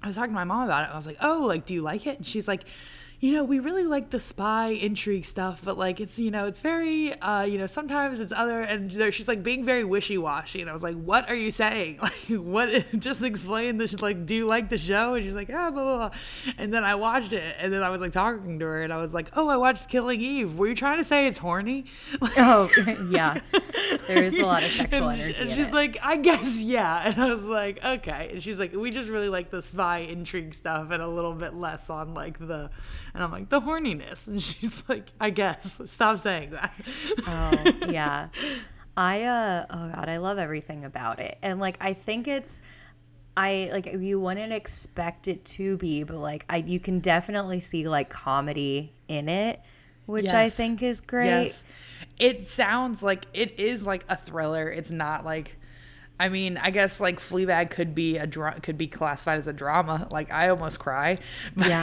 I 0.01 0.07
was 0.07 0.17
talking 0.17 0.31
to 0.31 0.35
my 0.35 0.43
mom 0.43 0.65
about 0.65 0.89
it. 0.89 0.91
I 0.91 0.95
was 0.97 1.07
like, 1.07 1.17
oh, 1.21 1.45
like, 1.47 1.65
do 1.65 1.73
you 1.73 1.81
like 1.81 2.05
it? 2.05 2.17
And 2.17 2.27
she's 2.27 2.45
like, 2.45 2.65
you 3.23 3.31
know, 3.31 3.45
we 3.45 3.59
really 3.59 3.85
like 3.85 4.09
the 4.09 4.19
spy 4.19 4.71
intrigue 4.71 5.23
stuff, 5.23 5.61
but 5.63 5.77
like, 5.77 6.01
it's, 6.01 6.19
you 6.19 6.29
know, 6.29 6.45
it's 6.45 6.59
very, 6.59 7.13
uh, 7.21 7.43
you 7.43 7.57
know, 7.57 7.67
sometimes 7.67 8.19
it's 8.19 8.33
other, 8.33 8.59
and 8.59 8.91
there, 8.91 9.13
she's 9.13 9.29
like 9.29 9.41
being 9.41 9.63
very 9.63 9.85
wishy 9.85 10.17
washy. 10.17 10.59
And 10.59 10.69
I 10.69 10.73
was 10.73 10.83
like, 10.83 10.97
what 10.97 11.29
are 11.29 11.35
you 11.35 11.49
saying? 11.49 11.99
Like, 12.03 12.37
what, 12.37 12.85
just 12.99 13.23
explain 13.23 13.77
this, 13.77 13.93
like, 14.01 14.25
do 14.25 14.35
you 14.35 14.45
like 14.45 14.67
the 14.67 14.77
show? 14.77 15.13
And 15.13 15.23
she's 15.23 15.35
like, 15.35 15.49
ah, 15.53 15.71
blah, 15.71 15.83
blah, 15.83 15.97
blah. 16.09 16.09
And 16.57 16.73
then 16.73 16.83
I 16.83 16.95
watched 16.95 17.31
it, 17.31 17.55
and 17.59 17.71
then 17.71 17.81
I 17.81 17.89
was 17.89 18.01
like 18.01 18.11
talking 18.11 18.59
to 18.59 18.65
her, 18.65 18.81
and 18.81 18.91
I 18.91 18.97
was 18.97 19.13
like, 19.13 19.29
oh, 19.37 19.47
I 19.47 19.55
watched 19.55 19.87
Killing 19.87 20.19
Eve. 20.19 20.57
Were 20.57 20.67
you 20.67 20.75
trying 20.75 20.97
to 20.97 21.05
say 21.05 21.27
it's 21.27 21.37
horny? 21.37 21.85
Oh, 22.35 22.69
yeah. 23.09 23.39
There 24.07 24.23
is 24.23 24.37
a 24.37 24.45
lot 24.45 24.63
of 24.63 24.69
sexual 24.69 25.09
and, 25.09 25.21
energy. 25.21 25.41
And 25.41 25.51
she's 25.51 25.69
it. 25.69 25.73
like, 25.73 25.97
I 26.01 26.17
guess, 26.17 26.61
yeah. 26.61 27.07
And 27.07 27.21
I 27.21 27.29
was 27.29 27.45
like, 27.45 27.83
okay. 27.83 28.31
And 28.33 28.43
she's 28.43 28.59
like, 28.59 28.73
we 28.73 28.91
just 28.91 29.09
really 29.09 29.29
like 29.29 29.49
the 29.49 29.61
spy 29.61 29.99
intrigue 29.99 30.53
stuff 30.53 30.91
and 30.91 31.01
a 31.01 31.07
little 31.07 31.33
bit 31.33 31.53
less 31.53 31.89
on 31.89 32.13
like 32.13 32.39
the, 32.39 32.69
and 33.13 33.23
I'm 33.23 33.31
like, 33.31 33.49
the 33.49 33.61
horniness. 33.61 34.27
And 34.27 34.41
she's 34.41 34.83
like, 34.89 35.11
I 35.19 35.29
guess, 35.29 35.81
stop 35.85 36.17
saying 36.17 36.51
that. 36.51 36.73
oh, 37.27 37.89
yeah. 37.89 38.29
I, 38.95 39.23
uh, 39.23 39.65
oh 39.69 39.91
God, 39.93 40.09
I 40.09 40.17
love 40.17 40.37
everything 40.37 40.85
about 40.85 41.19
it. 41.19 41.37
And 41.41 41.59
like, 41.59 41.77
I 41.81 41.93
think 41.93 42.27
it's, 42.27 42.61
I 43.35 43.69
like, 43.71 43.85
you 43.87 44.19
wouldn't 44.19 44.53
expect 44.53 45.27
it 45.27 45.43
to 45.45 45.77
be, 45.77 46.03
but 46.03 46.17
like, 46.17 46.45
I, 46.49 46.57
you 46.57 46.79
can 46.79 46.99
definitely 46.99 47.59
see 47.59 47.87
like 47.87 48.09
comedy 48.09 48.93
in 49.07 49.29
it, 49.29 49.59
which 50.05 50.29
I 50.29 50.49
think 50.49 50.83
is 50.83 51.01
great. 51.01 51.25
Yes. 51.25 51.63
It 52.19 52.45
sounds 52.45 53.01
like 53.01 53.25
it 53.33 53.59
is 53.59 53.85
like 53.85 54.05
a 54.09 54.15
thriller. 54.15 54.69
It's 54.69 54.91
not 54.91 55.25
like, 55.25 55.57
I 56.19 56.29
mean, 56.29 56.57
I 56.57 56.69
guess 56.69 56.99
like 56.99 57.19
Fleabag 57.19 57.69
could 57.71 57.93
be 57.95 58.17
a 58.17 58.27
dra- 58.27 58.59
could 58.61 58.77
be 58.77 58.87
classified 58.87 59.39
as 59.39 59.47
a 59.47 59.53
drama. 59.53 60.07
Like 60.11 60.31
I 60.31 60.49
almost 60.49 60.79
cry. 60.79 61.19
But, 61.55 61.67
Yeah. 61.67 61.81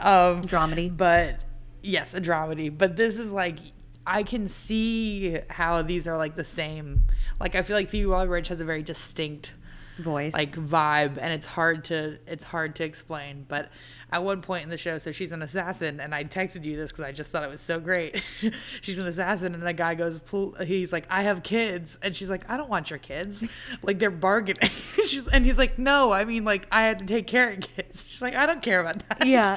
um, 0.00 0.42
Dramedy. 0.44 0.94
But 0.96 1.40
yes, 1.82 2.14
a 2.14 2.20
dramedy. 2.20 2.76
But 2.76 2.96
this 2.96 3.18
is 3.18 3.32
like 3.32 3.58
I 4.06 4.22
can 4.22 4.48
see 4.48 5.38
how 5.50 5.82
these 5.82 6.06
are 6.08 6.16
like 6.16 6.34
the 6.36 6.44
same. 6.44 7.04
Like 7.40 7.54
I 7.54 7.62
feel 7.62 7.76
like 7.76 7.88
Phoebe 7.90 8.06
Waller-Bridge 8.06 8.48
has 8.48 8.60
a 8.60 8.64
very 8.64 8.82
distinct 8.82 9.52
Voice. 9.98 10.32
like 10.32 10.52
vibe, 10.56 11.18
and 11.20 11.32
it's 11.32 11.46
hard 11.46 11.84
to 11.86 12.18
it's 12.26 12.44
hard 12.44 12.76
to 12.76 12.84
explain. 12.84 13.44
But 13.48 13.70
at 14.12 14.22
one 14.22 14.42
point 14.42 14.62
in 14.64 14.68
the 14.68 14.76
show, 14.76 14.98
so 14.98 15.10
she's 15.10 15.32
an 15.32 15.42
assassin, 15.42 15.98
and 15.98 16.14
I 16.14 16.24
texted 16.24 16.64
you 16.64 16.76
this 16.76 16.92
because 16.92 17.04
I 17.04 17.12
just 17.12 17.32
thought 17.32 17.42
it 17.42 17.50
was 17.50 17.62
so 17.62 17.80
great. 17.80 18.22
she's 18.82 18.98
an 18.98 19.06
assassin, 19.06 19.54
and 19.54 19.62
the 19.62 19.72
guy 19.72 19.94
goes, 19.94 20.20
he's 20.64 20.92
like, 20.92 21.06
I 21.08 21.22
have 21.22 21.42
kids, 21.42 21.98
and 22.02 22.14
she's 22.14 22.28
like, 22.28 22.48
I 22.50 22.58
don't 22.58 22.68
want 22.68 22.90
your 22.90 22.98
kids, 22.98 23.42
like 23.82 23.98
they're 23.98 24.10
bargaining. 24.10 24.68
she's 24.68 25.26
and 25.28 25.44
he's 25.44 25.56
like, 25.56 25.78
No, 25.78 26.12
I 26.12 26.24
mean 26.24 26.44
like 26.44 26.66
I 26.70 26.82
had 26.82 26.98
to 26.98 27.06
take 27.06 27.26
care 27.26 27.52
of 27.52 27.60
kids. 27.60 28.04
She's 28.06 28.20
like, 28.20 28.34
I 28.34 28.44
don't 28.44 28.60
care 28.62 28.80
about 28.80 29.08
that. 29.08 29.26
Yeah. 29.26 29.56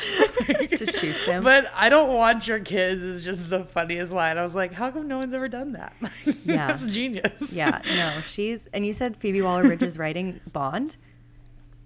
Just 0.69 0.99
shoots 0.99 1.25
him. 1.25 1.43
But 1.43 1.69
I 1.75 1.89
don't 1.89 2.13
want 2.13 2.47
your 2.47 2.59
kids 2.59 3.01
is 3.01 3.25
just 3.25 3.49
the 3.49 3.65
funniest 3.65 4.11
line. 4.11 4.37
I 4.37 4.43
was 4.43 4.55
like, 4.55 4.71
how 4.73 4.89
come 4.91 5.07
no 5.07 5.17
one's 5.17 5.33
ever 5.33 5.49
done 5.49 5.73
that? 5.73 5.93
Yeah. 6.45 6.67
That's 6.67 6.87
genius. 6.87 7.51
yeah, 7.53 7.81
no, 7.95 8.21
she's, 8.21 8.67
and 8.67 8.85
you 8.85 8.93
said 8.93 9.17
Phoebe 9.17 9.41
Waller 9.41 9.63
Bridge 9.63 9.83
is 9.83 9.97
writing 9.97 10.39
Bond? 10.51 10.95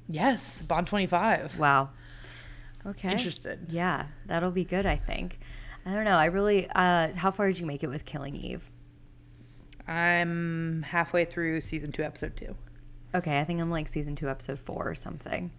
Yes, 0.08 0.62
Bond 0.62 0.88
25. 0.88 1.58
Wow. 1.60 1.90
Okay. 2.86 3.12
Interested. 3.12 3.68
Yeah, 3.70 4.08
that'll 4.26 4.52
be 4.52 4.64
good, 4.64 4.86
I 4.86 4.96
think. 4.96 5.40
I 5.86 5.94
don't 5.94 6.06
know. 6.06 6.18
I 6.18 6.26
really, 6.26 6.68
uh, 6.70 7.14
how 7.16 7.32
far 7.32 7.48
did 7.48 7.60
you 7.60 7.66
make 7.66 7.84
it 7.84 7.88
with 7.90 8.06
Killing 8.06 8.36
Eve? 8.36 8.70
I'm 9.88 10.84
halfway 10.84 11.26
through 11.26 11.62
season 11.62 11.92
two, 11.92 12.04
episode 12.04 12.38
two. 12.38 12.56
Okay, 13.16 13.40
I 13.40 13.44
think 13.44 13.60
I'm 13.60 13.72
like 13.72 13.88
season 13.88 14.16
two, 14.16 14.30
episode 14.30 14.60
four 14.60 14.88
or 14.88 14.96
something. 14.96 15.52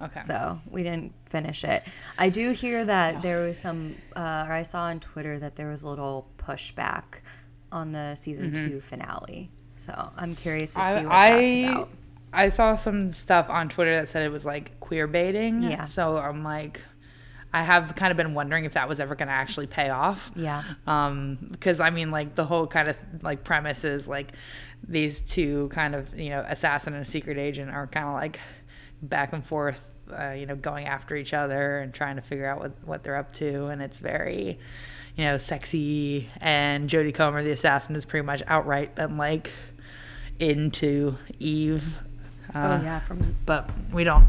Okay. 0.00 0.20
So 0.20 0.60
we 0.70 0.82
didn't 0.82 1.12
finish 1.26 1.64
it. 1.64 1.82
I 2.16 2.30
do 2.30 2.52
hear 2.52 2.84
that 2.84 3.22
there 3.22 3.40
was 3.44 3.58
some, 3.58 3.96
uh, 4.16 4.46
or 4.48 4.52
I 4.52 4.62
saw 4.62 4.82
on 4.82 5.00
Twitter 5.00 5.38
that 5.40 5.56
there 5.56 5.68
was 5.68 5.82
a 5.82 5.88
little 5.88 6.26
pushback 6.38 7.02
on 7.72 7.92
the 7.92 8.14
season 8.14 8.52
two 8.52 8.80
finale. 8.80 9.50
So 9.76 9.92
I'm 10.16 10.36
curious 10.36 10.74
to 10.74 10.82
see 10.82 10.88
what 11.04 11.04
Mm-hmm. 11.04 11.12
I, 11.12 11.30
that's 11.30 11.42
I, 11.52 11.72
about. 11.72 11.88
I 12.32 12.48
saw 12.48 12.76
some 12.76 13.08
stuff 13.08 13.48
on 13.48 13.68
Twitter 13.68 13.92
that 13.92 14.08
said 14.08 14.24
it 14.24 14.32
was 14.32 14.44
like 14.44 14.78
queer 14.80 15.06
baiting. 15.06 15.62
Yeah. 15.62 15.84
So 15.84 16.16
I'm 16.16 16.44
like, 16.44 16.80
I 17.52 17.62
have 17.62 17.96
kind 17.96 18.10
of 18.10 18.16
been 18.16 18.34
wondering 18.34 18.64
if 18.64 18.74
that 18.74 18.88
was 18.88 19.00
ever 19.00 19.16
going 19.16 19.28
to 19.28 19.34
actually 19.34 19.66
pay 19.66 19.90
off. 19.90 20.30
Yeah. 20.36 20.62
Um, 20.86 21.38
because 21.50 21.80
I 21.80 21.90
mean, 21.90 22.10
like 22.10 22.34
the 22.36 22.44
whole 22.44 22.66
kind 22.66 22.88
of 22.88 22.96
like 23.22 23.42
premise 23.42 23.84
is 23.84 24.06
like 24.06 24.32
these 24.86 25.20
two 25.20 25.68
kind 25.68 25.94
of 25.94 26.18
you 26.18 26.30
know 26.30 26.44
assassin 26.48 26.94
and 26.94 27.02
a 27.02 27.04
secret 27.04 27.38
agent 27.38 27.70
are 27.70 27.86
kind 27.86 28.06
of 28.06 28.14
like 28.14 28.38
back 29.02 29.32
and 29.32 29.44
forth, 29.44 29.90
uh, 30.16 30.30
you 30.30 30.46
know, 30.46 30.54
going 30.54 30.86
after 30.86 31.16
each 31.16 31.34
other 31.34 31.80
and 31.80 31.92
trying 31.92 32.16
to 32.16 32.22
figure 32.22 32.46
out 32.46 32.60
what 32.60 32.72
what 32.84 33.02
they're 33.02 33.16
up 33.16 33.32
to, 33.34 33.66
and 33.66 33.82
it's 33.82 33.98
very, 33.98 34.58
you 35.16 35.24
know, 35.24 35.36
sexy. 35.36 36.30
And 36.40 36.88
Jodie 36.88 37.14
Comer, 37.14 37.42
the 37.42 37.50
assassin, 37.50 37.96
is 37.96 38.04
pretty 38.04 38.24
much 38.24 38.42
outright 38.46 38.94
been 38.94 39.16
like 39.16 39.52
into 40.38 41.16
Eve. 41.40 42.00
Uh, 42.54 42.78
oh, 42.80 42.84
yeah. 42.84 43.00
From, 43.00 43.36
But 43.46 43.70
we 43.92 44.04
don't 44.04 44.26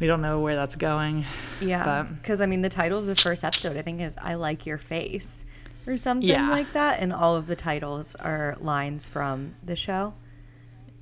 we 0.00 0.06
don't 0.06 0.20
know 0.22 0.40
where 0.40 0.54
that's 0.56 0.76
going. 0.76 1.24
yeah. 1.60 2.02
Because, 2.18 2.40
I 2.40 2.46
mean, 2.46 2.62
the 2.62 2.68
title 2.68 2.98
of 2.98 3.06
the 3.06 3.14
first 3.14 3.44
episode, 3.44 3.76
I 3.76 3.82
think, 3.82 4.00
is 4.00 4.16
I 4.20 4.34
Like 4.34 4.66
Your 4.66 4.78
Face 4.78 5.44
or 5.86 5.96
something 5.96 6.28
Yeah. 6.28 6.48
like 6.50 6.72
that. 6.72 7.00
And 7.00 7.12
all 7.12 7.36
of 7.36 7.46
the 7.46 7.54
titles 7.56 8.14
are 8.16 8.56
lines 8.60 9.06
from 9.08 9.54
the 9.64 9.76
show. 9.76 10.14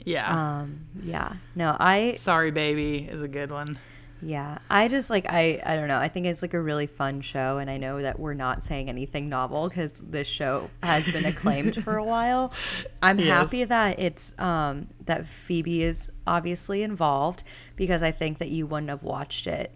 yeah. 0.05 0.59
Um, 0.61 0.87
yeah. 1.03 1.35
No, 1.55 1.77
I, 1.79 2.13
Sorry, 2.15 2.51
baby 2.51 2.99
is 3.11 3.23
a 3.23 3.29
good 3.29 3.51
one. 3.51 3.79
Yeah, 4.23 4.59
I 4.69 4.89
just 4.89 5.09
like 5.11 5.27
I 5.29 5.61
I 5.65 5.77
don't 5.77 5.89
know. 5.89 5.99
I 5.99 6.09
think 6.09 6.27
it's 6.27 6.43
like 6.43 6.53
a 6.55 6.61
really 6.61 6.87
fun 6.87 7.21
show, 7.23 7.59
and 7.59 7.71
I 7.71 7.77
know 7.79 8.03
that 8.03 8.19
we're 8.21 8.35
not 8.35 8.63
saying 8.65 8.89
anything 8.89 9.29
novel 9.29 9.69
because 9.69 9.93
this 9.95 10.27
show 10.29 10.69
has 10.83 11.11
been 11.11 11.25
acclaimed 11.25 11.83
for 11.83 11.97
a 11.97 12.05
while. 12.05 12.53
I'm 13.03 13.19
Yes. 13.19 13.29
happy 13.29 13.65
that 13.65 13.99
it's 13.99 14.39
um 14.39 14.89
that 15.07 15.27
Phoebe 15.27 15.83
is 15.83 16.11
obviously 16.27 16.83
involved 16.83 17.45
because 17.77 18.03
I 18.03 18.13
think 18.13 18.39
that 18.39 18.49
you 18.51 18.67
wouldn't 18.67 18.91
have 18.91 19.03
watched 19.03 19.47
it 19.47 19.73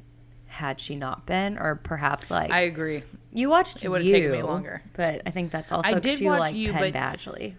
had 0.47 0.79
she 0.81 0.95
not 0.95 1.27
been, 1.27 1.59
or 1.59 1.75
perhaps 1.77 2.31
like 2.31 2.51
I 2.51 2.61
agree. 2.61 3.03
you 3.33 3.49
watched 3.49 3.85
it 3.85 3.89
would've 3.89 4.07
you, 4.07 4.13
taken 4.13 4.33
me 4.33 4.43
longer. 4.43 4.83
But 4.93 5.23
I 5.27 5.31
think 5.31 5.51
that's 5.51 5.73
also 5.73 5.97
I 5.97 5.99
did 6.01 6.21
you 6.21 6.29
watch 6.29 6.39
like 6.41 6.55
You, 6.55 6.73
Penn 6.73 6.93
but- 6.93 7.01
Badgley. 7.01 7.55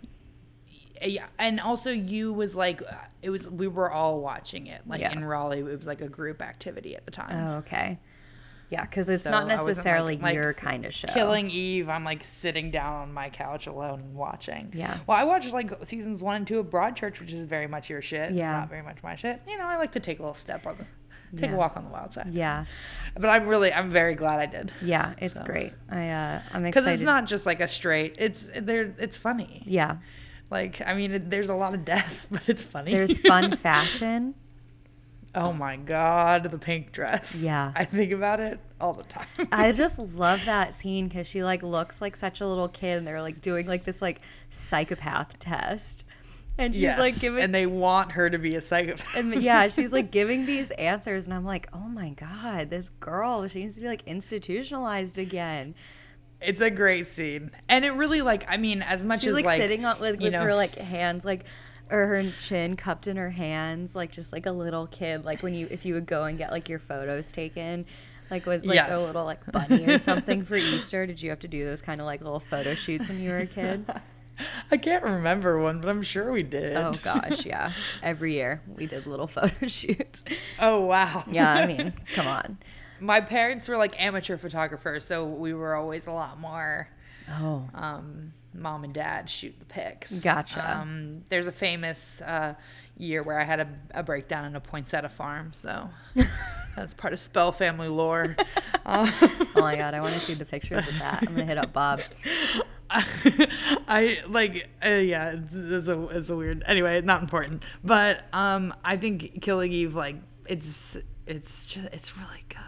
Yeah, 1.04 1.26
and 1.38 1.60
also 1.60 1.92
you 1.92 2.32
was 2.34 2.56
like 2.56 2.82
it 3.22 3.30
was 3.30 3.50
we 3.50 3.68
were 3.68 3.92
all 3.92 4.22
watching 4.22 4.68
it 4.68 4.82
like 4.88 5.02
Yeah. 5.02 5.12
in 5.12 5.24
Raleigh. 5.26 5.60
It 5.60 5.78
was 5.78 5.88
like 5.88 6.02
a 6.02 6.08
group 6.10 6.42
activity 6.42 6.96
at 6.96 7.06
the 7.06 7.12
time. 7.12 7.48
Oh, 7.48 7.58
okay. 7.58 8.00
Yeah, 8.70 8.82
because 8.84 9.10
it's 9.10 9.24
So 9.26 9.32
not 9.32 9.46
like- 9.48 9.58
necessarily 9.58 10.18
like, 10.18 10.34
your 10.34 10.54
kind 10.54 10.86
of 10.86 10.94
show. 10.94 11.08
Killing 11.10 11.50
Eve, 11.52 11.88
I'm 11.88 12.04
like 12.04 12.24
sitting 12.24 12.72
down 12.72 12.94
on 12.96 13.14
my 13.14 13.30
couch 13.30 13.68
alone 13.68 14.00
and 14.00 14.16
watching. 14.16 14.72
Yeah. 14.74 14.98
Well, 15.06 15.18
I 15.18 15.24
watched 15.24 15.54
like 15.54 15.72
seasons 15.86 16.24
one 16.24 16.36
and 16.38 16.48
two 16.48 16.60
of 16.60 16.68
Broadchurch, 16.68 17.20
which 17.20 17.32
is 17.32 17.46
very 17.46 17.68
much 17.68 17.90
your 17.92 18.02
shit. 18.02 18.32
Yeah. 18.34 18.52
Not 18.54 18.70
very 18.70 18.82
much 18.82 18.98
my 19.04 19.16
shit. 19.16 19.40
You 19.48 19.58
know, 19.58 19.66
I 19.66 19.78
like 19.78 19.92
to 19.92 20.00
take 20.00 20.18
a 20.18 20.24
little 20.24 20.34
step 20.34 20.66
on 20.66 20.78
the, 20.78 21.38
take 21.40 21.52
Yeah. 21.52 21.56
a 21.56 21.60
walk 21.60 21.78
on 21.78 21.84
the 21.84 21.92
wild 21.92 22.14
side. 22.14 22.30
Yeah, 22.34 22.66
But 23.14 23.30
I'm 23.30 23.46
really, 23.48 23.72
I'm 23.72 23.92
very 23.92 24.16
glad 24.16 24.40
I 24.40 24.46
did. 24.48 24.72
yeah, 24.82 25.14
it's 25.20 25.36
So. 25.38 25.44
great. 25.44 25.74
I 25.90 26.10
uh, 26.10 26.42
I'm 26.52 26.66
excited 26.66 26.72
Because 26.72 26.88
it's 26.88 27.04
not 27.04 27.26
just 27.28 27.46
like 27.46 27.60
a 27.62 27.68
straight. 27.68 28.16
It's 28.18 28.50
there. 28.60 28.96
It's 28.98 29.16
funny. 29.16 29.62
Yeah, 29.66 29.98
Like 30.50 30.82
I 30.86 30.94
mean, 30.94 31.14
it, 31.14 31.30
there's 31.30 31.50
a 31.50 31.56
lot 31.56 31.74
of 31.74 31.84
death, 31.86 32.28
but 32.32 32.48
it's 32.48 32.62
funny. 32.62 32.92
there's 32.92 33.20
fun 33.20 33.56
fashion. 33.58 34.36
oh 35.36 35.52
my 35.54 35.76
god, 35.76 36.44
the 36.44 36.58
pink 36.58 36.92
dress. 36.92 37.42
Yeah. 37.44 37.72
I 37.76 37.84
think 37.86 38.12
about 38.12 38.40
it 38.40 38.60
all 38.80 38.94
the 38.94 39.04
time. 39.04 39.28
I 39.52 39.72
just 39.74 39.98
love 40.00 40.46
that 40.46 40.74
scene 40.76 41.08
because 41.08 41.28
she 41.28 41.44
like 41.44 41.64
looks 41.64 42.02
like 42.02 42.16
such 42.16 42.42
a 42.42 42.48
little 42.48 42.70
kid, 42.70 42.98
and 43.00 43.08
they're 43.08 43.22
like 43.22 43.42
doing 43.42 43.68
like 43.68 43.84
this 43.86 44.02
like 44.02 44.20
psychopath 44.50 45.38
test, 45.40 46.06
and 46.58 46.74
she's 46.74 46.84
Yes, 46.84 47.00
like 47.00 47.20
giving 47.20 47.44
and 47.44 47.54
they 47.54 47.66
want 47.66 48.14
her 48.14 48.30
to 48.30 48.38
be 48.38 48.56
a 48.56 48.62
psychopath. 48.62 49.16
and 49.18 49.36
yeah, 49.42 49.68
she's 49.68 49.92
like 49.92 50.12
giving 50.12 50.46
these 50.46 50.72
answers, 50.72 51.26
and 51.26 51.34
I'm 51.34 51.46
like, 51.46 51.68
oh 51.74 51.88
my 51.90 52.10
god, 52.12 52.70
this 52.70 52.90
girl, 52.90 53.48
she 53.48 53.62
needs 53.62 53.76
to 53.76 53.82
be 53.82 53.88
like 53.88 54.04
institutionalized 54.06 55.18
again. 55.18 55.76
It's 56.46 56.62
a 56.62 56.70
great 56.72 57.08
scene, 57.08 57.52
and 57.70 57.84
it 57.86 57.92
really 57.92 58.22
like 58.22 58.46
I 58.48 58.58
mean, 58.58 58.82
as 58.82 59.06
much 59.06 59.22
She's 59.22 59.30
as 59.30 59.36
like, 59.36 59.46
like 59.46 59.58
sitting 59.58 59.86
on 59.86 60.00
like 60.00 60.20
you 60.22 60.26
with 60.26 60.34
know- 60.34 60.42
her 60.44 60.56
like 60.56 60.76
hands 60.76 61.26
like 61.26 61.46
or 61.92 62.06
her 62.08 62.24
chin 62.40 62.76
cupped 62.76 63.08
in 63.08 63.18
her 63.18 63.30
hands, 63.30 63.96
like 63.96 64.12
just 64.12 64.34
like 64.34 64.46
a 64.46 64.52
little 64.52 64.88
kid, 64.88 65.24
like 65.26 65.44
when 65.44 65.54
you 65.54 65.68
if 65.70 65.86
you 65.86 65.94
would 65.94 66.06
go 66.06 66.24
and 66.26 66.38
get 66.38 66.52
like 66.52 66.70
your 66.70 66.80
photos 66.80 67.32
taken. 67.32 67.86
Like 68.32 68.48
was 68.48 68.66
like 68.66 68.76
Yes. 68.78 68.90
a 68.92 69.00
little 69.00 69.24
like 69.24 69.46
bunny 69.52 69.86
or 69.86 70.00
something 70.00 70.44
for 70.44 70.56
Easter. 70.56 71.06
Did 71.06 71.22
you 71.22 71.30
have 71.30 71.38
to 71.42 71.48
do 71.48 71.64
those 71.64 71.84
kind 71.84 72.02
of 72.02 72.08
like 72.08 72.22
little 72.22 72.40
photo 72.40 72.74
shoots 72.74 73.08
when 73.08 73.20
you 73.22 73.30
were 73.30 73.38
a 73.38 73.46
kid? 73.46 73.86
I 74.72 74.78
can't 74.78 75.04
remember 75.04 75.60
one, 75.60 75.80
but 75.80 75.90
I'm 75.90 76.02
sure 76.02 76.32
we 76.32 76.42
did. 76.42 76.76
Oh 76.76 76.92
gosh, 77.04 77.46
yeah. 77.46 77.72
Every 78.02 78.34
year 78.34 78.64
we 78.68 78.88
did 78.88 79.06
little 79.06 79.28
photo 79.38 79.68
shoots. 79.68 80.24
Oh 80.60 80.82
wow. 80.82 81.24
Yeah, 81.30 81.54
I 81.54 81.68
mean, 81.68 81.94
come 82.16 82.26
on. 82.26 82.58
My 83.00 83.22
parents 83.22 83.68
were 83.68 83.78
like 83.78 84.02
amateur 84.02 84.38
photographers, 84.38 85.06
so 85.06 85.26
we 85.26 85.54
were 85.54 85.76
always 85.76 86.08
a 86.08 86.12
lot 86.12 86.40
more. 86.40 86.88
Oh, 87.30 87.68
Um, 87.74 88.34
mom 88.54 88.84
and 88.84 88.94
dad 88.94 89.30
shoot 89.30 89.56
the 89.60 89.66
pics. 89.66 90.22
Gotcha. 90.24 90.80
Um, 90.80 91.24
there's 91.30 91.48
a 91.48 91.52
famous 91.52 92.22
uh, 92.22 92.54
year 92.98 93.24
where 93.24 93.40
I 93.40 93.44
had 93.44 93.60
a, 93.60 93.68
a 93.96 94.04
breakdown 94.04 94.46
in 94.46 94.56
a 94.56 94.62
poinsettia 94.62 95.10
farm, 95.10 95.52
so 95.54 95.90
that's 96.76 96.94
part 96.94 97.14
of 97.14 97.20
Spell 97.20 97.52
family 97.52 97.88
lore. 97.90 98.36
Um, 98.88 99.10
oh 99.20 99.48
my 99.56 99.76
god, 99.76 99.96
I 99.96 100.00
want 100.02 100.14
to 100.14 100.20
see 100.20 100.36
the 100.36 100.46
pictures 100.46 100.88
of 100.88 101.00
that. 101.00 101.24
I'm 101.24 101.34
gonna 101.34 101.46
hit 101.46 101.58
up 101.58 101.74
Bob. 101.74 102.02
I 102.92 104.20
like 104.28 104.70
uh, 104.86 104.90
yeah, 104.90 105.32
it's, 105.32 105.56
it's 105.56 105.88
a 105.88 106.08
it's 106.10 106.30
a 106.30 106.36
weird. 106.36 106.64
Anyway, 106.68 107.02
not 107.02 107.22
important. 107.22 107.64
But 107.84 108.26
um, 108.32 108.76
I 108.84 108.98
think 108.98 109.42
Killing 109.42 109.72
Eve 109.72 109.96
like 109.96 110.18
it's 110.48 110.98
it's 111.26 111.66
just 111.66 111.88
it's 111.94 112.16
really 112.16 112.44
good. 112.48 112.60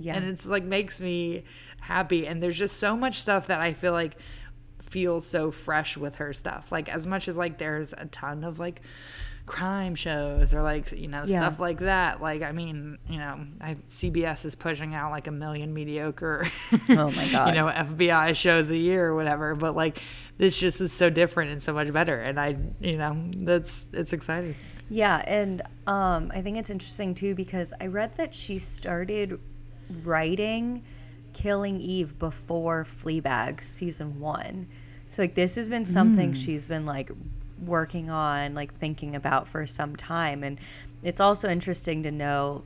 Yeah. 0.00 0.16
and 0.16 0.24
it's 0.26 0.46
like 0.46 0.64
makes 0.64 1.00
me 1.00 1.44
happy. 1.80 2.26
And 2.26 2.42
there's 2.42 2.56
just 2.58 2.76
so 2.78 2.96
much 2.96 3.20
stuff 3.22 3.46
that 3.48 3.60
I 3.60 3.72
feel 3.72 3.92
like 3.92 4.16
feels 4.80 5.26
so 5.26 5.50
fresh 5.50 5.96
with 5.96 6.16
her 6.16 6.32
stuff. 6.32 6.72
Like 6.72 6.88
as 6.92 7.06
much 7.06 7.28
as 7.28 7.36
like 7.36 7.58
there's 7.58 7.92
a 7.92 8.06
ton 8.06 8.44
of 8.44 8.58
like 8.58 8.80
crime 9.46 9.94
shows 9.94 10.52
or 10.52 10.60
like 10.60 10.92
you 10.92 11.08
know 11.08 11.22
Yeah. 11.24 11.40
stuff 11.40 11.58
like 11.58 11.78
that 11.78 12.20
like 12.20 12.42
i 12.42 12.52
mean 12.52 12.98
you 13.08 13.16
know 13.16 13.46
I, 13.62 13.76
cbs 13.90 14.44
is 14.44 14.54
pushing 14.54 14.94
out 14.94 15.10
like 15.10 15.26
a 15.26 15.30
million 15.30 15.72
mediocre 15.72 16.46
Oh 16.90 17.10
my 17.10 17.28
God. 17.32 17.48
you 17.48 17.54
know 17.54 17.64
FBI 17.64 18.36
shows 18.36 18.70
a 18.70 18.76
year 18.76 19.06
or 19.06 19.14
whatever, 19.14 19.54
but 19.54 19.74
like 19.74 20.02
this 20.36 20.58
just 20.58 20.82
is 20.82 20.92
so 20.92 21.08
different 21.08 21.50
and 21.50 21.62
so 21.62 21.72
much 21.72 21.90
better. 21.94 22.20
And 22.20 22.38
I, 22.38 22.56
you 22.80 22.98
know, 22.98 23.16
that's 23.38 23.86
it's 23.94 24.12
exciting. 24.12 24.54
Yeah, 24.90 25.16
and 25.26 25.62
um, 25.86 26.30
I 26.34 26.42
think 26.42 26.58
it's 26.58 26.70
interesting 26.70 27.14
too 27.14 27.34
because 27.34 27.72
I 27.80 27.86
read 27.86 28.14
that 28.16 28.34
she 28.34 28.58
started 28.58 29.40
writing 30.04 30.82
Killing 31.32 31.80
Eve 31.80 32.18
before 32.18 32.84
Fleabag 32.84 33.62
season 33.62 34.18
one. 34.20 34.66
So 35.06 35.22
like 35.22 35.34
this 35.34 35.54
has 35.56 35.70
been 35.70 35.84
something 35.84 36.30
hmm. 36.30 36.34
she's 36.34 36.68
been 36.68 36.84
like 36.84 37.10
working 37.64 38.10
on, 38.10 38.54
like 38.54 38.74
thinking 38.74 39.16
about 39.16 39.48
for 39.48 39.66
some 39.66 39.96
time, 39.96 40.42
and 40.42 40.58
it's 41.02 41.20
also 41.20 41.48
interesting 41.48 42.02
to 42.04 42.10
know. 42.10 42.62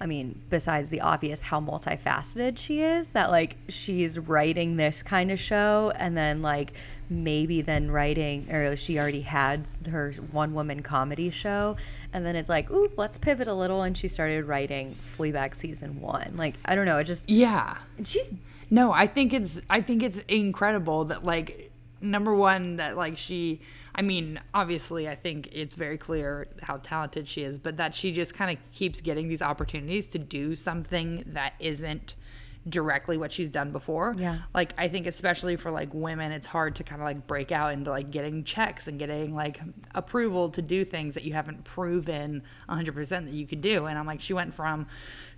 I 0.00 0.06
mean, 0.06 0.40
besides 0.48 0.90
the 0.90 1.00
obvious 1.00 1.42
how 1.42 1.60
multifaceted 1.60 2.56
she 2.56 2.82
is, 2.82 3.12
that 3.12 3.30
like 3.30 3.56
she's 3.68 4.16
writing 4.16 4.76
this 4.76 5.02
kind 5.02 5.32
of 5.32 5.40
show 5.40 5.92
and 5.96 6.16
then 6.16 6.40
like 6.40 6.72
maybe 7.10 7.62
then 7.62 7.90
writing, 7.90 8.50
or 8.52 8.76
she 8.76 8.98
already 8.98 9.22
had 9.22 9.66
her 9.90 10.12
one 10.30 10.54
woman 10.54 10.82
comedy 10.82 11.30
show. 11.30 11.76
And 12.12 12.24
then 12.24 12.36
it's 12.36 12.48
like, 12.48 12.70
ooh, 12.70 12.90
let's 12.96 13.18
pivot 13.18 13.48
a 13.48 13.54
little. 13.54 13.82
And 13.82 13.96
she 13.96 14.08
started 14.08 14.44
writing 14.44 14.96
Fleabag 15.16 15.54
season 15.54 16.00
one. 16.00 16.34
Like, 16.36 16.54
I 16.64 16.74
don't 16.74 16.86
know. 16.86 16.98
It 16.98 17.04
just, 17.04 17.28
Yeah. 17.28 17.76
and 17.96 18.06
she's, 18.06 18.32
No, 18.70 18.92
I 18.92 19.06
think 19.06 19.32
it's 19.32 19.62
I 19.70 19.80
think 19.80 20.02
it's 20.02 20.18
incredible 20.28 21.06
that 21.06 21.24
like 21.24 21.70
number 22.00 22.34
one 22.34 22.76
that 22.76 22.96
like 22.96 23.16
she 23.16 23.60
I 23.94 24.02
mean, 24.02 24.38
obviously 24.54 25.08
I 25.08 25.14
think 25.16 25.48
it's 25.52 25.74
very 25.74 25.98
clear 25.98 26.46
how 26.62 26.76
talented 26.76 27.26
she 27.26 27.42
is, 27.42 27.58
but 27.58 27.78
that 27.78 27.94
she 27.94 28.12
just 28.12 28.34
kind 28.34 28.56
of 28.56 28.62
keeps 28.72 29.00
getting 29.00 29.26
these 29.28 29.42
opportunities 29.42 30.06
to 30.08 30.18
do 30.18 30.54
something 30.54 31.24
that 31.28 31.54
isn't 31.58 32.14
directly 32.68 33.16
what 33.16 33.32
she's 33.32 33.48
done 33.50 33.72
before. 33.72 34.14
Yeah. 34.18 34.38
Like 34.54 34.74
I 34.78 34.88
think 34.88 35.06
especially 35.06 35.56
for 35.56 35.70
like 35.70 35.92
women 35.92 36.32
it's 36.32 36.46
hard 36.46 36.76
to 36.76 36.84
kind 36.84 37.00
of 37.00 37.06
like 37.06 37.26
break 37.26 37.52
out 37.52 37.72
into 37.72 37.90
like 37.90 38.10
getting 38.10 38.44
checks 38.44 38.88
and 38.88 38.98
getting 38.98 39.34
like 39.34 39.60
approval 39.94 40.50
to 40.50 40.62
do 40.62 40.84
things 40.84 41.14
that 41.14 41.24
you 41.24 41.32
haven't 41.32 41.64
proven 41.64 42.42
100% 42.68 43.08
that 43.08 43.32
you 43.34 43.46
could 43.46 43.60
do. 43.60 43.86
And 43.86 43.98
I'm 43.98 44.06
like 44.06 44.20
she 44.20 44.32
went 44.34 44.54
from 44.54 44.86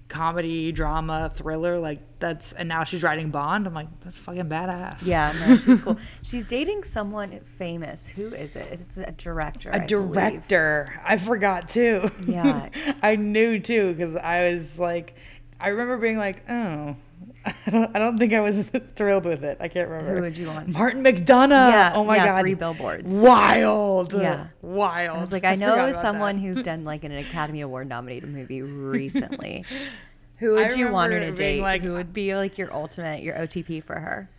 comedy, 0.08 0.72
drama, 0.72 1.30
thriller 1.32 1.78
like 1.78 2.00
that's 2.18 2.52
and 2.52 2.68
now 2.68 2.82
she's 2.84 3.02
writing 3.02 3.30
Bond. 3.30 3.66
I'm 3.66 3.74
like 3.74 3.88
that's 4.02 4.18
fucking 4.18 4.48
badass. 4.48 5.06
yeah, 5.06 5.32
no, 5.46 5.56
she's 5.56 5.80
cool. 5.80 5.98
she's 6.22 6.44
dating 6.44 6.82
someone 6.84 7.38
famous. 7.58 8.08
Who 8.08 8.34
is 8.34 8.56
it? 8.56 8.66
It's 8.72 8.96
a 8.98 9.12
director. 9.12 9.70
A 9.70 9.76
I 9.76 9.78
believe. 9.86 9.88
director. 9.88 10.92
I 11.04 11.16
forgot 11.16 11.68
too. 11.68 12.10
Yeah. 12.26 12.68
I 13.02 13.14
knew 13.16 13.60
too 13.60 13.92
because 13.94 14.16
I 14.16 14.52
was 14.52 14.78
like, 14.80 15.14
I 15.60 15.68
remember 15.68 15.96
being 15.98 16.18
like, 16.18 16.42
oh, 16.50 16.96
I 17.66 17.70
don't, 17.70 17.96
I 17.96 17.98
don't 17.98 18.18
think 18.18 18.32
I 18.32 18.40
was 18.40 18.70
thrilled 18.96 19.24
with 19.24 19.44
it. 19.44 19.58
I 19.60 19.68
can't 19.68 19.88
remember. 19.88 20.16
Who 20.16 20.22
would 20.22 20.36
you 20.36 20.48
want? 20.48 20.68
Martin 20.68 21.02
McDonagh. 21.02 21.70
Yeah, 21.70 21.92
oh 21.94 22.04
my 22.04 22.16
yeah, 22.16 22.26
god. 22.26 22.40
Three 22.40 22.54
Billboards. 22.54 23.12
Wild. 23.12 24.12
Yeah. 24.12 24.48
Wild. 24.60 25.16
I 25.16 25.20
was 25.20 25.32
like, 25.32 25.44
I 25.44 25.54
know 25.54 25.90
someone 25.90 26.36
that. 26.36 26.42
who's 26.42 26.60
done 26.60 26.84
like 26.84 27.04
an 27.04 27.12
Academy 27.12 27.62
Award 27.62 27.88
nominated 27.88 28.28
movie 28.28 28.62
recently. 28.62 29.64
Who 30.40 30.52
would 30.52 30.72
I 30.72 30.76
you 30.76 30.90
want 30.90 31.12
her 31.12 31.20
to 31.20 31.32
date? 31.32 31.60
like- 31.60 31.82
Who 31.82 31.92
would 31.92 32.06
uh, 32.08 32.12
be 32.12 32.34
like 32.34 32.56
your 32.56 32.72
ultimate, 32.72 33.22
your 33.22 33.34
OTP 33.36 33.84
for 33.84 34.00
her? 34.00 34.30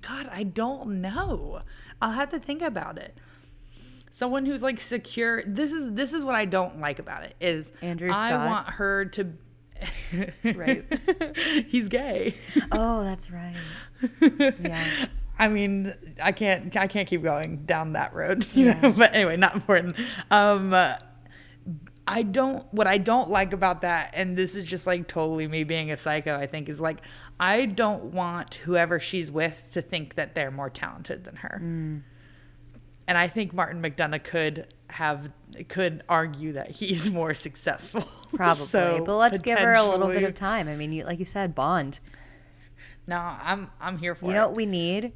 God, 0.00 0.28
I 0.30 0.42
don't 0.42 1.00
know. 1.00 1.62
I'll 2.02 2.12
have 2.12 2.28
to 2.30 2.38
think 2.38 2.60
about 2.60 2.98
it. 2.98 3.16
Someone 4.10 4.44
who's 4.44 4.62
like 4.62 4.80
secure. 4.80 5.42
This 5.46 5.72
is 5.72 5.94
this 5.94 6.12
is 6.12 6.24
what 6.24 6.34
I 6.34 6.44
don't 6.44 6.78
like 6.78 6.98
about 6.98 7.24
it 7.24 7.34
is 7.40 7.72
Andrew 7.82 8.12
Scott. 8.12 8.32
I 8.32 8.46
want 8.46 8.68
her 8.70 9.06
to. 9.06 9.32
Right. 10.44 10.84
He's 11.68 11.88
gay. 11.88 12.34
Oh, 12.72 13.02
that's 13.02 13.30
right. 13.30 13.56
Yeah. 14.30 15.06
I 15.38 15.48
mean, 15.48 15.92
I 16.22 16.32
can't 16.32 16.76
I 16.76 16.86
can't 16.86 17.08
keep 17.08 17.22
going 17.22 17.64
down 17.64 17.94
that 17.94 18.14
road, 18.14 18.46
you 18.54 18.66
know. 18.72 18.92
But 18.96 19.14
anyway, 19.14 19.36
not 19.36 19.54
important. 19.54 19.96
Um, 20.30 20.72
uh, 20.72 20.94
I 22.06 22.22
don't. 22.22 22.64
What 22.72 22.86
I 22.86 22.98
don't 22.98 23.30
like 23.30 23.52
about 23.52 23.80
that, 23.80 24.10
and 24.14 24.36
this 24.36 24.54
is 24.54 24.64
just 24.64 24.86
like 24.86 25.08
totally 25.08 25.48
me 25.48 25.64
being 25.64 25.90
a 25.90 25.96
psycho. 25.96 26.36
I 26.36 26.46
think 26.46 26.68
is 26.68 26.80
like 26.80 27.00
I 27.40 27.66
don't 27.66 28.04
want 28.06 28.54
whoever 28.54 29.00
she's 29.00 29.30
with 29.30 29.66
to 29.72 29.82
think 29.82 30.14
that 30.14 30.34
they're 30.34 30.52
more 30.52 30.70
talented 30.70 31.24
than 31.24 31.36
her. 31.36 31.56
and 33.08 33.18
I 33.18 33.26
think 33.26 33.52
Martin 33.52 33.82
McDonagh 33.82 34.22
could 34.22 34.72
have 34.90 35.30
could 35.68 36.02
argue 36.08 36.52
that 36.52 36.70
he's 36.70 37.10
more 37.10 37.34
successful. 37.34 38.02
Probably, 38.34 38.66
So, 38.66 39.02
but 39.04 39.16
let's 39.16 39.40
give 39.40 39.58
her 39.58 39.74
a 39.74 39.82
little 39.84 40.08
bit 40.08 40.22
of 40.24 40.34
time. 40.34 40.68
I 40.68 40.76
mean, 40.76 40.92
you, 40.92 41.04
like 41.04 41.18
you 41.18 41.24
said, 41.24 41.54
Bond. 41.54 41.98
No, 43.06 43.16
I'm 43.16 43.70
I'm 43.80 43.98
here 43.98 44.14
for 44.14 44.26
You 44.26 44.30
it. 44.32 44.34
know 44.34 44.46
what 44.48 44.56
we 44.56 44.66
need? 44.66 45.12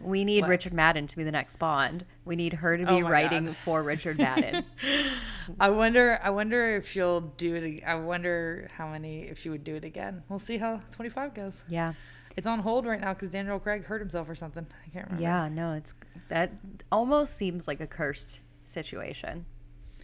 We 0.00 0.24
need 0.24 0.42
What? 0.42 0.50
Richard 0.50 0.74
Madden 0.74 1.06
to 1.06 1.16
be 1.16 1.24
the 1.24 1.32
next 1.32 1.56
Bond. 1.56 2.04
We 2.26 2.36
need 2.36 2.52
her 2.54 2.76
to 2.76 2.84
Oh 2.84 2.96
be 2.96 3.02
my 3.02 3.10
writing 3.10 3.46
God. 3.46 3.56
for 3.64 3.82
Richard 3.82 4.18
Madden. 4.18 4.64
I 5.60 5.70
wonder. 5.70 6.20
I 6.22 6.30
wonder 6.30 6.76
if 6.76 6.88
she'll 6.88 7.20
do 7.22 7.54
it. 7.54 7.82
I 7.86 7.94
wonder 7.94 8.68
how 8.76 8.88
many 8.88 9.22
if 9.22 9.38
she 9.38 9.48
would 9.48 9.64
do 9.64 9.74
it 9.76 9.84
again. 9.84 10.22
We'll 10.28 10.38
see 10.38 10.58
how 10.58 10.80
25 10.90 11.34
goes. 11.34 11.64
yeah. 11.68 11.94
It's 12.36 12.48
on 12.48 12.58
hold 12.58 12.84
right 12.84 13.00
now 13.00 13.14
because 13.14 13.28
Daniel 13.28 13.60
Craig 13.60 13.84
hurt 13.84 14.00
himself 14.00 14.28
or 14.28 14.34
something. 14.34 14.66
I 14.84 14.90
can't 14.90 15.04
remember. 15.06 15.22
Yeah, 15.22 15.48
no, 15.48 15.72
it's 15.74 15.94
that 16.30 16.50
almost 16.90 17.36
seems 17.36 17.68
like 17.68 17.80
a 17.80 17.86
cursed 17.86 18.40
situation. 18.66 19.46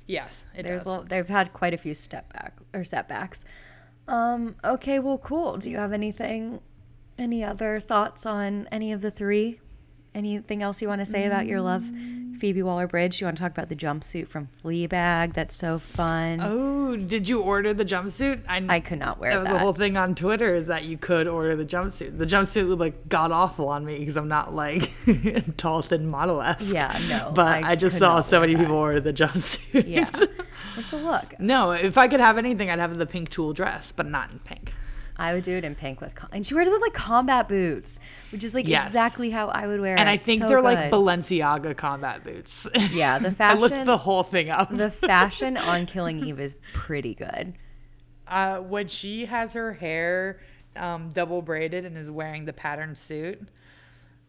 Yes, 0.06 0.46
it 0.56 0.64
There's 0.64 0.84
does. 0.84 1.04
a, 1.04 1.06
they've 1.06 1.28
had 1.28 1.52
quite 1.52 1.72
a 1.72 1.78
few 1.78 1.94
step 1.94 2.32
back 2.32 2.58
or 2.74 2.82
setbacks. 2.84 3.44
Um, 4.08 4.56
okay, 4.64 4.98
well, 4.98 5.18
cool. 5.18 5.56
Do 5.56 5.70
you 5.70 5.76
have 5.76 5.92
anything, 5.92 6.60
any 7.16 7.44
other 7.44 7.78
thoughts 7.80 8.26
on 8.26 8.66
any 8.72 8.92
of 8.92 9.02
the 9.02 9.10
three? 9.10 9.60
Anything 10.12 10.62
else 10.62 10.82
you 10.82 10.88
want 10.88 11.00
to 11.00 11.04
say 11.04 11.26
about 11.26 11.46
your 11.46 11.60
love, 11.60 11.84
Phoebe 12.40 12.62
Waller 12.62 12.86
Bridge? 12.86 13.20
You 13.20 13.26
want 13.26 13.36
to 13.36 13.42
talk 13.42 13.52
about 13.52 13.68
the 13.68 13.76
jumpsuit 13.76 14.26
from 14.26 14.46
Fleabag? 14.46 15.34
That's 15.34 15.54
so 15.54 15.78
fun. 15.78 16.40
Oh, 16.42 16.96
did 16.96 17.28
you 17.28 17.40
order 17.40 17.72
the 17.74 17.84
jumpsuit? 17.84 18.42
I 18.48 18.64
I 18.68 18.80
could 18.80 18.98
not 18.98 19.18
wear 19.20 19.30
That 19.32 19.38
was 19.38 19.46
that. 19.48 19.52
the 19.54 19.58
whole 19.58 19.72
thing 19.74 19.96
on 19.96 20.14
Twitter 20.14 20.54
is 20.54 20.66
that 20.66 20.84
you 20.84 20.96
could 20.98 21.28
order 21.28 21.54
the 21.54 21.66
jumpsuit. 21.66 22.18
The 22.18 22.26
jumpsuit 22.26 22.68
would 22.68 22.80
like 22.80 23.08
god 23.08 23.30
awful 23.30 23.68
on 23.68 23.84
me 23.84 23.98
because 23.98 24.16
I'm 24.16 24.28
not 24.28 24.54
like 24.54 24.90
tall, 25.56 25.82
thin 25.82 26.10
model 26.10 26.40
esque. 26.42 26.72
Yeah, 26.74 26.98
no, 27.08 27.32
But 27.34 27.62
I 27.64 27.72
I, 27.72 27.74
just 27.76 27.98
saw 27.98 28.20
so 28.22 28.40
many 28.40 28.54
that. 28.54 28.60
people 28.60 28.76
order 28.76 29.00
the 29.00 29.12
jumpsuit. 29.12 29.86
yeah, 29.86 30.08
let's 30.76 30.92
a 30.92 30.96
look. 30.96 31.38
no, 31.38 31.72
if 31.72 31.98
I 31.98 32.08
could 32.08 32.20
have 32.20 32.38
anything, 32.38 32.70
I'd 32.70 32.78
have 32.78 32.96
the 32.96 33.06
pink 33.06 33.28
tulle 33.28 33.52
dress, 33.52 33.92
but 33.92 34.06
not 34.06 34.32
in 34.32 34.38
pink. 34.40 34.72
I 35.20 35.34
would 35.34 35.42
do 35.44 35.56
it 35.56 35.64
in 35.64 35.74
pink 35.74 36.00
with, 36.00 36.14
com- 36.14 36.30
and 36.32 36.46
she 36.46 36.54
wears 36.54 36.66
it 36.66 36.70
with 36.72 36.80
like 36.80 36.94
combat 36.94 37.46
boots, 37.48 38.00
which 38.32 38.42
is 38.42 38.54
like 38.54 38.66
Yes. 38.66 38.86
exactly 38.86 39.28
how 39.30 39.48
I 39.48 39.66
would 39.66 39.80
wear 39.80 39.94
it. 39.94 40.00
And 40.00 40.08
I 40.08 40.16
think 40.16 40.40
so 40.42 40.48
they're 40.48 40.62
like 40.62 40.78
good. 40.78 40.92
Balenciaga 40.92 41.76
combat 41.76 42.24
boots. 42.24 42.66
Yeah, 42.90 43.18
the 43.18 43.30
fashion. 43.30 43.58
I 43.58 43.60
looked 43.60 43.84
the 43.84 43.98
whole 43.98 44.22
thing 44.22 44.48
up. 44.50 44.74
the 44.74 44.90
fashion 45.12 45.56
on 45.58 45.84
Killing 45.86 46.24
Eve 46.26 46.40
is 46.40 46.56
pretty 46.72 47.14
good. 47.14 47.52
uh, 48.26 48.58
when 48.60 48.88
she 48.88 49.26
has 49.26 49.52
her 49.52 49.72
hair 49.74 50.40
um, 50.76 51.10
double 51.10 51.42
braided 51.42 51.84
and 51.84 51.98
is 51.98 52.10
wearing 52.10 52.44
the 52.46 52.52
patterned 52.52 52.96
suit, 52.96 53.40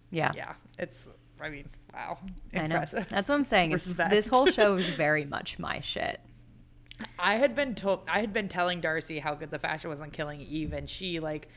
Yeah, 0.10 0.32
yeah, 0.36 0.54
it's. 0.78 1.10
I 1.40 1.50
mean, 1.50 1.70
wow, 1.94 2.18
I 2.54 2.68
know. 2.68 2.80
That's 2.86 2.94
what 2.94 3.32
I'm 3.32 3.46
saying. 3.46 3.72
It's, 3.76 3.94
this 3.94 4.28
whole 4.28 4.46
show 4.48 4.76
is 4.76 4.90
very 4.90 5.24
much 5.26 5.58
my 5.58 5.80
shit. 5.80 6.20
I 7.20 7.36
had 7.36 7.56
been 7.56 7.76
told 7.76 8.02
I 8.08 8.20
had 8.20 8.34
been 8.34 8.48
telling 8.48 8.82
Darcy 8.82 9.20
how 9.20 9.36
good 9.36 9.52
the 9.52 9.60
fashion 9.60 9.90
was 9.90 10.02
on 10.02 10.12
Killing 10.12 10.42
Eve, 10.42 10.74
and 10.74 10.90
she 10.90 11.20
like 11.20 11.48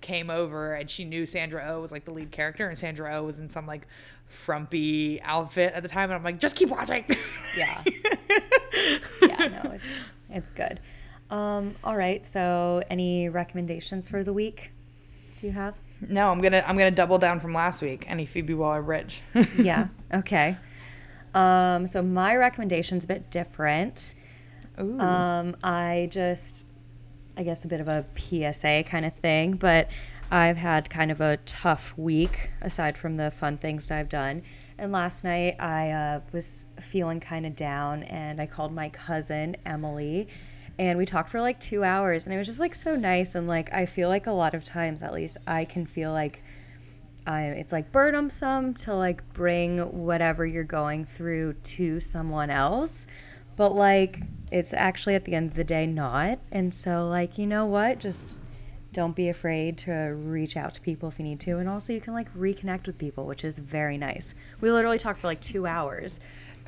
came 0.00 0.30
over 0.30 0.74
and 0.74 0.90
she 0.90 1.04
knew 1.04 1.24
Sandra 1.26 1.64
O 1.68 1.76
oh 1.76 1.80
was 1.80 1.92
like 1.92 2.04
the 2.04 2.12
lead 2.12 2.30
character, 2.30 2.68
and 2.68 2.76
Sandra 2.76 3.14
O 3.14 3.18
oh 3.18 3.24
was 3.24 3.38
in 3.38 3.48
some 3.48 3.66
like 3.66 3.86
frumpy 4.26 5.20
outfit 5.22 5.72
at 5.74 5.82
the 5.82 5.88
time, 5.88 6.10
and 6.10 6.14
I'm 6.14 6.24
like, 6.24 6.38
just 6.38 6.56
keep 6.56 6.68
watching. 6.68 7.04
Yeah. 7.56 7.82
yeah, 9.22 9.60
no, 9.62 9.72
it's, 9.72 9.84
it's 10.30 10.50
good. 10.50 10.80
Um, 11.30 11.74
all 11.82 11.96
right. 11.96 12.24
So, 12.24 12.82
any 12.90 13.28
recommendations 13.28 14.08
for 14.08 14.22
the 14.22 14.32
week? 14.32 14.72
Do 15.40 15.46
you 15.46 15.52
have? 15.52 15.74
no, 16.00 16.28
I'm 16.28 16.40
gonna 16.40 16.62
I'm 16.66 16.76
gonna 16.76 16.90
double 16.90 17.18
down 17.18 17.40
from 17.40 17.52
last 17.54 17.82
week. 17.82 18.04
Any 18.08 18.26
Phoebe 18.26 18.54
Waller 18.54 18.82
Bridge. 18.82 19.22
yeah. 19.58 19.88
Okay. 20.12 20.56
Um, 21.34 21.86
so 21.86 22.02
my 22.02 22.36
recommendation's 22.36 23.04
a 23.04 23.08
bit 23.08 23.30
different. 23.30 24.14
Ooh. 24.80 25.00
Um, 25.00 25.56
I 25.62 26.08
just, 26.10 26.68
I 27.36 27.42
guess, 27.42 27.64
a 27.64 27.68
bit 27.68 27.80
of 27.80 27.88
a 27.88 28.04
PSA 28.16 28.84
kind 28.84 29.06
of 29.06 29.14
thing, 29.14 29.52
but 29.52 29.88
I've 30.30 30.56
had 30.56 30.90
kind 30.90 31.10
of 31.10 31.20
a 31.20 31.38
tough 31.38 31.94
week 31.96 32.50
aside 32.60 32.98
from 32.98 33.16
the 33.16 33.30
fun 33.30 33.58
things 33.58 33.90
I've 33.90 34.08
done. 34.08 34.42
And 34.78 34.92
last 34.92 35.24
night 35.24 35.56
I 35.58 35.90
uh, 35.90 36.20
was 36.32 36.66
feeling 36.80 37.20
kind 37.20 37.46
of 37.46 37.56
down, 37.56 38.02
and 38.04 38.40
I 38.40 38.46
called 38.46 38.72
my 38.72 38.90
cousin 38.90 39.56
Emily, 39.64 40.28
and 40.78 40.98
we 40.98 41.06
talked 41.06 41.30
for 41.30 41.40
like 41.40 41.58
two 41.58 41.82
hours, 41.82 42.26
and 42.26 42.34
it 42.34 42.38
was 42.38 42.46
just 42.46 42.60
like 42.60 42.74
so 42.74 42.94
nice. 42.96 43.34
And 43.34 43.48
like 43.48 43.72
I 43.72 43.86
feel 43.86 44.10
like 44.10 44.26
a 44.26 44.32
lot 44.32 44.54
of 44.54 44.64
times, 44.64 45.02
at 45.02 45.14
least, 45.14 45.38
I 45.46 45.64
can 45.64 45.86
feel 45.86 46.12
like 46.12 46.42
I, 47.26 47.44
it's 47.44 47.72
like 47.72 47.90
burdensome 47.90 48.74
to 48.74 48.94
like 48.94 49.32
bring 49.32 49.78
whatever 50.04 50.44
you're 50.44 50.64
going 50.64 51.06
through 51.06 51.54
to 51.54 51.98
someone 51.98 52.50
else 52.50 53.06
but 53.56 53.74
like 53.74 54.20
it's 54.52 54.72
actually 54.72 55.14
at 55.14 55.24
the 55.24 55.34
end 55.34 55.50
of 55.50 55.56
the 55.56 55.64
day 55.64 55.86
not 55.86 56.38
and 56.52 56.72
so 56.72 57.08
like 57.08 57.36
you 57.38 57.46
know 57.46 57.66
what 57.66 57.98
just 57.98 58.36
don't 58.92 59.16
be 59.16 59.28
afraid 59.28 59.76
to 59.76 59.92
reach 59.92 60.56
out 60.56 60.72
to 60.72 60.80
people 60.80 61.08
if 61.08 61.18
you 61.18 61.24
need 61.24 61.40
to 61.40 61.58
and 61.58 61.68
also 61.68 61.92
you 61.92 62.00
can 62.00 62.14
like 62.14 62.32
reconnect 62.34 62.86
with 62.86 62.96
people 62.96 63.26
which 63.26 63.44
is 63.44 63.58
very 63.58 63.98
nice 63.98 64.34
we 64.60 64.70
literally 64.70 64.98
talked 64.98 65.20
for 65.20 65.26
like 65.26 65.40
two 65.40 65.66
hours 65.66 66.20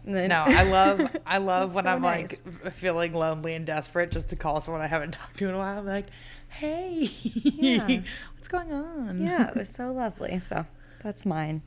then- 0.05 0.29
No, 0.31 0.45
I 0.47 0.63
love 0.65 1.17
I 1.27 1.39
love 1.53 1.75
when 1.75 1.85
so 1.85 1.91
I'm 1.91 2.03
nice. 2.03 2.43
like 2.65 2.73
feeling 2.73 3.13
lonely 3.15 3.55
and 3.55 3.67
desperate 3.67 4.11
just 4.11 4.29
to 4.31 4.37
call 4.37 4.61
someone 4.61 4.83
I 4.83 4.87
haven't 4.87 5.11
talked 5.21 5.37
to 5.39 5.49
in 5.49 5.55
a 5.55 5.59
while. 5.59 5.79
I'm 5.81 5.87
like, 5.87 6.07
hey, 6.49 7.11
Yeah. 7.23 7.87
what's 8.35 8.49
going 8.49 8.73
on? 8.73 9.21
yeah 9.21 9.49
it 9.49 9.55
was 9.57 9.69
so 9.69 9.93
lovely 9.93 10.39
so 10.41 10.65
that's 11.03 11.25
mine 11.27 11.63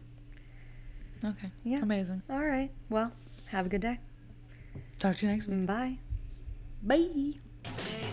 Okay. 1.24 1.52
Yeah. 1.64 1.80
Amazing. 1.82 2.24
all 2.30 2.44
right 2.44 2.72
well 2.90 3.12
have 3.48 3.66
a 3.66 3.70
good 3.70 3.82
day 3.82 4.00
Talk 5.02 5.18
to 5.18 5.26
you 5.26 5.32
next 5.32 5.48
week. 5.48 5.66
bye 5.66 5.98
Bye. 6.84 7.34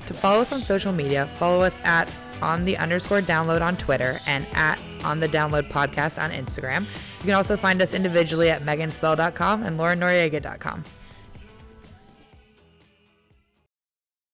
To 0.07 0.15
follow 0.15 0.41
us 0.41 0.53
on 0.53 0.63
social 0.63 0.91
media, 0.93 1.27
follow 1.37 1.61
us 1.61 1.79
at 1.85 2.11
on 2.41 2.65
the 2.65 2.79
underscore 2.79 3.21
download 3.21 3.61
on 3.61 3.77
Twitter 3.77 4.19
and 4.27 4.47
at 4.55 4.81
on 5.05 5.21
the 5.21 5.29
download 5.29 5.71
podcast 5.71 6.23
on 6.23 6.31
Instagram. 6.31 6.83
You 7.19 7.25
can 7.25 7.35
also 7.35 7.59
find 7.59 7.83
us 7.83 7.93
individually 7.93 8.49
at 8.49 8.63
meganspell.com 8.63 9.65
and 9.65 9.79
laurenoriega.com. 9.79 10.85